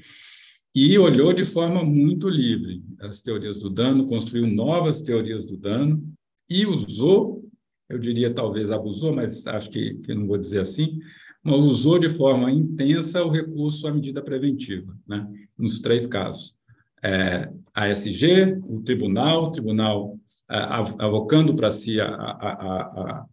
e 0.74 0.98
olhou 0.98 1.34
de 1.34 1.44
forma 1.44 1.84
muito 1.84 2.30
livre 2.30 2.82
as 3.02 3.22
teorias 3.22 3.60
do 3.60 3.70
dano, 3.70 4.08
construiu 4.08 4.48
novas 4.48 5.02
teorias 5.02 5.46
do 5.46 5.58
dano 5.58 6.02
e 6.50 6.66
usou, 6.66 7.44
eu 7.90 8.00
diria 8.00 8.34
talvez 8.34 8.72
abusou, 8.72 9.14
mas 9.14 9.46
acho 9.46 9.70
que, 9.70 9.96
que 9.96 10.14
não 10.14 10.26
vou 10.28 10.38
dizer 10.38 10.62
assim, 10.62 10.98
usou 11.46 11.98
de 11.98 12.10
forma 12.10 12.52
intensa 12.52 13.24
o 13.24 13.30
recurso 13.30 13.88
à 13.88 13.92
medida 13.92 14.22
preventiva, 14.22 14.96
né? 15.08 15.28
nos 15.58 15.80
três 15.80 16.06
casos. 16.06 16.56
É, 17.04 17.52
a 17.74 17.90
SG, 17.90 18.60
o 18.64 18.82
tribunal, 18.82 19.46
o 19.46 19.52
tribunal 19.52 20.20
é, 20.50 20.58
avocando 21.00 21.56
para 21.56 21.72
si 21.72 22.00
a, 22.00 22.08
a, 22.08 22.82
a, 22.94 23.26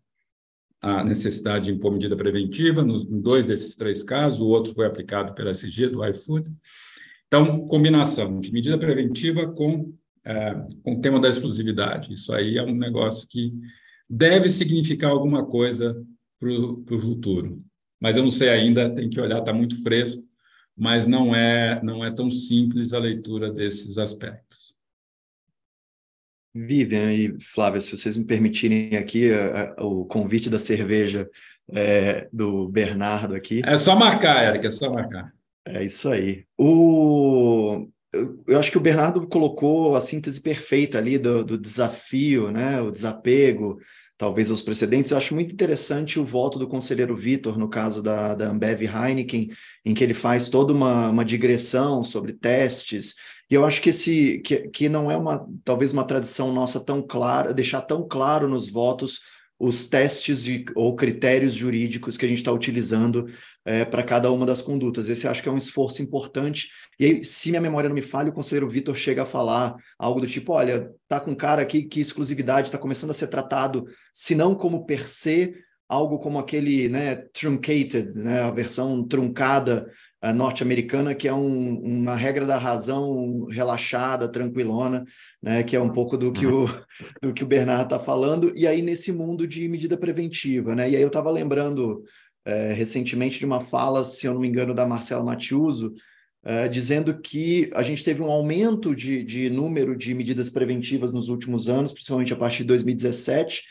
a 0.81 1.05
necessidade 1.05 1.67
de 1.67 1.73
impor 1.73 1.93
medida 1.93 2.17
preventiva, 2.17 2.83
nos, 2.83 3.05
em 3.05 3.21
dois 3.21 3.45
desses 3.45 3.77
três 3.77 4.03
casos, 4.03 4.41
o 4.41 4.47
outro 4.47 4.73
foi 4.73 4.87
aplicado 4.87 5.35
pela 5.35 5.51
SG, 5.51 5.89
do 5.89 6.05
iFood. 6.07 6.51
Então, 7.27 7.67
combinação 7.67 8.41
de 8.41 8.51
medida 8.51 8.79
preventiva 8.79 9.47
com, 9.53 9.93
é, 10.25 10.55
com 10.83 10.95
o 10.95 11.01
tema 11.01 11.21
da 11.21 11.29
exclusividade. 11.29 12.15
Isso 12.15 12.33
aí 12.33 12.57
é 12.57 12.63
um 12.63 12.75
negócio 12.75 13.29
que 13.29 13.53
deve 14.09 14.49
significar 14.49 15.11
alguma 15.11 15.45
coisa 15.45 16.03
para 16.41 16.49
o 16.51 17.01
futuro. 17.01 17.63
Mas 18.01 18.17
eu 18.17 18.23
não 18.23 18.31
sei 18.31 18.49
ainda, 18.49 18.95
tem 18.95 19.09
que 19.09 19.21
olhar, 19.21 19.39
está 19.39 19.53
muito 19.53 19.83
fresco, 19.83 20.23
mas 20.77 21.07
não 21.07 21.35
é, 21.35 21.83
não 21.83 22.05
é 22.05 22.11
tão 22.11 22.31
simples 22.31 22.93
a 22.93 22.99
leitura 22.99 23.53
desses 23.53 23.99
aspectos. 23.99 24.77
Vivian 26.55 27.13
e 27.13 27.41
Flávia, 27.41 27.81
se 27.81 27.97
vocês 27.97 28.17
me 28.17 28.25
permitirem 28.25 28.97
aqui 28.97 29.31
o 29.79 30.05
convite 30.05 30.49
da 30.49 30.59
cerveja 30.59 31.29
é, 31.71 32.29
do 32.33 32.69
Bernardo 32.69 33.35
aqui. 33.35 33.63
É 33.65 33.79
só 33.79 33.95
marcar, 33.95 34.45
Eric, 34.45 34.67
é 34.67 34.71
só 34.71 34.91
marcar. 34.91 35.33
É 35.67 35.85
isso 35.85 36.09
aí. 36.09 36.45
O, 36.57 37.89
eu 38.47 38.59
acho 38.59 38.71
que 38.71 38.79
o 38.79 38.81
Bernardo 38.81 39.27
colocou 39.27 39.95
a 39.95 40.01
síntese 40.01 40.41
perfeita 40.41 40.99
ali 40.99 41.19
do, 41.19 41.45
do 41.45 41.59
desafio, 41.59 42.51
né? 42.51 42.81
o 42.81 42.91
desapego, 42.91 43.79
talvez 44.19 44.51
aos 44.51 44.61
precedentes. 44.61 45.11
Eu 45.11 45.17
acho 45.17 45.35
muito 45.35 45.53
interessante 45.53 46.21
o 46.21 46.25
voto 46.25 46.59
do 46.59 46.69
conselheiro 46.69 47.17
Vitor, 47.17 47.57
no 47.57 47.69
caso 47.69 48.03
da, 48.03 48.35
da 48.35 48.51
Ambev 48.51 48.83
Heineken, 48.83 49.49
em 49.85 49.95
que 49.95 50.05
ele 50.05 50.15
faz 50.15 50.49
toda 50.51 50.73
uma, 50.73 51.09
uma 51.09 51.25
digressão 51.25 52.03
sobre 52.03 52.33
testes 52.35 53.15
e 53.51 53.55
eu 53.55 53.65
acho 53.65 53.81
que 53.81 53.91
esse 53.91 54.41
que, 54.41 54.69
que 54.69 54.89
não 54.89 55.11
é 55.11 55.17
uma 55.17 55.47
talvez 55.65 55.93
uma 55.93 56.05
tradição 56.05 56.53
nossa 56.53 56.81
tão 56.81 57.03
clara, 57.03 57.55
deixar 57.55 57.81
tão 57.81 58.07
claro 58.07 58.49
nos 58.49 58.69
votos 58.69 59.21
os 59.59 59.89
testes 59.89 60.45
de, 60.45 60.67
ou 60.75 60.95
critérios 60.95 61.55
jurídicos 61.55 62.17
que 62.17 62.25
a 62.25 62.29
gente 62.29 62.39
está 62.39 62.53
utilizando 62.53 63.27
é, 63.69 63.85
para 63.85 64.03
cada 64.03 64.33
uma 64.33 64.47
das 64.47 64.63
condutas. 64.63 65.11
Esse 65.11 65.29
acho 65.29 65.43
que 65.43 65.49
é 65.49 65.53
um 65.53 65.59
esforço 65.59 66.01
importante. 66.01 66.71
E 66.99 67.05
aí, 67.05 67.23
se 67.23 67.51
minha 67.51 67.61
memória 67.61 67.87
não 67.87 67.95
me 67.95 68.01
falha, 68.01 68.31
o 68.31 68.33
conselheiro 68.33 68.67
Vitor 68.67 68.97
chega 68.97 69.25
a 69.25 69.27
falar 69.27 69.77
algo 69.99 70.23
do 70.23 70.27
tipo: 70.27 70.55
olha, 70.55 70.91
tá 71.07 71.21
com 71.21 71.33
um 71.33 71.37
cara 71.37 71.61
aqui 71.61 71.83
que 71.83 72.01
exclusividade 72.01 72.69
está 72.69 72.79
começando 72.79 73.11
a 73.11 73.15
ser 73.15 73.27
tratado, 73.27 73.85
se 74.15 74.35
não 74.35 74.55
como 74.55 74.87
per 74.87 75.07
se, 75.07 75.55
algo 75.87 76.19
como 76.19 76.39
aquele 76.39 76.89
né, 76.89 77.17
truncated, 77.31 78.15
né, 78.15 78.41
a 78.41 78.51
versão 78.51 79.07
truncada 79.07 79.87
norte-americana, 80.35 81.15
que 81.15 81.29
é 81.29 81.33
um, 81.33 81.79
uma 81.79 82.17
regra 82.17 82.45
da 82.45 82.59
razão 82.59 83.45
relaxada, 83.45 84.27
tranquilona, 84.27 85.05
né, 85.41 85.63
que 85.63 85.77
é 85.77 85.81
um 85.81 85.91
pouco 85.91 86.17
do 86.17 86.33
que 86.33 86.45
o, 86.45 86.63
uhum. 86.63 86.67
do 87.23 87.33
que 87.33 87.45
o 87.45 87.47
Bernardo 87.47 87.85
está 87.85 88.01
falando, 88.01 88.53
e 88.57 88.67
aí 88.67 88.83
nesse 88.83 89.13
mundo 89.13 89.47
de 89.47 89.69
medida 89.69 89.97
preventiva. 89.97 90.75
Né? 90.75 90.91
E 90.91 90.97
aí 90.97 91.03
eu 91.03 91.07
estava 91.07 91.31
lembrando 91.31 92.03
é, 92.49 92.73
recentemente 92.73 93.39
de 93.39 93.45
uma 93.45 93.61
fala, 93.61 94.05
se 94.05 94.27
eu 94.27 94.33
não 94.33 94.41
me 94.41 94.49
engano, 94.49 94.75
da 94.75 94.87
Marcela 94.87 95.23
Matiuso, 95.23 95.93
é, 96.43 96.67
dizendo 96.67 97.21
que 97.21 97.71
a 97.75 97.83
gente 97.83 98.03
teve 98.03 98.23
um 98.23 98.31
aumento 98.31 98.95
de, 98.95 99.23
de 99.23 99.51
número 99.51 99.95
de 99.95 100.15
medidas 100.15 100.49
preventivas 100.49 101.13
nos 101.13 101.29
últimos 101.29 101.69
anos, 101.69 101.93
principalmente 101.93 102.33
a 102.33 102.37
partir 102.37 102.63
de 102.63 102.69
2017, 102.69 103.65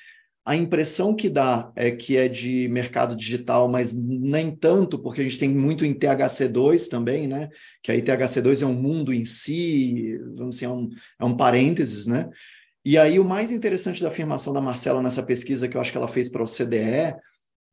a 0.45 0.55
impressão 0.55 1.15
que 1.15 1.27
dá 1.27 1.71
é 1.75 1.89
que 1.89 2.15
é 2.15 2.27
de 2.27 2.67
mercado 2.69 3.15
digital, 3.15 3.67
mas 3.67 3.93
nem 3.93 4.55
tanto, 4.55 4.99
porque 4.99 5.21
a 5.21 5.23
gente 5.23 5.39
tem 5.39 5.49
muito 5.49 5.83
em 5.83 5.93
THC2 5.93 6.87
também, 6.87 7.27
né? 7.27 7.49
Que 7.83 7.91
a 7.91 7.95
THC2 7.95 8.61
é 8.61 8.65
um 8.65 8.73
mundo 8.73 9.11
em 9.11 9.25
si, 9.25 10.17
vamos 10.37 10.55
dizer, 10.55 10.67
é 10.67 10.69
um, 10.69 10.89
é 11.19 11.25
um 11.25 11.35
parênteses, 11.35 12.07
né? 12.07 12.29
E 12.85 12.97
aí 12.97 13.19
o 13.19 13.25
mais 13.25 13.51
interessante 13.51 14.01
da 14.01 14.07
afirmação 14.07 14.53
da 14.53 14.61
Marcela 14.61 15.01
nessa 15.01 15.23
pesquisa 15.23 15.67
que 15.67 15.75
eu 15.75 15.81
acho 15.81 15.91
que 15.91 15.97
ela 15.97 16.07
fez 16.07 16.29
para 16.29 16.43
o 16.43 16.47
CDE 16.47 17.13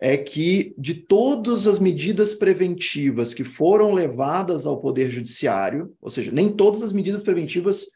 é 0.01 0.17
que 0.17 0.75
de 0.77 0.95
todas 0.95 1.67
as 1.67 1.79
medidas 1.79 2.35
preventivas 2.35 3.33
que 3.33 3.45
foram 3.45 3.93
levadas 3.93 4.67
ao 4.67 4.81
Poder 4.81 5.11
Judiciário, 5.11 5.95
ou 6.01 6.11
seja, 6.11 6.31
nem 6.33 6.53
todas 6.53 6.83
as 6.83 6.93
medidas 6.93 7.23
preventivas 7.23 7.87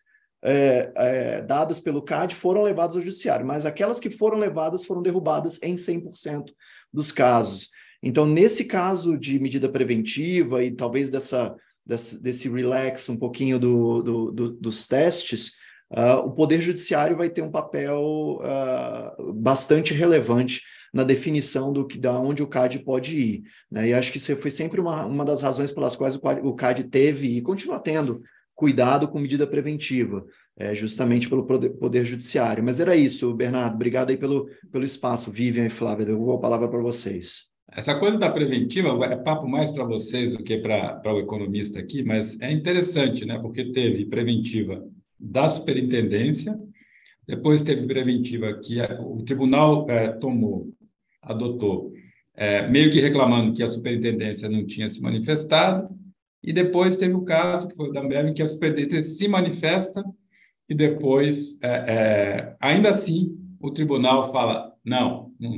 é, 0.43 0.93
é, 0.97 1.43
dadas 1.43 1.81
pelo 1.81 2.03
CAD 2.03 2.35
foram 2.35 2.63
levadas 2.63 2.95
ao 2.95 3.03
judiciário, 3.03 3.45
mas 3.45 3.67
aquelas 3.67 3.99
que 3.99 4.11
foram 4.11 4.39
levadas 4.39 4.85
foram 4.85 5.03
derrubadas 5.03 5.61
em 5.63 5.75
100% 5.75 6.53
dos 6.93 7.11
casos. 7.11 7.69
Então, 8.03 8.25
nesse 8.25 8.65
caso 8.65 9.19
de 9.19 9.39
medida 9.41 9.69
preventiva 9.69 10.63
e 10.63 10.71
talvez 10.71 11.11
dessa, 11.11 11.57
desse, 11.85 12.23
desse 12.23 12.49
relax 12.49 13.09
um 13.09 13.17
pouquinho 13.17 13.59
do, 13.59 14.03
do, 14.03 14.31
do, 14.31 14.53
dos 14.53 14.87
testes, 14.87 15.55
uh, 15.91 16.25
o 16.25 16.31
Poder 16.31 16.61
Judiciário 16.61 17.17
vai 17.17 17.29
ter 17.29 17.43
um 17.43 17.51
papel 17.51 18.41
uh, 18.41 19.33
bastante 19.33 19.93
relevante 19.93 20.63
na 20.93 21.05
definição 21.05 21.73
do 21.73 21.87
que 21.87 21.99
da 21.99 22.19
onde 22.19 22.43
o 22.43 22.47
CAD 22.47 22.81
pode 22.81 23.19
ir. 23.19 23.43
Né? 23.71 23.89
E 23.89 23.95
acho 23.95 24.11
que 24.11 24.19
isso 24.19 24.35
foi 24.37 24.51
sempre 24.51 24.81
uma, 24.81 25.05
uma 25.05 25.25
das 25.25 25.43
razões 25.43 25.73
pelas 25.73 25.97
quais 25.97 26.17
o, 26.17 26.21
o 26.43 26.55
CAD 26.55 26.85
teve 26.85 27.37
e 27.37 27.43
continua 27.43 27.79
tendo 27.79 28.23
cuidado 28.55 29.07
com 29.07 29.21
medida 29.21 29.47
preventiva, 29.47 30.27
é, 30.57 30.75
justamente 30.75 31.29
pelo 31.29 31.47
poder, 31.47 31.71
poder, 31.71 32.05
Judiciário. 32.05 32.65
Mas 32.65 32.81
era 32.81 32.97
isso, 32.97 33.33
Bernardo. 33.33 33.77
Obrigado 33.77 34.11
aí 34.11 34.17
pelo, 34.17 34.49
pelo 34.73 34.85
espaço, 34.85 35.31
Vivian 35.31 35.67
e 35.67 35.71
Flávia. 35.71 36.07
Eu 36.07 36.19
vou 36.19 36.35
a 36.35 36.41
palavra 36.41 36.69
para 36.69 36.81
vocês. 36.81 37.49
Essa 37.71 37.95
coisa 37.95 38.19
da 38.19 38.31
preventiva 38.31 38.89
é 39.05 39.15
papo 39.15 39.47
mais 39.47 39.71
para 39.71 39.85
vocês 39.85 40.35
do 40.35 40.43
que 40.43 40.57
para 40.57 41.15
o 41.15 41.21
economista 41.21 41.79
aqui, 41.79 42.03
mas 42.03 42.41
é 42.41 42.51
interessante, 42.51 43.25
né? 43.27 43.39
Porque 43.39 43.73
teve 43.73 44.07
preventiva 44.07 44.85
da 45.21 45.49
superintendência, 45.49 46.59
depois 47.27 47.63
teve 47.63 47.87
preventiva 47.87 48.59
que 48.59 48.81
o 49.01 49.23
tribunal 49.23 49.89
é, 49.91 50.13
tomou, 50.13 50.73
adotou, 51.29 51.93
é, 52.35 52.69
meio 52.69 52.91
que 52.91 53.01
reclamando 53.01 53.53
que 53.53 53.63
a 53.63 53.69
superintendência 53.69 54.49
não 54.49 54.67
tinha 54.67 54.89
se 54.89 55.01
manifestado, 55.03 55.89
e 56.43 56.53
depois 56.53 56.97
teve 56.97 57.15
o 57.15 57.25
caso, 57.25 57.69
que 57.69 57.75
foi 57.75 57.93
da 57.93 58.01
Ambev, 58.01 58.33
que 58.33 58.43
a 58.43 58.49
superintendência 58.49 59.15
se 59.15 59.29
manifesta 59.29 60.05
e 60.69 60.75
depois, 60.75 61.59
é, 61.63 61.69
é 61.69 62.57
ainda 62.61 62.91
assim, 62.91 63.37
o 63.61 63.71
tribunal 63.71 64.31
fala, 64.33 64.73
não, 64.85 65.35
não, 65.39 65.51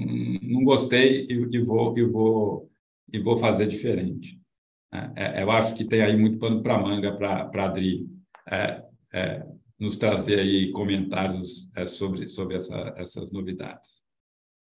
não 0.42 0.64
gostei 0.64 1.26
e, 1.28 1.48
e, 1.52 1.58
vou, 1.58 1.96
e, 1.98 2.02
vou, 2.04 2.70
e 3.12 3.18
vou 3.18 3.38
fazer 3.38 3.66
diferente. 3.66 4.40
É, 4.92 5.38
é 5.38 5.42
eu 5.42 5.50
acho 5.50 5.74
que 5.74 5.84
tem 5.84 6.00
aí 6.00 6.16
muito 6.16 6.38
pano 6.38 6.62
para 6.62 6.80
manga 6.80 7.14
para 7.14 7.64
Adri 7.64 8.08
é, 8.50 9.44
nos 9.78 9.96
trazer 9.96 10.38
aí 10.38 10.70
comentários 10.72 11.70
sobre, 11.88 12.26
sobre 12.26 12.56
essa, 12.56 12.94
essas 12.96 13.30
novidades 13.30 14.02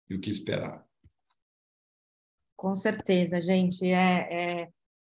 e 0.09 0.15
o 0.15 0.19
que 0.19 0.29
esperar. 0.29 0.88
Com 2.59 2.75
certeza, 2.75 3.39
gente. 3.39 3.89
É, 3.89 4.63
é, 4.63 4.67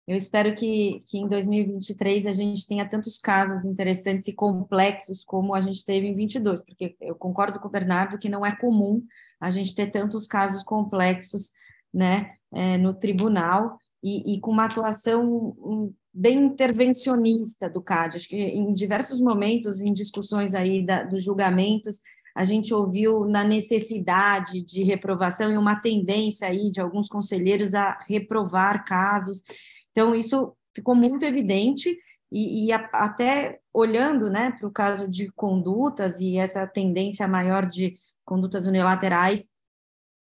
eu 0.07 0.15
espero 0.15 0.53
que, 0.53 1.01
que 1.09 1.17
em 1.17 1.27
2023 1.27 2.27
a 2.27 2.31
gente 2.31 2.67
tenha 2.67 2.87
tantos 2.87 3.17
casos 3.17 3.65
interessantes 3.65 4.27
e 4.27 4.33
complexos 4.33 5.23
como 5.25 5.55
a 5.55 5.59
gente 5.59 5.83
teve 5.83 6.05
em 6.05 6.13
22, 6.13 6.63
porque 6.63 6.95
eu 7.01 7.15
concordo 7.15 7.59
com 7.59 7.67
o 7.67 7.71
Bernardo 7.71 8.19
que 8.19 8.29
não 8.29 8.45
é 8.45 8.55
comum 8.55 9.03
a 9.41 9.49
gente 9.49 9.73
ter 9.73 9.87
tantos 9.87 10.27
casos 10.27 10.61
complexos 10.61 11.49
né, 11.91 12.35
é, 12.53 12.77
no 12.77 12.93
tribunal 12.93 13.79
e, 14.03 14.35
e, 14.35 14.39
com 14.39 14.51
uma 14.51 14.65
atuação 14.65 15.91
bem 16.13 16.37
intervencionista 16.45 17.67
do 17.67 17.81
CAD. 17.81 18.17
Acho 18.17 18.29
que 18.29 18.37
em 18.37 18.71
diversos 18.75 19.19
momentos, 19.19 19.81
em 19.81 19.91
discussões 19.91 20.53
aí 20.53 20.85
da, 20.85 21.01
dos 21.01 21.23
julgamentos, 21.23 21.99
a 22.39 22.45
gente 22.45 22.73
ouviu 22.73 23.25
na 23.25 23.43
necessidade 23.43 24.61
de 24.61 24.81
reprovação 24.81 25.51
e 25.51 25.57
uma 25.57 25.75
tendência 25.75 26.47
aí 26.47 26.71
de 26.71 26.79
alguns 26.79 27.09
conselheiros 27.09 27.75
a 27.75 27.99
reprovar 28.07 28.85
casos. 28.85 29.43
Então, 29.91 30.15
isso 30.15 30.55
ficou 30.73 30.95
muito 30.95 31.25
evidente 31.25 31.99
e, 32.31 32.67
e 32.67 32.71
a, 32.71 32.77
até 32.93 33.59
olhando 33.73 34.29
né, 34.29 34.51
para 34.57 34.65
o 34.65 34.71
caso 34.71 35.05
de 35.05 35.29
condutas 35.33 36.21
e 36.21 36.37
essa 36.37 36.65
tendência 36.65 37.27
maior 37.27 37.65
de 37.65 37.97
condutas 38.23 38.65
unilaterais, 38.67 39.49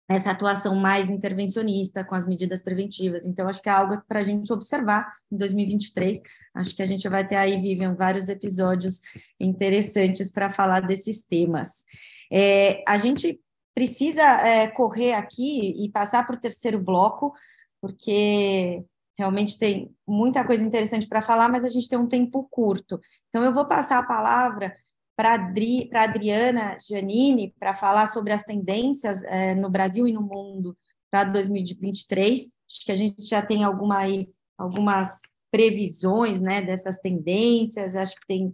essa 0.09 0.31
atuação 0.31 0.77
mais 0.77 1.09
intervencionista 1.09 2.05
com 2.05 2.15
as 2.15 2.25
medidas 2.25 2.63
preventivas. 2.63 3.25
Então, 3.25 3.49
acho 3.49 3.61
que 3.61 3.67
é 3.67 3.73
algo 3.73 4.01
para 4.07 4.21
a 4.21 4.23
gente 4.23 4.53
observar 4.53 5.11
em 5.29 5.35
2023. 5.35 6.21
Acho 6.57 6.75
que 6.75 6.81
a 6.81 6.85
gente 6.85 7.07
vai 7.07 7.25
ter 7.25 7.35
aí, 7.35 7.57
Vivian, 7.57 7.95
vários 7.95 8.29
episódios 8.29 9.01
interessantes 9.39 10.31
para 10.31 10.49
falar 10.49 10.81
desses 10.81 11.21
temas. 11.21 11.83
É, 12.31 12.83
a 12.87 12.97
gente 12.97 13.39
precisa 13.73 14.23
é, 14.23 14.67
correr 14.67 15.13
aqui 15.13 15.73
e 15.83 15.89
passar 15.91 16.25
para 16.25 16.35
o 16.35 16.39
terceiro 16.39 16.79
bloco, 16.79 17.31
porque 17.79 18.83
realmente 19.17 19.57
tem 19.57 19.95
muita 20.07 20.45
coisa 20.45 20.63
interessante 20.63 21.07
para 21.07 21.21
falar, 21.21 21.49
mas 21.49 21.63
a 21.63 21.69
gente 21.69 21.87
tem 21.87 21.97
um 21.97 22.07
tempo 22.07 22.47
curto. 22.49 22.99
Então, 23.29 23.43
eu 23.43 23.53
vou 23.53 23.65
passar 23.65 23.99
a 23.99 24.05
palavra 24.05 24.73
para 25.15 25.33
Adri, 25.33 25.89
a 25.93 26.03
Adriana 26.03 26.77
Giannini 26.79 27.53
para 27.59 27.73
falar 27.73 28.07
sobre 28.07 28.33
as 28.33 28.43
tendências 28.43 29.23
é, 29.23 29.55
no 29.55 29.69
Brasil 29.69 30.07
e 30.07 30.13
no 30.13 30.21
mundo 30.21 30.77
para 31.09 31.23
2023. 31.23 32.41
Acho 32.41 32.85
que 32.85 32.91
a 32.91 32.95
gente 32.95 33.23
já 33.27 33.41
tem 33.41 33.63
alguma 33.63 33.97
aí, 33.97 34.29
algumas 34.57 35.21
previsões 35.51 36.41
né, 36.41 36.61
dessas 36.61 36.97
tendências. 36.97 37.95
Acho 37.95 38.15
que 38.15 38.27
tem 38.27 38.53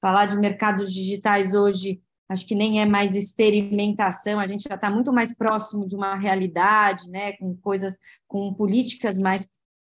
falar 0.00 0.26
de 0.26 0.36
mercados 0.36 0.92
digitais 0.92 1.54
hoje, 1.54 1.98
acho 2.28 2.46
que 2.46 2.54
nem 2.54 2.82
é 2.82 2.84
mais 2.84 3.14
experimentação, 3.14 4.38
a 4.38 4.46
gente 4.46 4.68
já 4.68 4.74
está 4.74 4.90
muito 4.90 5.10
mais 5.10 5.34
próximo 5.34 5.86
de 5.86 5.96
uma 5.96 6.14
realidade, 6.14 7.08
né, 7.08 7.32
com 7.38 7.56
coisas, 7.56 7.96
com 8.28 8.52
políticas 8.52 9.18
mais 9.18 9.48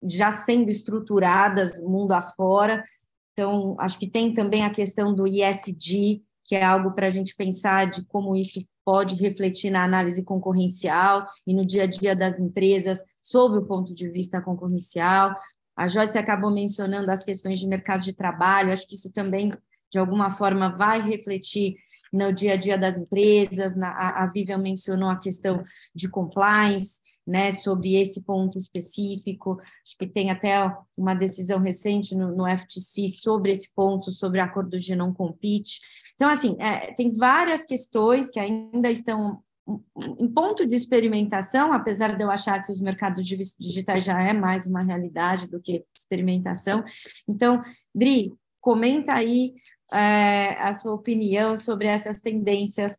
já 0.08 0.30
sendo 0.30 0.70
estruturadas 0.70 1.80
mundo 1.82 2.12
afora. 2.12 2.84
Então, 3.32 3.74
acho 3.80 3.98
que 3.98 4.08
tem 4.08 4.32
também 4.32 4.64
a 4.64 4.70
questão 4.70 5.12
do 5.12 5.26
ISD, 5.26 6.22
que 6.44 6.54
é 6.54 6.62
algo 6.62 6.92
para 6.92 7.08
a 7.08 7.10
gente 7.10 7.34
pensar 7.34 7.86
de 7.86 8.04
como 8.04 8.36
isso 8.36 8.64
pode 8.84 9.16
refletir 9.16 9.70
na 9.70 9.82
análise 9.82 10.22
concorrencial 10.22 11.26
e 11.44 11.54
no 11.54 11.66
dia 11.66 11.84
a 11.84 11.86
dia 11.86 12.14
das 12.14 12.38
empresas, 12.38 13.02
sob 13.20 13.56
o 13.58 13.66
ponto 13.66 13.94
de 13.94 14.08
vista 14.08 14.40
concorrencial. 14.40 15.34
A 15.76 15.88
Joyce 15.88 16.18
acabou 16.18 16.50
mencionando 16.50 17.10
as 17.10 17.24
questões 17.24 17.58
de 17.58 17.66
mercado 17.66 18.02
de 18.02 18.14
trabalho, 18.14 18.72
acho 18.72 18.86
que 18.86 18.94
isso 18.94 19.10
também, 19.12 19.52
de 19.90 19.98
alguma 19.98 20.30
forma, 20.30 20.70
vai 20.70 21.02
refletir 21.02 21.76
no 22.12 22.32
dia 22.32 22.52
a 22.52 22.56
dia 22.56 22.78
das 22.78 22.96
empresas. 22.96 23.74
Na, 23.74 23.90
a, 23.90 24.24
a 24.24 24.26
Vivian 24.28 24.58
mencionou 24.58 25.10
a 25.10 25.18
questão 25.18 25.62
de 25.94 26.08
compliance, 26.08 27.00
né, 27.26 27.52
sobre 27.52 27.94
esse 27.94 28.22
ponto 28.22 28.58
específico. 28.58 29.58
Acho 29.84 29.96
que 29.98 30.06
tem 30.06 30.30
até 30.30 30.56
uma 30.96 31.14
decisão 31.14 31.58
recente 31.58 32.14
no, 32.14 32.34
no 32.36 32.46
FTC 32.46 33.08
sobre 33.08 33.50
esse 33.50 33.72
ponto, 33.74 34.12
sobre 34.12 34.40
acordos 34.40 34.84
de 34.84 34.94
não 34.94 35.12
compete. 35.12 35.80
Então, 36.14 36.28
assim, 36.28 36.56
é, 36.60 36.92
tem 36.92 37.10
várias 37.12 37.64
questões 37.64 38.28
que 38.30 38.38
ainda 38.38 38.90
estão 38.90 39.42
em 40.18 40.28
ponto 40.28 40.66
de 40.66 40.74
experimentação, 40.74 41.72
apesar 41.72 42.16
de 42.16 42.22
eu 42.22 42.30
achar 42.30 42.62
que 42.62 42.70
os 42.70 42.80
mercados 42.80 43.26
digitais 43.26 44.04
já 44.04 44.22
é 44.22 44.32
mais 44.32 44.66
uma 44.66 44.82
realidade 44.82 45.48
do 45.48 45.60
que 45.60 45.84
experimentação. 45.94 46.84
Então, 47.26 47.62
Dri, 47.94 48.32
comenta 48.60 49.14
aí 49.14 49.54
é, 49.92 50.54
a 50.60 50.72
sua 50.74 50.92
opinião 50.92 51.56
sobre 51.56 51.86
essas 51.86 52.20
tendências 52.20 52.96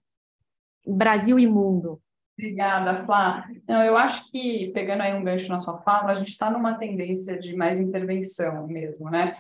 Brasil 0.87 1.39
e 1.39 1.47
mundo. 1.47 2.01
Obrigada, 2.37 3.05
Flá. 3.05 3.47
Não, 3.67 3.81
eu 3.81 3.97
acho 3.97 4.29
que, 4.29 4.71
pegando 4.73 5.01
aí 5.01 5.13
um 5.13 5.23
gancho 5.23 5.49
na 5.49 5.59
sua 5.59 5.77
fala, 5.81 6.11
a 6.11 6.15
gente 6.15 6.29
está 6.29 6.51
numa 6.51 6.77
tendência 6.77 7.39
de 7.39 7.55
mais 7.55 7.79
intervenção 7.79 8.67
mesmo, 8.67 9.09
né? 9.09 9.37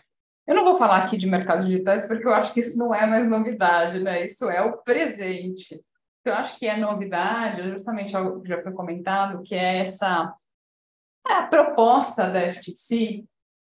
Eu 0.47 0.55
não 0.55 0.63
vou 0.63 0.77
falar 0.77 1.03
aqui 1.03 1.17
de 1.17 1.27
mercados 1.27 1.67
digitais, 1.67 2.07
porque 2.07 2.25
eu 2.25 2.33
acho 2.33 2.53
que 2.53 2.61
isso 2.61 2.77
não 2.77 2.93
é 2.93 3.05
mais 3.05 3.27
novidade, 3.27 3.99
né? 3.99 4.23
Isso 4.23 4.49
é 4.49 4.61
o 4.61 4.77
presente. 4.77 5.83
Eu 6.25 6.33
acho 6.33 6.57
que 6.57 6.65
é 6.65 6.75
novidade, 6.77 7.69
justamente 7.71 8.15
algo 8.15 8.41
que 8.41 8.49
já 8.49 8.61
foi 8.61 8.71
comentado, 8.73 9.43
que 9.43 9.53
é 9.53 9.79
essa 9.79 10.35
é 11.27 11.33
a 11.33 11.47
proposta 11.47 12.29
da 12.29 12.51
FTC 12.51 13.23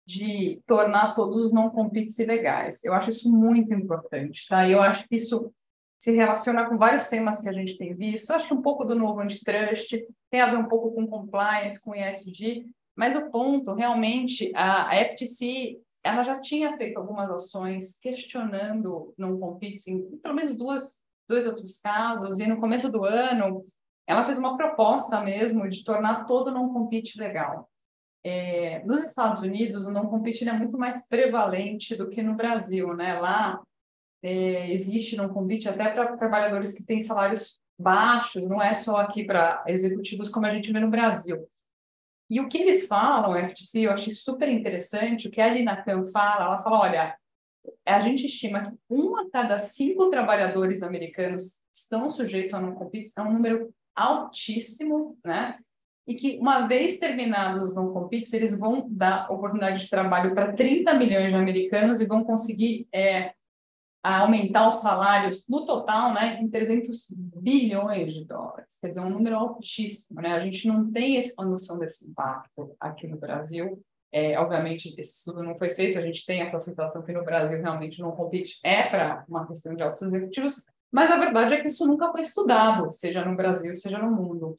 de 0.06 0.62
tornar 0.66 1.14
todos 1.14 1.46
os 1.46 1.54
não-competes 1.54 2.20
ilegais. 2.20 2.84
Eu 2.84 2.94
acho 2.94 3.10
isso 3.10 3.32
muito 3.32 3.74
importante, 3.74 4.48
tá? 4.48 4.68
Eu 4.68 4.82
acho 4.82 5.08
que 5.08 5.16
isso 5.16 5.54
se 6.00 6.12
relaciona 6.16 6.68
com 6.68 6.78
vários 6.78 7.08
temas 7.08 7.42
que 7.42 7.48
a 7.48 7.54
gente 7.54 7.78
tem 7.78 7.94
visto. 7.94 8.32
Acho 8.32 8.50
que 8.50 8.54
um 8.54 8.62
pouco 8.62 8.84
do 8.84 8.96
novo 8.96 9.22
antitrust, 9.22 10.06
tem 10.30 10.42
a 10.42 10.50
ver 10.50 10.58
um 10.58 10.68
pouco 10.68 10.94
com 10.94 11.08
compliance, 11.08 11.82
com 11.82 11.96
ESG, 11.96 12.66
mas 12.96 13.16
o 13.16 13.30
ponto, 13.30 13.74
realmente, 13.74 14.52
a, 14.54 14.94
FTC 15.06 15.80
ela 16.04 16.22
já 16.22 16.38
tinha 16.42 16.76
feito 16.76 16.98
algumas 16.98 17.32
ações 17.32 17.98
questionando 18.02 19.14
não 19.18 19.40
competes 19.40 19.88
em 19.88 20.18
pelo 20.18 20.36
menos 20.36 20.58
duas, 20.58 21.02
dois 21.28 21.48
outros 21.48 21.80
casos, 21.80 22.40
e 22.40 22.48
no 22.48 22.60
começo 22.60 22.92
do 22.92 23.06
ano 23.06 23.66
ela 24.06 24.26
fez 24.26 24.38
uma 24.38 24.58
proposta 24.58 25.22
mesmo 25.22 25.68
de 25.70 25.84
tornar 25.84 26.26
todo 26.26 26.52
não 26.52 26.74
compete 26.74 27.20
legal. 27.20 27.70
É, 28.24 28.84
nos 28.86 29.04
Estados 29.04 29.42
Unidos, 29.42 29.86
o 29.86 29.92
não 29.92 30.08
compete 30.08 30.48
é 30.48 30.54
muito 30.54 30.78
mais 30.78 31.08
prevalente 31.08 31.96
do 31.96 32.10
que 32.10 32.22
no 32.22 32.36
Brasil, 32.36 32.94
né? 32.94 33.20
Lá 33.20 33.62
é, 34.22 34.72
existe 34.72 35.18
no 35.18 35.30
convite 35.30 35.68
até 35.68 35.90
para 35.90 36.18
trabalhadores 36.18 36.78
que 36.78 36.86
têm 36.86 37.02
salários 37.02 37.62
baixos, 37.78 38.48
não 38.48 38.62
é 38.62 38.74
só 38.74 38.98
aqui 38.98 39.26
para 39.26 39.64
executivos 39.68 40.30
como 40.30 40.46
a 40.46 40.54
gente 40.54 40.72
vê 40.72 40.80
no 40.80 40.90
Brasil. 40.90 41.46
E 42.30 42.40
o 42.40 42.48
que 42.48 42.58
eles 42.58 42.88
falam, 42.88 43.36
FTC, 43.36 43.82
eu 43.82 43.92
achei 43.92 44.14
super 44.14 44.48
interessante, 44.48 45.28
o 45.28 45.32
que 45.32 45.42
a 45.42 45.46
Alina 45.46 45.84
Khan 45.84 46.06
fala, 46.06 46.46
ela 46.46 46.58
fala, 46.58 46.80
olha, 46.80 47.18
a 47.86 48.00
gente 48.00 48.26
estima 48.26 48.72
que 48.72 48.78
um 48.90 49.16
a 49.18 49.30
cada 49.30 49.58
cinco 49.58 50.10
trabalhadores 50.10 50.84
americanos 50.84 51.62
estão 51.74 52.12
sujeitos 52.12 52.54
a 52.54 52.62
não 52.62 52.74
compete, 52.74 53.12
é 53.18 53.22
um 53.22 53.34
número 53.34 53.74
altíssimo, 53.96 55.18
né? 55.24 55.58
E 56.06 56.16
que, 56.16 56.38
uma 56.38 56.68
vez 56.68 57.00
terminados 57.00 57.70
os 57.70 57.76
não 57.76 57.94
competes, 57.94 58.34
eles 58.34 58.58
vão 58.60 58.88
dar 58.90 59.32
oportunidade 59.32 59.84
de 59.84 59.90
trabalho 59.90 60.36
para 60.36 60.52
30 60.52 60.94
milhões 60.96 61.30
de 61.30 61.36
americanos 61.36 62.02
e 62.02 62.06
vão 62.06 62.26
conseguir 62.26 62.88
é, 62.94 63.34
aumentar 64.04 64.68
os 64.68 64.82
salários 64.82 65.46
no 65.48 65.66
total 65.66 66.14
né, 66.14 66.42
em 66.42 66.50
300 66.50 67.08
bilhões 67.16 68.14
de 68.14 68.26
dólares. 68.26 68.78
Quer 68.82 68.90
dizer, 68.90 69.00
um 69.00 69.10
número 69.10 69.38
altíssimo. 69.38 70.22
Né? 70.22 70.34
A 70.34 70.42
gente 70.42 70.68
não 70.68 70.92
tem 70.92 71.16
essa 71.16 71.44
noção 71.46 71.80
desse 71.80 72.10
impacto 72.10 72.76
aqui 72.80 73.08
no 73.08 73.18
Brasil. 73.18 73.82
É, 74.16 74.38
obviamente, 74.38 74.94
esse 74.96 75.18
estudo 75.18 75.42
não 75.42 75.58
foi 75.58 75.74
feito, 75.74 75.98
a 75.98 76.02
gente 76.04 76.24
tem 76.24 76.42
essa 76.42 76.60
sensação 76.60 77.02
que 77.02 77.12
no 77.12 77.26
Brasil 77.26 77.60
realmente 77.60 78.00
não 78.00 78.12
compete 78.12 78.60
é 78.64 78.84
para 78.84 79.26
uma 79.28 79.48
questão 79.48 79.74
de 79.76 79.82
altos 79.82 80.04
executivos, 80.04 80.62
mas 80.92 81.10
a 81.10 81.18
verdade 81.18 81.56
é 81.56 81.62
que 81.62 81.66
isso 81.66 81.88
nunca 81.88 82.12
foi 82.12 82.22
estudado, 82.22 82.92
seja 82.94 83.26
no 83.26 83.36
Brasil, 83.36 83.76
seja 83.76 83.98
no 83.98 84.12
mundo. 84.12 84.56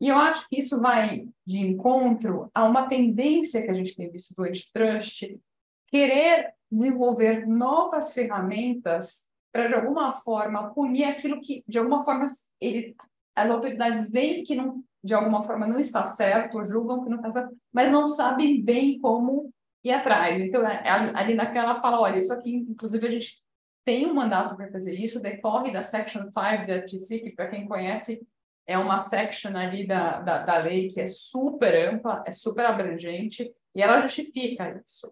E 0.00 0.08
eu 0.08 0.16
acho 0.16 0.48
que 0.48 0.58
isso 0.58 0.80
vai 0.80 1.28
de 1.46 1.60
encontro 1.60 2.50
a 2.52 2.64
uma 2.64 2.88
tendência 2.88 3.62
que 3.62 3.70
a 3.70 3.74
gente 3.74 3.94
tem 3.94 4.10
visto 4.10 4.34
do 4.34 4.42
antitrust, 4.42 5.38
querer 5.86 6.52
desenvolver 6.70 7.46
novas 7.46 8.12
ferramentas 8.12 9.28
para, 9.52 9.68
de 9.68 9.74
alguma 9.74 10.12
forma, 10.12 10.74
punir 10.74 11.04
aquilo 11.04 11.40
que, 11.40 11.62
de 11.68 11.78
alguma 11.78 12.02
forma, 12.02 12.26
ele, 12.60 12.96
as 13.36 13.48
autoridades 13.48 14.10
veem 14.10 14.42
que 14.42 14.56
não 14.56 14.82
de 15.02 15.14
alguma 15.14 15.42
forma 15.42 15.66
não 15.66 15.78
está 15.78 16.04
certo, 16.04 16.64
julgam 16.64 17.02
que 17.02 17.10
não 17.10 17.18
está 17.18 17.32
certo, 17.32 17.56
mas 17.72 17.90
não 17.90 18.08
sabem 18.08 18.62
bem 18.62 18.98
como 18.98 19.52
ir 19.84 19.92
atrás. 19.92 20.40
Então, 20.40 20.66
é, 20.66 20.82
é 20.84 20.90
ali 20.90 21.34
naquela 21.34 21.74
fala, 21.76 22.00
olha, 22.00 22.16
isso 22.16 22.32
aqui, 22.32 22.54
inclusive, 22.54 23.06
a 23.06 23.10
gente 23.10 23.42
tem 23.84 24.06
um 24.06 24.14
mandato 24.14 24.56
para 24.56 24.70
fazer 24.70 24.94
isso, 24.94 25.20
decorre 25.20 25.72
da 25.72 25.82
Section 25.82 26.22
5 26.24 26.32
da 26.66 26.82
FTC, 26.82 27.20
que, 27.20 27.30
para 27.30 27.48
quem 27.48 27.66
conhece, 27.66 28.26
é 28.66 28.76
uma 28.76 28.98
section 28.98 29.56
ali 29.56 29.86
da, 29.86 30.20
da, 30.20 30.42
da 30.42 30.58
lei 30.58 30.88
que 30.88 31.00
é 31.00 31.06
super 31.06 31.74
ampla, 31.88 32.22
é 32.26 32.32
super 32.32 32.66
abrangente, 32.66 33.50
e 33.74 33.80
ela 33.80 34.02
justifica 34.02 34.78
isso. 34.84 35.10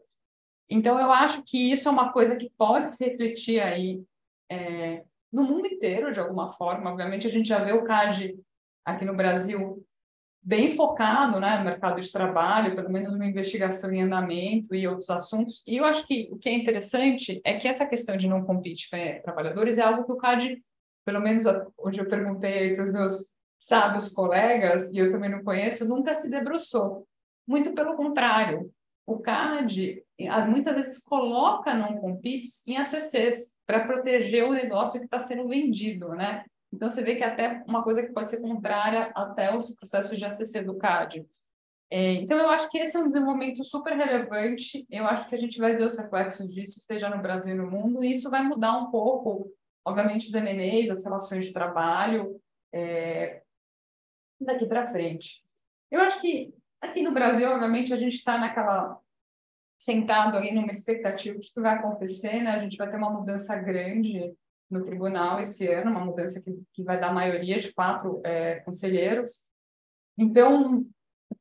Então, 0.68 0.99
eu 1.01 1.11
acho 1.11 1.43
que 1.45 1.70
isso 1.70 1.89
é 1.89 1.93
uma 1.93 2.12
coisa 2.12 2.37
que 2.37 2.53
pode 2.59 2.91
se 2.91 3.09
refletir 3.09 3.61
aí 3.61 4.03
é, 4.51 5.03
no 5.32 5.45
mundo 5.45 5.66
inteiro, 5.66 6.12
de 6.12 6.20
alguma 6.20 6.53
forma. 6.53 6.91
Obviamente, 6.91 7.26
a 7.26 7.30
gente 7.30 7.49
já 7.49 7.62
vê 7.64 7.72
o 7.72 7.84
CAD 7.84 8.39
aqui 8.87 9.05
no 9.05 9.16
Brasil 9.16 9.84
bem 10.47 10.70
focado 10.70 11.41
né, 11.41 11.59
no 11.59 11.64
mercado 11.64 12.01
de 12.01 12.12
trabalho, 12.12 12.76
pelo 12.76 12.89
menos 12.89 13.12
uma 13.12 13.26
investigação 13.26 13.93
em 13.93 14.03
andamento 14.03 14.76
e 14.76 14.87
outros 14.87 15.11
assuntos. 15.11 15.61
E 15.66 15.76
eu 15.76 15.84
acho 15.84 16.07
que 16.07 16.28
o 16.30 16.39
que 16.39 16.49
é 16.49 16.55
interessante 16.55 17.41
é 17.45 17.59
que 17.59 17.66
essa 17.66 17.89
questão 17.89 18.16
de 18.16 18.28
não 18.28 18.45
compete 18.45 18.89
para 18.89 19.20
trabalhadores 19.22 19.76
é 19.76 19.82
algo 19.82 20.05
que 20.05 20.12
o 20.12 20.16
CAD, 20.16 20.62
pelo 21.05 21.20
menos 21.20 21.43
onde 21.76 21.99
eu 21.99 22.09
perguntei 22.09 22.76
para 22.76 22.84
os 22.84 22.93
meus 22.93 23.34
sábios 23.59 24.12
colegas, 24.12 24.93
e 24.93 24.99
eu 24.99 25.11
também 25.11 25.30
não 25.30 25.43
conheço, 25.43 25.89
nunca 25.89 26.14
se 26.14 26.30
debruçou. 26.30 27.09
Muito 27.45 27.72
pelo 27.72 27.97
contrário, 27.97 28.70
o 29.05 29.18
CAD 29.18 30.05
muitas 30.49 30.74
vezes 30.76 31.03
coloca 31.03 31.74
não 31.74 31.97
competes 31.97 32.64
em 32.68 32.76
ACCs 32.76 33.57
para 33.66 33.84
proteger 33.84 34.45
o 34.45 34.53
negócio 34.53 35.01
que 35.01 35.07
está 35.07 35.18
sendo 35.18 35.49
vendido, 35.49 36.11
né? 36.11 36.45
Então, 36.76 36.90
você 36.90 37.02
vê 37.02 37.16
que 37.16 37.24
até 37.24 37.64
uma 37.66 37.82
coisa 37.82 38.02
que 38.02 38.12
pode 38.12 38.30
ser 38.30 38.42
contrária 38.42 39.10
até 39.14 39.56
os 39.56 39.74
processos 39.74 40.18
de 40.18 40.24
ACC 40.26 40.62
do 40.62 40.76
CAD. 40.76 41.26
É, 41.90 42.12
então, 42.14 42.36
eu 42.38 42.50
acho 42.50 42.68
que 42.68 42.76
esse 42.76 42.98
é 42.98 43.00
um 43.00 43.08
desenvolvimento 43.08 43.64
super 43.64 43.96
relevante. 43.96 44.86
Eu 44.90 45.06
acho 45.06 45.26
que 45.26 45.34
a 45.34 45.38
gente 45.38 45.58
vai 45.58 45.74
ver 45.74 45.84
os 45.84 45.98
reflexos 45.98 46.52
disso, 46.52 46.80
seja 46.80 47.08
no 47.08 47.22
Brasil 47.22 47.54
e 47.54 47.58
no 47.58 47.70
mundo, 47.70 48.04
e 48.04 48.12
isso 48.12 48.28
vai 48.28 48.42
mudar 48.42 48.76
um 48.76 48.90
pouco, 48.90 49.50
obviamente, 49.86 50.26
os 50.26 50.34
MNEs, 50.34 50.90
as 50.90 51.02
relações 51.02 51.46
de 51.46 51.52
trabalho, 51.52 52.38
é, 52.74 53.40
daqui 54.38 54.66
para 54.66 54.88
frente. 54.88 55.42
Eu 55.90 56.02
acho 56.02 56.20
que 56.20 56.52
aqui 56.78 57.00
no 57.02 57.14
Brasil, 57.14 57.48
obviamente, 57.48 57.94
a 57.94 57.96
gente 57.96 58.16
está 58.16 58.36
naquela 58.36 59.00
sentado 59.78 60.36
ali 60.36 60.52
numa 60.52 60.70
expectativa 60.70 61.38
do 61.38 61.40
que 61.40 61.60
vai 61.60 61.76
acontecer, 61.76 62.42
né? 62.42 62.50
A 62.50 62.60
gente 62.60 62.76
vai 62.76 62.90
ter 62.90 62.96
uma 62.96 63.10
mudança 63.10 63.56
grande 63.56 64.34
no 64.70 64.82
tribunal 64.82 65.40
esse 65.40 65.70
ano, 65.72 65.90
uma 65.90 66.04
mudança 66.04 66.42
que, 66.42 66.60
que 66.72 66.82
vai 66.82 66.98
dar 66.98 67.12
maioria 67.12 67.58
de 67.58 67.72
quatro 67.72 68.20
é, 68.24 68.56
conselheiros. 68.60 69.48
Então, 70.18 70.84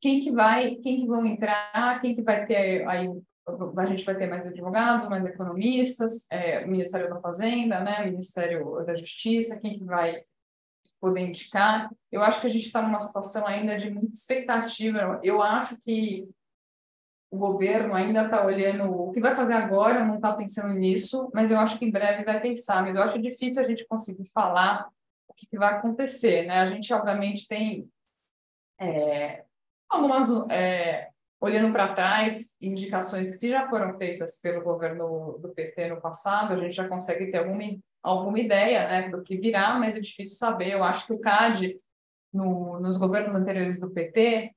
quem 0.00 0.22
que 0.22 0.30
vai, 0.30 0.76
quem 0.76 1.00
que 1.00 1.06
vão 1.06 1.26
entrar, 1.26 2.00
quem 2.00 2.14
que 2.14 2.22
vai 2.22 2.46
ter 2.46 2.86
aí 2.86 3.08
a 3.78 3.86
gente 3.86 4.04
vai 4.04 4.16
ter 4.16 4.26
mais 4.26 4.44
advogados, 4.46 5.08
mais 5.08 5.24
economistas, 5.24 6.26
é, 6.32 6.64
o 6.64 6.68
Ministério 6.68 7.08
da 7.08 7.20
Fazenda, 7.20 7.80
né, 7.80 8.02
o 8.02 8.06
Ministério 8.06 8.84
da 8.84 8.96
Justiça, 8.96 9.60
quem 9.60 9.78
que 9.78 9.84
vai 9.84 10.20
poder 11.00 11.20
indicar. 11.20 11.88
Eu 12.10 12.22
acho 12.22 12.40
que 12.40 12.46
a 12.48 12.50
gente 12.50 12.66
está 12.66 12.82
numa 12.82 13.00
situação 13.00 13.46
ainda 13.46 13.76
de 13.76 13.88
muita 13.88 14.10
expectativa. 14.10 15.20
Eu 15.22 15.40
acho 15.40 15.80
que 15.82 16.28
o 17.36 17.38
governo 17.38 17.94
ainda 17.94 18.24
está 18.24 18.44
olhando 18.44 18.90
o 18.90 19.12
que 19.12 19.20
vai 19.20 19.36
fazer 19.36 19.52
agora, 19.52 20.04
não 20.04 20.16
está 20.16 20.32
pensando 20.32 20.72
nisso, 20.72 21.30
mas 21.34 21.50
eu 21.50 21.60
acho 21.60 21.78
que 21.78 21.84
em 21.84 21.90
breve 21.90 22.24
vai 22.24 22.40
pensar. 22.40 22.82
Mas 22.82 22.96
eu 22.96 23.02
acho 23.02 23.20
difícil 23.20 23.62
a 23.62 23.68
gente 23.68 23.86
conseguir 23.86 24.24
falar 24.24 24.88
o 25.28 25.34
que, 25.34 25.46
que 25.46 25.58
vai 25.58 25.74
acontecer, 25.74 26.46
né? 26.46 26.60
A 26.60 26.70
gente 26.70 26.92
obviamente 26.94 27.46
tem 27.46 27.86
é, 28.80 29.44
algumas 29.86 30.28
é, 30.50 31.10
olhando 31.38 31.72
para 31.72 31.94
trás 31.94 32.56
indicações 32.58 33.38
que 33.38 33.50
já 33.50 33.66
foram 33.68 33.98
feitas 33.98 34.40
pelo 34.40 34.62
governo 34.62 35.38
do 35.38 35.50
PT 35.50 35.88
no 35.88 36.00
passado. 36.00 36.54
A 36.54 36.58
gente 36.58 36.74
já 36.74 36.88
consegue 36.88 37.30
ter 37.30 37.38
alguma 37.38 37.62
alguma 38.02 38.38
ideia, 38.38 38.86
né, 38.86 39.08
do 39.10 39.20
que 39.20 39.36
virá, 39.36 39.74
mas 39.74 39.96
é 39.96 40.00
difícil 40.00 40.36
saber. 40.36 40.70
Eu 40.70 40.84
acho 40.84 41.08
que 41.08 41.12
o 41.12 41.18
CAD 41.18 41.76
no, 42.32 42.78
nos 42.78 42.98
governos 42.98 43.34
anteriores 43.34 43.80
do 43.80 43.90
PT 43.90 44.54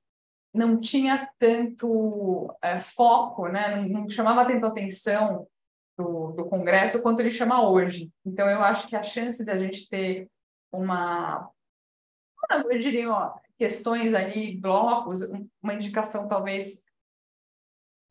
não 0.53 0.79
tinha 0.79 1.29
tanto 1.37 2.53
é, 2.61 2.79
foco, 2.79 3.47
né? 3.47 3.87
não, 3.87 4.09
chamava 4.09 4.45
tanta 4.45 4.67
atenção 4.67 5.47
do, 5.97 6.31
do, 6.31 6.45
Congresso 6.45 7.01
quanto 7.01 7.19
ele 7.19 7.31
chama 7.31 7.67
hoje. 7.67 8.09
Então, 8.25 8.49
eu 8.49 8.61
acho 8.61 8.87
que 8.87 8.95
a 8.95 9.03
chance 9.03 9.43
de 9.43 9.51
a 9.51 9.57
gente 9.57 9.87
ter 9.87 10.27
uma, 10.71 11.49
eu 12.69 12.79
diria, 12.79 13.11
ó, 13.11 13.33
questões 13.57 14.13
ali, 14.13 14.57
blocos, 14.57 15.21
uma 15.61 15.73
indicação 15.73 16.27
talvez 16.27 16.85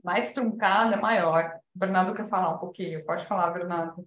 mais 0.05 0.32
truncada, 0.32 0.97
maior. 0.97 1.59
O 1.74 1.78
Bernardo 1.78 2.14
quer 2.14 2.28
falar 2.28 2.55
um 2.55 2.59
pouquinho, 2.59 3.05
pode 3.05 3.26
falar, 3.26 3.51
Bernardo. 3.51 4.07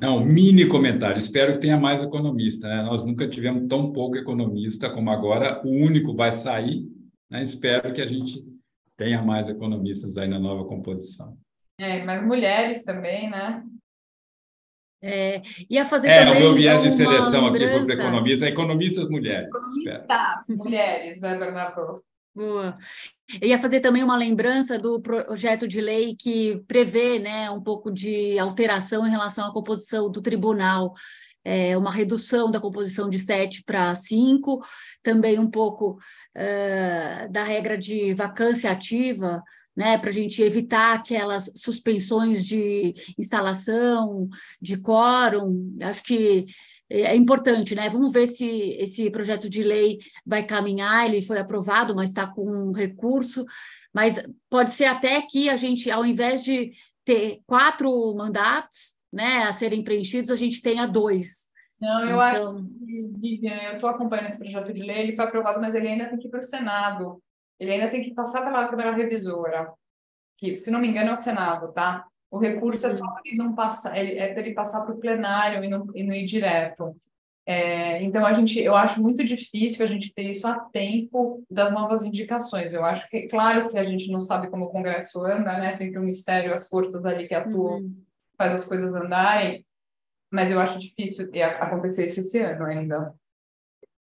Não, 0.00 0.24
mini 0.24 0.66
comentário. 0.66 1.18
Espero 1.18 1.52
que 1.52 1.60
tenha 1.60 1.78
mais 1.78 2.02
economista. 2.02 2.66
Né? 2.66 2.82
Nós 2.82 3.04
nunca 3.04 3.28
tivemos 3.28 3.68
tão 3.68 3.92
pouco 3.92 4.16
economista 4.16 4.88
como 4.90 5.10
agora. 5.10 5.60
O 5.64 5.68
único 5.68 6.14
vai 6.14 6.32
sair 6.32 6.89
né? 7.30 7.42
Espero 7.42 7.94
que 7.94 8.02
a 8.02 8.06
gente 8.06 8.44
tenha 8.96 9.22
mais 9.22 9.48
economistas 9.48 10.16
aí 10.16 10.28
na 10.28 10.38
nova 10.38 10.64
composição. 10.66 11.36
É, 11.78 12.04
mas 12.04 12.22
mulheres 12.22 12.84
também, 12.84 13.30
né? 13.30 13.64
É, 15.02 15.40
ia 15.70 15.84
fazer 15.86 16.08
é, 16.08 16.24
também 16.26 16.42
o 16.42 16.44
meu 16.44 16.54
viés 16.54 16.82
de 16.82 16.90
seleção 16.90 17.46
aqui 17.46 17.66
para 17.66 17.82
os 17.82 17.88
economistas, 17.88 18.42
é 18.42 18.50
economistas 18.50 19.08
mulheres. 19.08 19.48
Economistas 19.48 20.56
mulheres, 20.58 21.20
né, 21.22 21.38
Bernardo? 21.38 22.02
Boa. 22.34 22.76
Eu 23.40 23.48
ia 23.48 23.58
fazer 23.58 23.80
também 23.80 24.04
uma 24.04 24.16
lembrança 24.16 24.78
do 24.78 25.00
projeto 25.00 25.66
de 25.66 25.80
lei 25.80 26.14
que 26.14 26.62
prevê 26.68 27.18
né, 27.18 27.50
um 27.50 27.62
pouco 27.62 27.90
de 27.90 28.38
alteração 28.38 29.06
em 29.06 29.10
relação 29.10 29.48
à 29.48 29.52
composição 29.52 30.10
do 30.10 30.20
tribunal 30.20 30.92
é, 31.44 31.76
uma 31.76 31.90
redução 31.90 32.50
da 32.50 32.60
composição 32.60 33.08
de 33.08 33.18
sete 33.18 33.62
para 33.64 33.94
cinco, 33.94 34.64
também 35.02 35.38
um 35.38 35.50
pouco 35.50 35.98
uh, 36.36 37.32
da 37.32 37.42
regra 37.42 37.76
de 37.76 38.12
vacância 38.14 38.70
ativa, 38.70 39.42
né, 39.76 39.96
para 39.96 40.10
a 40.10 40.12
gente 40.12 40.42
evitar 40.42 40.94
aquelas 40.94 41.50
suspensões 41.54 42.44
de 42.44 42.94
instalação, 43.18 44.28
de 44.60 44.76
quórum. 44.78 45.76
Acho 45.80 46.02
que 46.02 46.46
é 46.90 47.14
importante, 47.14 47.74
né? 47.74 47.88
Vamos 47.88 48.12
ver 48.12 48.26
se 48.26 48.46
esse 48.78 49.08
projeto 49.10 49.48
de 49.48 49.62
lei 49.62 49.98
vai 50.26 50.44
caminhar. 50.44 51.06
Ele 51.06 51.22
foi 51.22 51.38
aprovado, 51.38 51.94
mas 51.94 52.08
está 52.08 52.26
com 52.26 52.44
um 52.44 52.72
recurso. 52.72 53.46
Mas 53.92 54.20
pode 54.50 54.72
ser 54.72 54.86
até 54.86 55.22
que 55.22 55.48
a 55.48 55.56
gente, 55.56 55.88
ao 55.90 56.04
invés 56.04 56.42
de 56.42 56.72
ter 57.04 57.40
quatro 57.46 58.14
mandatos, 58.14 58.96
né, 59.12 59.44
a 59.44 59.52
serem 59.52 59.82
preenchidos, 59.82 60.30
a 60.30 60.36
gente 60.36 60.62
tenha 60.62 60.86
dois. 60.86 61.50
Não, 61.80 62.00
eu 62.00 62.06
então... 62.08 62.20
acho 62.20 62.64
que, 62.84 63.10
Vivian, 63.18 63.56
eu 63.62 63.74
estou 63.74 63.88
acompanhando 63.88 64.26
esse 64.26 64.38
projeto 64.38 64.72
de 64.72 64.82
lei, 64.82 64.98
ele 65.00 65.16
foi 65.16 65.24
aprovado, 65.24 65.60
mas 65.60 65.74
ele 65.74 65.88
ainda 65.88 66.08
tem 66.08 66.18
que 66.18 66.28
ir 66.28 66.30
para 66.30 66.40
o 66.40 66.42
Senado. 66.42 67.22
Ele 67.58 67.72
ainda 67.72 67.88
tem 67.88 68.02
que 68.02 68.14
passar 68.14 68.42
pela 68.42 68.68
Câmara 68.68 68.94
Revisora, 68.94 69.72
que, 70.36 70.56
se 70.56 70.70
não 70.70 70.80
me 70.80 70.88
engano, 70.88 71.10
é 71.10 71.12
o 71.12 71.16
Senado, 71.16 71.72
tá? 71.72 72.04
O 72.30 72.38
recurso 72.38 72.86
é 72.86 72.90
só 72.90 73.06
para 73.06 73.22
ele 73.24 73.36
não 73.36 73.54
passar, 73.54 73.98
ele, 73.98 74.18
é 74.18 74.32
para 74.32 74.42
ele 74.42 74.54
passar 74.54 74.84
para 74.84 74.94
o 74.94 74.98
plenário 74.98 75.64
e 75.64 75.68
não, 75.68 75.86
e 75.94 76.02
não 76.02 76.14
ir 76.14 76.26
direto. 76.26 76.94
É, 77.44 78.00
então, 78.02 78.24
a 78.24 78.32
gente, 78.34 78.60
eu 78.60 78.76
acho 78.76 79.02
muito 79.02 79.24
difícil 79.24 79.84
a 79.84 79.88
gente 79.88 80.12
ter 80.14 80.22
isso 80.22 80.46
a 80.46 80.60
tempo 80.60 81.42
das 81.50 81.72
novas 81.72 82.04
indicações. 82.04 82.72
Eu 82.72 82.84
acho 82.84 83.08
que, 83.08 83.22
claro 83.22 83.68
que 83.68 83.76
a 83.76 83.84
gente 83.84 84.10
não 84.12 84.20
sabe 84.20 84.48
como 84.48 84.66
o 84.66 84.70
Congresso 84.70 85.24
anda, 85.24 85.58
né? 85.58 85.70
Sempre 85.70 85.98
o 85.98 86.02
Ministério, 86.02 86.54
as 86.54 86.68
forças 86.68 87.04
ali 87.04 87.26
que 87.26 87.34
atuam 87.34 87.78
uhum 87.78 88.04
faz 88.40 88.54
as 88.54 88.64
coisas 88.64 88.90
andarem, 88.94 89.66
mas 90.32 90.50
eu 90.50 90.58
acho 90.58 90.78
difícil 90.78 91.28
acontecer 91.58 92.06
isso 92.06 92.20
esse 92.22 92.38
ano 92.38 92.64
ainda. 92.64 93.14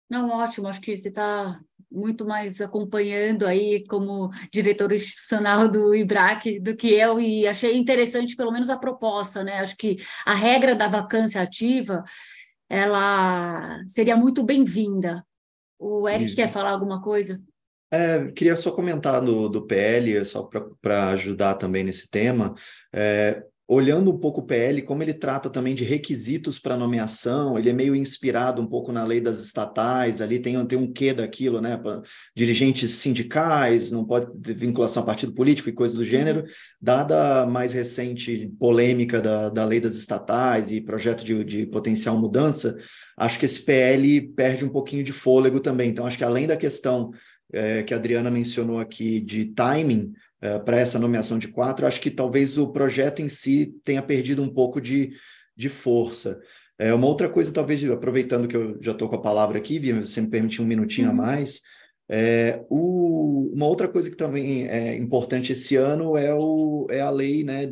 Não, 0.09 0.31
ótimo, 0.31 0.69
acho 0.69 0.81
que 0.81 0.97
você 0.97 1.09
está 1.11 1.61
muito 1.91 2.25
mais 2.25 2.63
acompanhando 2.63 3.47
aí 3.47 3.87
como 3.87 4.31
diretor 4.51 4.91
institucional 4.91 5.69
do 5.69 5.95
IBRAC 5.95 6.59
do 6.61 6.75
que 6.75 6.95
eu, 6.95 7.21
e 7.21 7.47
achei 7.47 7.77
interessante 7.77 8.35
pelo 8.35 8.51
menos 8.51 8.71
a 8.71 8.79
proposta, 8.79 9.45
né? 9.45 9.59
Acho 9.59 9.77
que 9.77 9.99
a 10.25 10.35
regra 10.35 10.75
da 10.75 10.89
vacância 10.89 11.43
ativa, 11.43 12.03
ela 12.71 13.83
seria 13.87 14.17
muito 14.17 14.43
bem-vinda. 14.43 15.23
O 15.79 16.09
Eric 16.09 16.25
Isso. 16.25 16.37
quer 16.37 16.51
falar 16.51 16.71
alguma 16.71 17.03
coisa? 17.03 17.39
É, 17.91 18.31
queria 18.33 18.57
só 18.57 18.71
comentar 18.71 19.21
do, 19.21 19.51
do 19.51 19.67
PL, 19.67 20.25
só 20.25 20.49
para 20.81 21.11
ajudar 21.11 21.57
também 21.57 21.85
nesse 21.85 22.09
tema. 22.09 22.55
É, 22.91 23.45
olhando 23.73 24.13
um 24.13 24.19
pouco 24.19 24.43
o 24.43 24.45
PL, 24.45 24.83
como 24.83 25.03
ele 25.03 25.15
trata 25.15 25.49
também 25.49 25.75
de 25.75 25.83
requisitos 25.83 26.59
para 26.59 26.77
nomeação, 26.77 27.59
ele 27.59 27.71
é 27.71 27.73
meio 27.73 27.97
inspirado 27.97 28.61
um 28.61 28.67
pouco 28.67 28.93
na 28.93 29.03
lei 29.03 29.19
das 29.19 29.43
estatais, 29.43 30.21
ali 30.21 30.39
tem, 30.39 30.63
tem 30.67 30.79
um 30.79 30.93
quê 30.93 31.15
daquilo, 31.15 31.59
né? 31.59 31.79
Pra 31.79 32.03
dirigentes 32.37 32.91
sindicais, 32.91 33.91
não 33.91 34.05
pode 34.05 34.27
ter 34.41 34.55
vinculação 34.55 35.03
a 35.03 35.07
partido 35.07 35.33
político 35.33 35.71
e 35.71 35.73
coisa 35.73 35.97
do 35.97 36.05
gênero, 36.05 36.41
uhum. 36.41 36.47
dada 36.81 37.43
a 37.43 37.47
mais 37.47 37.73
recente 37.73 38.53
polêmica 38.59 39.23
da, 39.23 39.49
da 39.49 39.65
lei 39.65 39.81
das 39.81 39.97
estatais 39.97 40.71
e 40.71 40.81
projeto 40.81 41.25
de, 41.25 41.43
de 41.43 41.67
potencial 41.67 42.19
mudança, 42.19 42.77
acho 43.17 43.39
que 43.39 43.47
esse 43.47 43.65
PL 43.65 44.21
perde 44.37 44.67
um 44.67 44.69
pouquinho 44.69 45.03
de 45.03 45.13
fôlego 45.13 45.61
também. 45.61 45.89
Então, 45.89 46.05
acho 46.05 46.19
que 46.19 46.25
além 46.25 46.47
da 46.47 46.59
questão 46.59 47.11
é, 47.51 47.83
que 47.83 47.95
a 47.95 47.97
Adriana 47.97 48.31
mencionou 48.31 48.79
aqui 48.79 49.19
de 49.19 49.47
timing, 49.47 50.13
para 50.65 50.79
essa 50.79 50.99
nomeação 50.99 51.39
de 51.39 51.49
quatro, 51.49 51.87
acho 51.87 52.01
que 52.01 52.11
talvez 52.11 52.59
o 52.59 52.73
projeto 52.73 53.23
em 53.23 53.29
si 53.29 53.75
tenha 53.85 54.03
perdido 54.03 54.43
um 54.43 54.53
pouco 54.53 54.81
de, 54.81 55.13
de 55.57 55.69
força. 55.69 56.41
É, 56.79 56.93
uma 56.93 57.07
outra 57.07 57.29
coisa, 57.29 57.53
talvez, 57.53 57.89
aproveitando 57.89 58.49
que 58.49 58.57
eu 58.57 58.77
já 58.81 58.93
estou 58.93 59.09
com 59.09 59.15
a 59.15 59.23
palavra 59.23 59.59
aqui, 59.59 59.79
Via, 59.79 59.95
você 60.01 60.21
me 60.21 60.29
permitir 60.31 60.63
um 60.63 60.67
minutinho 60.67 61.09
uhum. 61.09 61.15
a 61.15 61.17
mais, 61.17 61.61
é, 62.09 62.61
o, 62.69 63.51
uma 63.55 63.67
outra 63.67 63.89
coisa 63.89 64.11
que 64.11 64.17
também 64.17 64.69
é 64.69 64.97
importante 64.97 65.53
esse 65.53 65.77
ano 65.77 66.17
é, 66.17 66.35
o, 66.35 66.87
é 66.91 67.01
a 67.01 67.09
lei 67.09 67.45
né, 67.45 67.67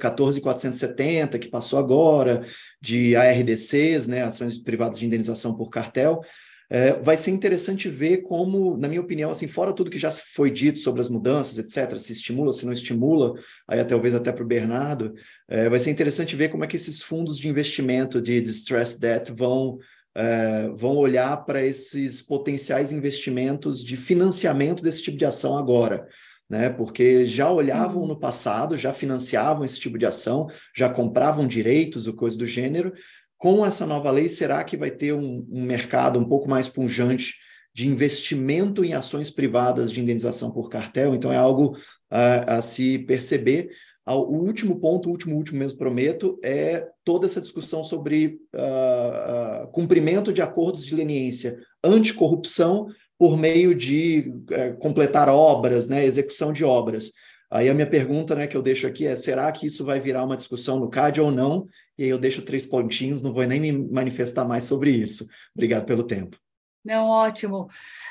14.470, 0.00 1.38
que 1.38 1.48
passou 1.48 1.78
agora, 1.78 2.44
de 2.80 3.14
ARDCs, 3.14 4.06
né, 4.06 4.22
Ações 4.22 4.58
Privadas 4.58 4.98
de 4.98 5.06
Indenização 5.06 5.54
por 5.54 5.68
Cartel, 5.68 6.20
é, 6.68 6.94
vai 6.94 7.16
ser 7.16 7.30
interessante 7.30 7.88
ver 7.88 8.18
como, 8.18 8.76
na 8.76 8.88
minha 8.88 9.00
opinião, 9.00 9.30
assim, 9.30 9.46
fora 9.46 9.72
tudo 9.72 9.90
que 9.90 9.98
já 9.98 10.10
foi 10.10 10.50
dito 10.50 10.80
sobre 10.80 11.00
as 11.00 11.08
mudanças, 11.08 11.58
etc., 11.58 11.96
se 11.98 12.12
estimula, 12.12 12.52
se 12.52 12.66
não 12.66 12.72
estimula, 12.72 13.34
aí 13.68 13.84
talvez 13.84 14.14
até 14.14 14.32
para 14.32 14.42
o 14.42 14.46
Bernardo, 14.46 15.14
é, 15.48 15.68
vai 15.68 15.78
ser 15.78 15.90
interessante 15.90 16.34
ver 16.34 16.48
como 16.48 16.64
é 16.64 16.66
que 16.66 16.76
esses 16.76 17.02
fundos 17.02 17.38
de 17.38 17.48
investimento 17.48 18.20
de 18.20 18.40
distressed 18.40 19.00
debt 19.00 19.32
vão, 19.32 19.78
é, 20.14 20.68
vão 20.74 20.96
olhar 20.96 21.36
para 21.44 21.64
esses 21.64 22.20
potenciais 22.20 22.90
investimentos 22.90 23.84
de 23.84 23.96
financiamento 23.96 24.82
desse 24.82 25.02
tipo 25.02 25.16
de 25.16 25.24
ação 25.24 25.56
agora. 25.56 26.06
Né, 26.48 26.70
porque 26.70 27.26
já 27.26 27.50
olhavam 27.50 28.02
uhum. 28.02 28.06
no 28.06 28.20
passado, 28.20 28.76
já 28.76 28.92
financiavam 28.92 29.64
esse 29.64 29.80
tipo 29.80 29.98
de 29.98 30.06
ação, 30.06 30.46
já 30.72 30.88
compravam 30.88 31.44
direitos 31.44 32.06
ou 32.06 32.14
coisa 32.14 32.38
do 32.38 32.46
gênero, 32.46 32.92
com 33.38 33.64
essa 33.64 33.86
nova 33.86 34.10
lei, 34.10 34.28
será 34.28 34.64
que 34.64 34.76
vai 34.76 34.90
ter 34.90 35.12
um, 35.12 35.46
um 35.50 35.62
mercado 35.62 36.18
um 36.18 36.24
pouco 36.24 36.48
mais 36.48 36.68
punjante 36.68 37.34
de 37.74 37.86
investimento 37.86 38.84
em 38.84 38.94
ações 38.94 39.30
privadas 39.30 39.92
de 39.92 40.00
indenização 40.00 40.50
por 40.50 40.68
cartel? 40.70 41.14
Então, 41.14 41.32
é 41.32 41.36
algo 41.36 41.76
a, 42.10 42.56
a 42.56 42.62
se 42.62 43.00
perceber. 43.00 43.70
O 44.08 44.36
último 44.36 44.78
ponto, 44.78 45.08
o 45.08 45.12
último, 45.12 45.34
último 45.36 45.58
mesmo 45.58 45.78
prometo, 45.78 46.38
é 46.42 46.86
toda 47.04 47.26
essa 47.26 47.40
discussão 47.40 47.82
sobre 47.82 48.38
uh, 48.54 49.64
uh, 49.64 49.72
cumprimento 49.72 50.32
de 50.32 50.40
acordos 50.40 50.86
de 50.86 50.94
leniência 50.94 51.58
anticorrupção 51.82 52.86
por 53.18 53.36
meio 53.36 53.74
de 53.74 54.32
uh, 54.50 54.78
completar 54.78 55.28
obras, 55.28 55.88
né, 55.88 56.04
execução 56.04 56.52
de 56.52 56.64
obras. 56.64 57.10
Aí 57.50 57.68
a 57.68 57.74
minha 57.74 57.88
pergunta, 57.88 58.34
né, 58.34 58.46
que 58.46 58.56
eu 58.56 58.62
deixo 58.62 58.86
aqui 58.86 59.06
é: 59.06 59.14
será 59.14 59.50
que 59.52 59.66
isso 59.66 59.84
vai 59.84 60.00
virar 60.00 60.24
uma 60.24 60.36
discussão 60.36 60.78
no 60.80 60.90
CAD 60.90 61.20
ou 61.20 61.30
não? 61.30 61.66
E 61.98 62.04
aí 62.04 62.08
eu 62.08 62.18
deixo 62.18 62.42
três 62.42 62.66
pontinhos, 62.66 63.22
não 63.22 63.32
vou 63.32 63.44
nem 63.44 63.60
me 63.60 63.72
manifestar 63.72 64.44
mais 64.44 64.64
sobre 64.64 64.90
isso. 64.90 65.26
Obrigado 65.54 65.86
pelo 65.86 66.04
tempo. 66.04 66.38
Não, 66.84 67.06
ótimo. 67.06 67.68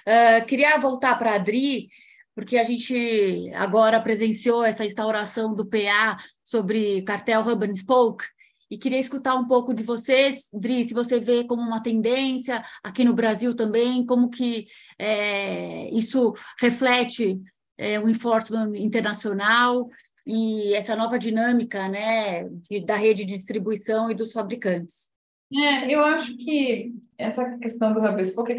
Uh, 0.07 0.45
queria 0.47 0.77
voltar 0.77 1.17
para 1.17 1.31
a 1.31 1.35
Adri, 1.35 1.87
porque 2.33 2.57
a 2.57 2.63
gente 2.63 3.51
agora 3.53 4.01
presenciou 4.01 4.63
essa 4.63 4.85
instauração 4.85 5.53
do 5.53 5.65
PA 5.65 6.17
sobre 6.43 7.01
cartel 7.03 7.41
Hub 7.41 7.65
and 7.65 7.75
Spoke, 7.75 8.25
e 8.69 8.77
queria 8.77 8.99
escutar 8.99 9.35
um 9.35 9.47
pouco 9.47 9.73
de 9.73 9.83
vocês, 9.83 10.49
Dri, 10.51 10.87
se 10.87 10.93
você 10.93 11.19
vê 11.19 11.43
como 11.43 11.61
uma 11.61 11.81
tendência 11.81 12.63
aqui 12.83 13.05
no 13.05 13.13
Brasil 13.13 13.55
também, 13.55 14.05
como 14.05 14.29
que 14.29 14.65
é, 14.97 15.89
isso 15.95 16.33
reflete 16.59 17.39
é, 17.77 17.99
o 17.99 18.09
enforcement 18.09 18.75
internacional 18.75 19.89
e 20.25 20.73
essa 20.73 20.95
nova 20.95 21.19
dinâmica 21.19 21.87
né, 21.87 22.49
de, 22.69 22.83
da 22.83 22.95
rede 22.95 23.25
de 23.25 23.37
distribuição 23.37 24.09
e 24.09 24.15
dos 24.15 24.31
fabricantes. 24.31 25.09
É, 25.53 25.93
eu 25.93 26.03
acho 26.03 26.35
que 26.37 26.91
essa 27.17 27.57
questão 27.59 27.93
do 27.93 28.03
hub 28.03 28.19
spoke, 28.25 28.55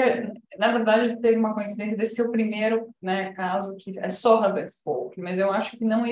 na 0.57 0.73
verdade, 0.73 1.21
teve 1.21 1.37
uma 1.37 1.53
coincidência 1.53 1.97
desse 1.97 2.15
ser 2.15 2.23
o 2.23 2.31
primeiro 2.31 2.89
né, 3.03 3.33
caso 3.33 3.75
que 3.77 3.99
é 3.99 4.09
só 4.09 4.41
hub 4.41 4.63
spoke, 4.69 5.21
mas 5.21 5.39
eu 5.39 5.51
acho 5.51 5.77
que 5.77 5.85
não, 5.85 6.05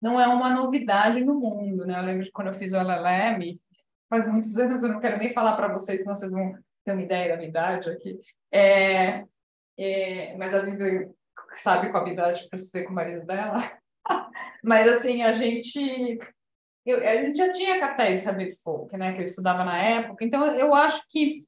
não 0.00 0.18
é 0.18 0.26
uma 0.26 0.54
novidade 0.54 1.22
no 1.22 1.38
mundo. 1.38 1.84
Né? 1.86 1.98
Eu 1.98 2.04
lembro 2.04 2.24
de 2.24 2.32
quando 2.32 2.48
eu 2.48 2.54
fiz 2.54 2.72
o 2.72 2.78
LLM, 2.78 3.60
faz 4.08 4.26
muitos 4.26 4.56
anos, 4.56 4.82
eu 4.82 4.88
não 4.88 5.00
quero 5.00 5.18
nem 5.18 5.34
falar 5.34 5.54
para 5.54 5.72
vocês, 5.72 6.00
senão 6.00 6.16
vocês 6.16 6.32
vão 6.32 6.56
ter 6.82 6.92
uma 6.92 7.02
ideia 7.02 7.30
da 7.30 7.36
minha 7.36 7.48
idade 7.48 7.90
aqui. 7.90 8.18
É, 8.50 9.24
é, 9.76 10.36
mas 10.38 10.54
a 10.54 10.62
sabe 11.56 11.90
com 11.90 11.98
a 11.98 12.08
idade 12.08 12.48
para 12.48 12.58
estudei 12.58 12.84
com 12.84 12.92
o 12.92 12.94
marido 12.94 13.26
dela. 13.26 13.56
Mas, 14.62 14.88
assim, 14.88 15.22
a 15.22 15.32
gente... 15.32 16.18
Eu, 16.84 16.98
a 16.98 17.16
gente 17.16 17.36
já 17.36 17.52
tinha 17.52 17.80
cartéis 17.80 18.20
Saber 18.20 18.48
Spoke, 18.48 18.96
né? 18.96 19.12
Que 19.12 19.20
eu 19.20 19.24
estudava 19.24 19.64
na 19.64 19.76
época. 19.76 20.24
Então, 20.24 20.46
eu 20.54 20.72
acho 20.72 21.02
que 21.10 21.44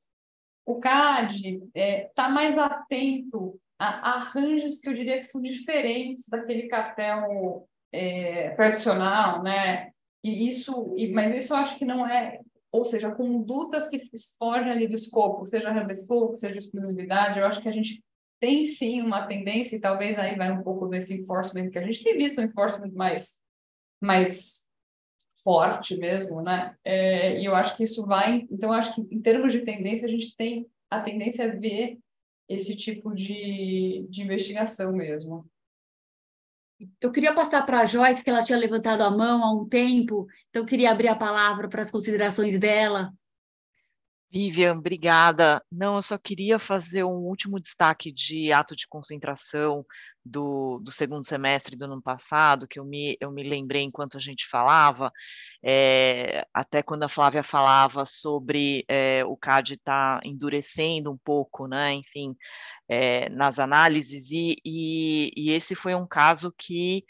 o 0.67 0.81
CAD 0.81 1.55
está 1.55 1.69
é, 1.75 2.11
tá 2.15 2.29
mais 2.29 2.59
atento 2.59 3.59
a, 3.79 4.17
arranjos 4.17 4.81
que 4.81 4.89
eu 4.89 4.95
diria 4.95 5.17
que 5.17 5.23
são 5.23 5.41
diferentes 5.41 6.29
daquele 6.29 6.69
cartel 6.69 7.67
é, 7.93 8.51
tradicional, 8.51 9.43
né? 9.43 9.91
E 10.23 10.49
isso, 10.49 10.95
e, 10.97 11.11
mas 11.13 11.33
isso 11.35 11.55
eu 11.55 11.59
acho 11.59 11.79
que 11.79 11.85
não 11.85 12.07
é, 12.07 12.41
ou 12.73 12.85
seja, 12.85 13.15
condutas 13.15 13.89
que 13.89 14.03
fogem 14.39 14.71
ali 14.71 14.89
do 14.89 14.97
escopo, 14.97 15.47
seja 15.47 15.71
spoke, 15.95 16.37
seja 16.37 16.59
exclusividade, 16.59 17.39
eu 17.39 17.47
acho 17.47 17.63
que 17.63 17.69
a 17.69 17.73
gente 17.73 18.03
tem 18.41 18.65
sim 18.65 19.01
uma 19.01 19.27
tendência, 19.27 19.77
e 19.77 19.81
talvez 19.81 20.19
aí 20.19 20.37
vai 20.37 20.53
um 20.53 20.63
pouco 20.63 20.87
desse 20.87 21.21
enforcement, 21.21 21.71
que 21.71 21.79
a 21.79 21.83
gente 21.83 22.03
tem 22.03 22.17
visto 22.17 22.41
um 22.41 22.45
enforcement 22.45 22.93
mais, 22.95 23.41
mais 24.01 24.69
forte 25.43 25.97
mesmo, 25.97 26.43
né? 26.43 26.77
É, 26.85 27.41
e 27.41 27.45
eu 27.45 27.55
acho 27.55 27.77
que 27.77 27.85
isso 27.85 28.05
vai, 28.07 28.47
então 28.51 28.73
acho 28.73 28.95
que 28.95 29.01
em 29.15 29.21
termos 29.21 29.53
de 29.53 29.61
tendência, 29.61 30.07
a 30.07 30.11
gente 30.11 30.37
tem 30.37 30.67
a 30.91 31.01
tendência 31.01 31.45
a 31.45 31.55
ver 31.55 31.99
esse 32.49 32.75
tipo 32.75 33.15
de, 33.15 34.07
de 34.09 34.23
investigação 34.23 34.93
mesmo. 34.93 35.47
Eu 37.01 37.11
queria 37.11 37.35
passar 37.35 37.67
para 37.67 37.81
a 37.81 37.85
Joyce, 37.85 38.23
que 38.23 38.31
ela 38.31 38.45
tinha 38.45 38.59
levantado 38.59 39.03
a 39.03 39.11
mão 39.11 39.43
há 39.43 39.53
um 39.53 39.69
tempo, 39.69 40.27
então 40.49 40.63
eu 40.63 40.67
queria 40.67 40.93
abrir 40.93 41.09
a 41.09 41.17
palavra 41.17 41.69
para 41.69 41.83
as 41.83 41.91
considerações 41.91 42.59
dela. 42.59 43.13
Vivian, 44.31 44.77
obrigada. 44.79 45.63
Não, 45.73 45.97
eu 45.97 46.03
só 46.03 46.19
queria 46.19 46.59
fazer 46.59 47.03
um 47.03 47.17
último 47.17 47.59
destaque 47.59 48.13
de 48.13 48.53
ato 48.53 48.77
de 48.77 48.87
concentração 48.87 49.85
do, 50.23 50.79
do 50.81 50.93
segundo 50.93 51.27
semestre 51.27 51.75
do 51.75 51.87
ano 51.87 52.03
passado, 52.03 52.69
que 52.69 52.79
eu 52.79 52.85
me, 52.85 53.17
eu 53.21 53.31
me 53.31 53.43
lembrei 53.43 53.83
enquanto 53.83 54.19
a 54.19 54.21
gente 54.21 54.47
falava, 54.47 55.11
é, 55.65 56.47
até 56.53 56.83
quando 56.83 57.05
a 57.05 57.09
Flávia 57.09 57.43
falava 57.43 58.05
sobre 58.05 58.85
é, 58.87 59.25
o 59.25 59.37
CAD 59.37 59.75
estar 59.75 60.21
tá 60.21 60.29
endurecendo 60.29 61.11
um 61.11 61.19
pouco, 61.19 61.67
né, 61.67 61.95
enfim, 61.95 62.37
é, 62.89 63.31
nas 63.31 63.59
análises, 63.59 64.31
e, 64.31 64.57
e, 64.65 65.33
e 65.37 65.53
esse 65.53 65.75
foi 65.75 65.95
um 65.95 66.07
caso 66.07 66.53
que 66.57 67.05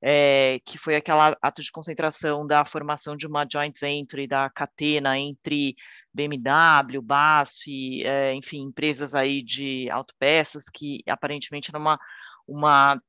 é, 0.00 0.60
que 0.64 0.78
foi 0.78 0.94
aquele 0.96 1.18
ato 1.42 1.62
de 1.62 1.72
concentração 1.72 2.46
da 2.46 2.64
formação 2.64 3.16
de 3.16 3.26
uma 3.26 3.46
joint 3.50 3.74
venture 3.80 4.26
da 4.28 4.48
Catena 4.48 5.18
entre 5.18 5.74
BMW, 6.14 7.00
BASF, 7.02 8.02
é, 8.04 8.34
enfim, 8.34 8.62
empresas 8.62 9.14
aí 9.14 9.42
de 9.42 9.88
autopeças 9.90 10.64
que 10.68 11.02
aparentemente 11.06 11.70
era 11.70 11.78
uma, 11.78 11.98
uma 12.46 13.00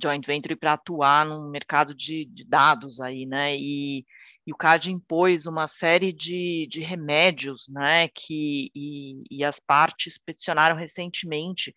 joint 0.00 0.24
venture 0.26 0.56
para 0.56 0.74
atuar 0.74 1.26
no 1.26 1.50
mercado 1.50 1.94
de, 1.94 2.24
de, 2.26 2.44
dados 2.44 3.00
aí, 3.00 3.26
né? 3.26 3.56
E, 3.56 4.04
e 4.48 4.52
o 4.52 4.56
CAD 4.56 4.90
impôs 4.90 5.44
uma 5.44 5.68
série 5.68 6.10
de, 6.10 6.66
de 6.70 6.80
remédios, 6.80 7.68
né, 7.68 8.08
que, 8.08 8.70
e, 8.74 9.22
e 9.30 9.44
as 9.44 9.60
partes 9.60 10.16
peticionaram 10.16 10.74
recentemente, 10.74 11.74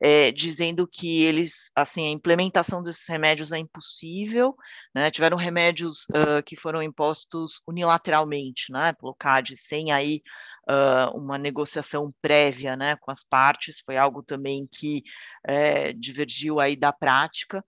é, 0.00 0.30
dizendo 0.30 0.86
que 0.86 1.24
eles, 1.24 1.72
assim, 1.74 2.06
a 2.06 2.10
implementação 2.12 2.80
desses 2.80 3.08
remédios 3.08 3.50
é 3.50 3.58
impossível, 3.58 4.54
né, 4.94 5.10
tiveram 5.10 5.36
remédios 5.36 6.04
uh, 6.10 6.40
que 6.46 6.54
foram 6.54 6.80
impostos 6.80 7.60
unilateralmente, 7.66 8.70
né, 8.70 8.92
pelo 8.92 9.16
CAD, 9.16 9.56
sem 9.56 9.90
aí 9.90 10.22
uh, 10.70 11.18
uma 11.18 11.36
negociação 11.36 12.14
prévia, 12.22 12.76
né, 12.76 12.94
com 13.00 13.10
as 13.10 13.24
partes, 13.24 13.80
foi 13.84 13.96
algo 13.96 14.22
também 14.22 14.68
que 14.70 15.02
é, 15.44 15.92
divergiu 15.92 16.60
aí 16.60 16.76
da 16.76 16.92
prática, 16.92 17.64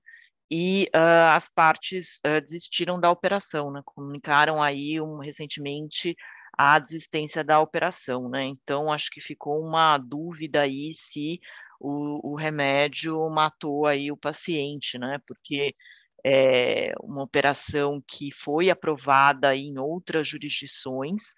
e 0.56 0.88
uh, 0.94 1.34
as 1.34 1.48
partes 1.48 2.20
uh, 2.24 2.40
desistiram 2.40 3.00
da 3.00 3.10
operação, 3.10 3.72
né? 3.72 3.82
comunicaram 3.84 4.62
aí 4.62 5.00
um, 5.00 5.18
recentemente 5.18 6.14
a 6.56 6.78
desistência 6.78 7.42
da 7.42 7.58
operação, 7.60 8.28
né? 8.28 8.44
Então 8.44 8.92
acho 8.92 9.10
que 9.10 9.20
ficou 9.20 9.60
uma 9.60 9.98
dúvida 9.98 10.60
aí 10.60 10.92
se 10.94 11.40
o, 11.80 12.34
o 12.34 12.36
remédio 12.36 13.28
matou 13.30 13.84
aí 13.84 14.12
o 14.12 14.16
paciente, 14.16 14.96
né? 14.96 15.18
Porque 15.26 15.74
é 16.24 16.94
uma 17.02 17.24
operação 17.24 18.00
que 18.06 18.30
foi 18.32 18.70
aprovada 18.70 19.56
em 19.56 19.76
outras 19.76 20.28
jurisdições, 20.28 21.34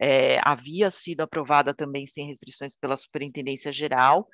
é, 0.00 0.38
havia 0.44 0.90
sido 0.90 1.22
aprovada 1.22 1.74
também 1.74 2.06
sem 2.06 2.28
restrições 2.28 2.76
pela 2.76 2.96
Superintendência 2.96 3.72
Geral 3.72 4.28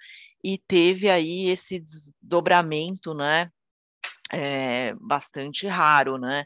e 0.44 0.58
teve 0.58 1.08
aí 1.08 1.48
esse 1.48 1.80
desdobramento, 1.80 3.14
né, 3.14 3.50
é, 4.32 4.94
bastante 4.94 5.66
raro, 5.66 6.18
né, 6.18 6.44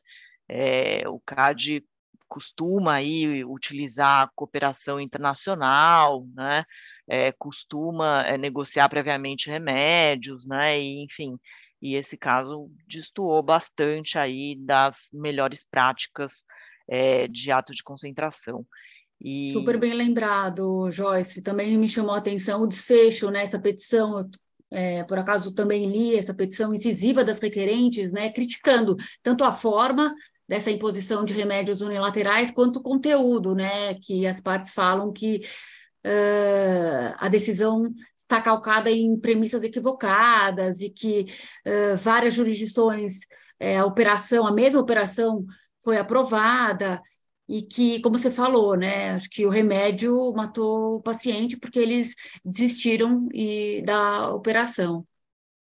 é, 0.49 1.09
o 1.09 1.21
CAD 1.21 1.85
costuma 2.29 2.95
aí 2.95 3.45
utilizar 3.45 4.31
cooperação 4.35 5.01
internacional, 5.01 6.27
né, 6.35 6.65
é, 7.09 7.33
costuma 7.33 8.23
é, 8.23 8.39
negociar 8.39 8.89
previamente 8.89 9.51
remédios, 9.51 10.47
né, 10.47 10.81
e, 10.81 11.05
enfim, 11.05 11.39
e 11.83 11.95
esse 11.95 12.17
caso 12.17 12.71
destoou 12.87 13.43
bastante 13.43 14.19
aí 14.19 14.55
das 14.57 15.09
melhores 15.13 15.65
práticas 15.65 16.45
é, 16.87 17.27
de 17.27 17.51
ato 17.51 17.73
de 17.73 17.83
concentração. 17.83 18.67
E... 19.21 19.53
Super 19.53 19.79
bem 19.79 19.93
lembrado, 19.93 20.91
Joyce. 20.91 21.43
Também 21.43 21.77
me 21.77 21.87
chamou 21.87 22.15
a 22.15 22.19
atenção 22.19 22.63
o 22.63 22.67
desfecho, 22.67 23.31
né? 23.31 23.47
Petição, 23.59 24.29
é, 24.71 25.03
por 25.05 25.19
acaso 25.19 25.53
também 25.53 25.87
li 25.87 26.15
essa 26.15 26.33
petição 26.33 26.73
incisiva 26.73 27.25
das 27.25 27.41
requerentes, 27.41 28.13
né? 28.13 28.31
Criticando 28.31 28.97
tanto 29.23 29.45
a 29.45 29.53
forma 29.53 30.15
dessa 30.49 30.71
imposição 30.71 31.25
de 31.25 31.35
remédios 31.35 31.81
unilaterais 31.81 32.51
quanto 32.51 32.79
o 32.79 32.83
conteúdo, 32.83 33.55
né? 33.55 33.95
Que 33.95 34.27
as 34.27 34.41
partes 34.41 34.73
falam 34.73 35.13
que 35.13 35.41
uh, 36.05 37.15
a 37.19 37.29
decisão 37.29 37.93
está 38.17 38.41
calcada 38.41 38.91
em 38.91 39.19
premissas 39.19 39.65
equivocadas 39.65 40.81
e 40.81 40.91
que 40.91 41.27
uh, 41.67 41.97
várias 41.97 42.35
jurisdições, 42.35 43.21
uh, 43.61 43.81
a 43.81 43.85
operação, 43.85 44.47
a 44.47 44.53
mesma 44.53 44.81
operação 44.81 45.45
foi 45.83 45.99
aprovada 45.99 47.03
e 47.51 47.63
que, 47.63 48.01
como 48.01 48.17
você 48.17 48.31
falou, 48.31 48.77
né, 48.77 49.11
acho 49.11 49.29
que 49.29 49.45
o 49.45 49.51
remédio 49.51 50.33
matou 50.33 50.99
o 50.99 51.03
paciente 51.03 51.57
porque 51.57 51.81
eles 51.81 52.15
desistiram 52.45 53.29
e, 53.35 53.83
da 53.83 54.33
operação. 54.33 55.05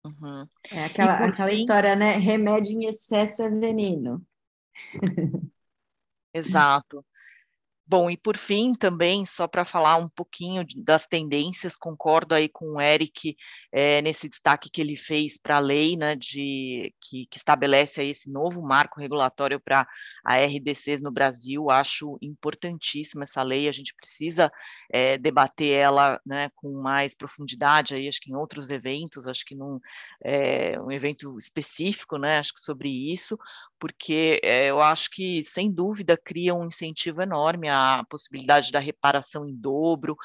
Uhum. 0.03 0.45
É 0.69 0.83
aquela, 0.83 1.13
aquela 1.13 1.49
fim... 1.49 1.55
história, 1.55 1.95
né? 1.95 2.17
Remédio 2.17 2.73
em 2.73 2.85
excesso 2.85 3.43
é 3.43 3.49
veneno. 3.49 4.21
Exato. 6.33 7.05
Bom, 7.91 8.07
e 8.07 8.15
por 8.15 8.37
fim, 8.37 8.75
também, 8.75 9.25
só 9.25 9.47
para 9.47 9.65
falar 9.65 9.95
um 9.95 10.07
pouquinho 10.07 10.63
das 10.75 11.07
tendências, 11.07 11.75
concordo 11.75 12.35
aí 12.35 12.47
com 12.47 12.75
o 12.75 12.79
Eric 12.79 13.35
é, 13.71 13.99
nesse 13.99 14.29
destaque 14.29 14.69
que 14.69 14.79
ele 14.79 14.95
fez 14.95 15.39
para 15.39 15.55
a 15.57 15.59
lei, 15.59 15.97
né, 15.97 16.15
de, 16.15 16.93
que, 17.01 17.25
que 17.25 17.37
estabelece 17.37 17.99
aí 17.99 18.11
esse 18.11 18.29
novo 18.29 18.61
marco 18.61 18.99
regulatório 18.99 19.59
para 19.59 19.87
a 20.23 20.35
RDCs 20.37 21.01
no 21.01 21.11
Brasil. 21.11 21.71
Acho 21.71 22.19
importantíssima 22.21 23.23
essa 23.23 23.41
lei, 23.41 23.67
a 23.67 23.71
gente 23.71 23.95
precisa 23.95 24.51
é, 24.91 25.17
debater 25.17 25.75
ela 25.75 26.21
né, 26.23 26.51
com 26.57 26.71
mais 26.79 27.15
profundidade, 27.15 27.95
aí, 27.95 28.07
acho 28.07 28.21
que 28.21 28.31
em 28.31 28.35
outros 28.35 28.69
eventos, 28.69 29.25
acho 29.25 29.43
que 29.43 29.55
num 29.55 29.79
é, 30.23 30.79
um 30.79 30.91
evento 30.91 31.35
específico, 31.39 32.19
né, 32.19 32.37
acho 32.37 32.53
que 32.53 32.59
sobre 32.59 32.89
isso, 33.11 33.35
porque 33.79 34.39
é, 34.43 34.67
eu 34.69 34.81
acho 34.81 35.09
que, 35.09 35.43
sem 35.43 35.71
dúvida, 35.71 36.17
cria 36.17 36.53
um 36.53 36.65
incentivo 36.65 37.21
enorme 37.21 37.69
à 37.69 38.03
possibilidade 38.09 38.71
da 38.71 38.79
reparação 38.79 39.45
em 39.45 39.55
dobro 39.55 40.17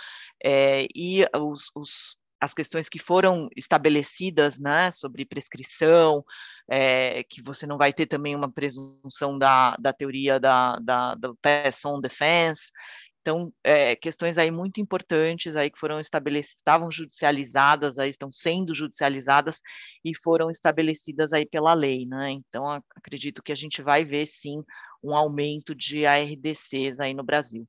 é, 0.42 0.86
e 0.94 1.24
os, 1.34 1.70
os, 1.74 2.16
as 2.40 2.52
questões 2.52 2.88
que 2.88 2.98
foram 2.98 3.48
estabelecidas 3.56 4.58
né, 4.58 4.90
sobre 4.90 5.24
prescrição, 5.24 6.24
é, 6.68 7.22
que 7.24 7.42
você 7.42 7.66
não 7.66 7.78
vai 7.78 7.92
ter 7.92 8.06
também 8.06 8.34
uma 8.34 8.50
presunção 8.50 9.38
da, 9.38 9.76
da 9.76 9.92
teoria 9.92 10.40
da, 10.40 10.78
da, 10.80 11.14
do 11.14 11.36
pass 11.36 11.84
on 11.84 12.00
defense, 12.00 12.70
então, 13.24 13.50
é, 13.64 13.96
questões 13.96 14.36
aí 14.36 14.50
muito 14.50 14.82
importantes 14.82 15.56
aí 15.56 15.70
que 15.70 15.78
foram 15.78 15.98
estabelecidas, 15.98 16.58
estavam 16.58 16.90
judicializadas, 16.90 17.96
aí 17.96 18.10
estão 18.10 18.30
sendo 18.30 18.74
judicializadas 18.74 19.62
e 20.04 20.12
foram 20.14 20.50
estabelecidas 20.50 21.32
aí 21.32 21.46
pela 21.46 21.72
lei, 21.72 22.04
né? 22.04 22.32
Então, 22.32 22.68
acredito 22.94 23.42
que 23.42 23.50
a 23.50 23.54
gente 23.54 23.80
vai 23.80 24.04
ver 24.04 24.26
sim 24.26 24.62
um 25.02 25.16
aumento 25.16 25.74
de 25.74 26.04
ARDCs 26.04 27.00
aí 27.00 27.14
no 27.14 27.24
Brasil. 27.24 27.66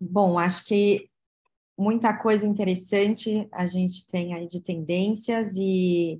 Bom, 0.00 0.38
acho 0.38 0.64
que 0.64 1.10
muita 1.76 2.16
coisa 2.16 2.46
interessante 2.46 3.46
a 3.52 3.66
gente 3.66 4.06
tem 4.06 4.32
aí 4.32 4.46
de 4.46 4.62
tendências 4.62 5.52
e 5.58 6.18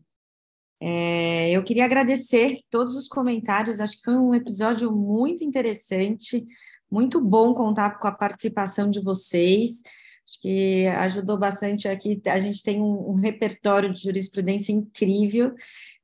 é, 0.82 1.50
eu 1.50 1.62
queria 1.62 1.86
agradecer 1.86 2.60
todos 2.68 2.94
os 2.94 3.08
comentários, 3.08 3.80
acho 3.80 3.96
que 3.96 4.04
foi 4.04 4.16
um 4.16 4.34
episódio 4.34 4.94
muito 4.94 5.42
interessante. 5.42 6.46
Muito 6.90 7.20
bom 7.20 7.54
contar 7.54 7.98
com 7.98 8.08
a 8.08 8.12
participação 8.12 8.90
de 8.90 9.00
vocês. 9.00 9.82
Acho 10.26 10.40
que 10.40 10.86
ajudou 10.86 11.38
bastante 11.38 11.88
aqui. 11.88 12.20
A 12.26 12.38
gente 12.38 12.62
tem 12.62 12.80
um, 12.80 13.10
um 13.10 13.14
repertório 13.14 13.92
de 13.92 14.00
jurisprudência 14.00 14.72
incrível. 14.72 15.54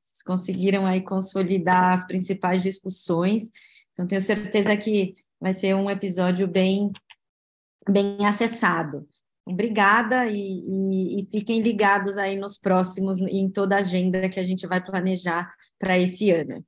Vocês 0.01 0.23
conseguiram 0.25 0.87
aí 0.87 1.01
consolidar 1.01 1.93
as 1.93 2.07
principais 2.07 2.63
discussões. 2.63 3.51
Então, 3.93 4.07
tenho 4.07 4.21
certeza 4.21 4.77
que 4.77 5.15
vai 5.41 5.53
ser 5.53 5.75
um 5.75 5.91
episódio 5.91 6.47
bem, 6.47 6.91
bem 7.89 8.25
acessado. 8.27 9.09
Obrigada 9.45 10.27
e, 10.27 10.37
e, 10.37 11.21
e, 11.21 11.29
fiquem 11.31 11.61
ligados 11.61 12.19
aí 12.19 12.37
nos 12.37 12.59
próximos, 12.59 13.21
em 13.21 13.49
toda 13.49 13.77
a 13.77 13.81
agenda 13.81 14.29
que 14.29 14.41
a 14.41 14.45
gente 14.45 14.67
vai 14.67 14.85
planejar 14.85 15.55
para 15.79 15.97
esse 15.97 16.33
ano. 16.33 16.65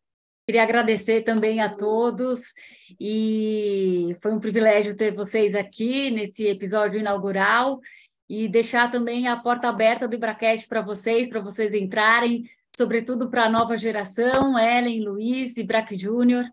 Queria 0.49 0.62
agradecer 0.62 1.24
também 1.24 1.61
a 1.61 1.68
todos 1.68 2.55
e 2.99 4.16
foi 4.22 4.32
um 4.32 4.40
privilégio 4.40 4.96
ter 4.96 5.14
vocês 5.14 5.55
aqui 5.55 6.11
nesse 6.11 6.46
episódio 6.46 6.99
inaugural 6.99 7.78
e 8.26 8.49
deixar 8.49 8.90
também 8.90 9.28
a 9.28 9.36
porta 9.36 9.68
aberta 9.68 10.09
do 10.09 10.14
Ibracast 10.14 10.66
para 10.66 10.80
vocês, 10.80 11.28
para 11.28 11.42
vocês 11.42 11.70
entrarem, 11.74 12.44
sobretudo 12.74 13.28
para 13.28 13.44
a 13.44 13.51
nova 13.51 13.76
geração, 13.76 14.59
Ellen, 14.59 15.05
Luiz 15.05 15.59
e 15.59 15.62
Braque 15.62 15.94
Júnior. 15.94 16.46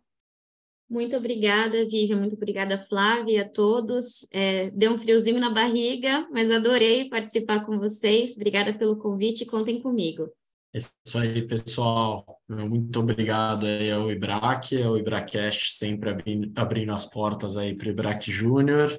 Muito 0.89 1.16
obrigada, 1.16 1.86
Vivian, 1.86 2.18
muito 2.18 2.36
obrigada, 2.36 2.86
Flávia, 2.89 3.43
a 3.43 3.50
todos. 3.50 4.28
É, 4.30 4.72
deu 4.72 4.91
um 4.91 5.00
friozinho 5.00 5.39
na 5.39 5.52
barriga, 5.52 6.28
mas 6.34 6.52
adorei 6.52 7.08
participar 7.08 7.66
com 7.66 7.80
vocês. 7.80 8.36
Obrigada 8.36 8.74
pelo 8.74 8.98
convite, 8.98 9.46
contem 9.46 9.82
comigo. 9.82 10.30
É 10.76 10.78
isso 10.78 11.17
aí, 11.17 11.47
pessoal. 11.47 12.41
Muito 12.49 12.99
obrigado 12.99 13.65
aí 13.65 13.89
ao 13.89 14.11
IBRAC, 14.11 14.84
ao 14.84 14.97
IBRACast, 14.97 15.71
sempre 15.71 16.09
abrindo 16.53 16.91
as 16.93 17.05
portas 17.05 17.55
aí 17.55 17.73
para 17.73 17.88
o 17.88 17.91
IBRAC 17.91 18.30
Júnior. 18.30 18.89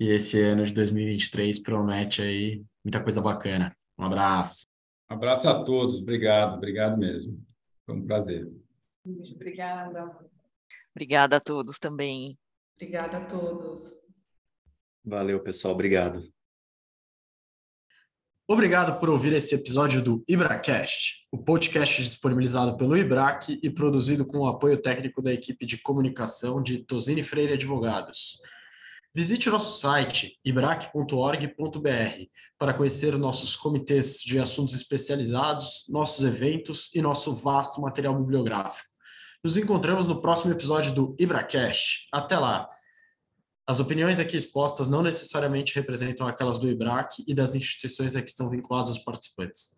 E 0.00 0.08
esse 0.08 0.42
ano 0.42 0.66
de 0.66 0.72
2023 0.72 1.62
promete 1.62 2.22
aí 2.22 2.64
muita 2.84 3.00
coisa 3.00 3.22
bacana. 3.22 3.72
Um 3.96 4.04
abraço. 4.04 4.64
Um 5.08 5.14
abraço 5.14 5.48
a 5.48 5.62
todos. 5.62 6.00
Obrigado, 6.00 6.56
obrigado 6.56 6.98
mesmo. 6.98 7.40
Foi 7.86 7.94
um 7.94 8.04
prazer. 8.04 8.52
Muito 9.06 9.32
obrigada. 9.32 10.18
Obrigada 10.90 11.36
a 11.36 11.40
todos 11.40 11.78
também. 11.78 12.36
Obrigada 12.74 13.18
a 13.18 13.26
todos. 13.26 13.92
Valeu, 15.04 15.40
pessoal. 15.40 15.74
Obrigado. 15.74 16.31
Obrigado 18.52 18.98
por 18.98 19.08
ouvir 19.08 19.32
esse 19.32 19.54
episódio 19.54 20.02
do 20.02 20.22
IbraCast, 20.28 21.26
o 21.32 21.38
podcast 21.38 22.02
disponibilizado 22.02 22.76
pelo 22.76 22.94
IBRAC 22.94 23.58
e 23.62 23.70
produzido 23.70 24.26
com 24.26 24.40
o 24.40 24.46
apoio 24.46 24.76
técnico 24.76 25.22
da 25.22 25.32
equipe 25.32 25.64
de 25.64 25.78
comunicação 25.78 26.62
de 26.62 26.84
Tosini 26.84 27.24
Freire 27.24 27.54
Advogados. 27.54 28.42
Visite 29.14 29.48
nosso 29.48 29.80
site 29.80 30.38
ibrac.org.br 30.44 32.26
para 32.58 32.74
conhecer 32.74 33.16
nossos 33.16 33.56
comitês 33.56 34.18
de 34.18 34.38
assuntos 34.38 34.74
especializados, 34.74 35.86
nossos 35.88 36.22
eventos 36.22 36.90
e 36.94 37.00
nosso 37.00 37.34
vasto 37.34 37.80
material 37.80 38.14
bibliográfico. 38.18 38.90
Nos 39.42 39.56
encontramos 39.56 40.06
no 40.06 40.20
próximo 40.20 40.52
episódio 40.52 40.92
do 40.92 41.16
IbraCast. 41.18 42.06
Até 42.12 42.36
lá! 42.38 42.68
As 43.72 43.80
opiniões 43.80 44.20
aqui 44.20 44.36
expostas 44.36 44.86
não 44.86 45.02
necessariamente 45.02 45.74
representam 45.74 46.26
aquelas 46.26 46.58
do 46.58 46.68
IBRAC 46.68 47.24
e 47.26 47.34
das 47.34 47.54
instituições 47.54 48.14
a 48.14 48.20
que 48.20 48.28
estão 48.28 48.50
vinculados 48.50 48.90
os 48.90 48.98
participantes. 48.98 49.74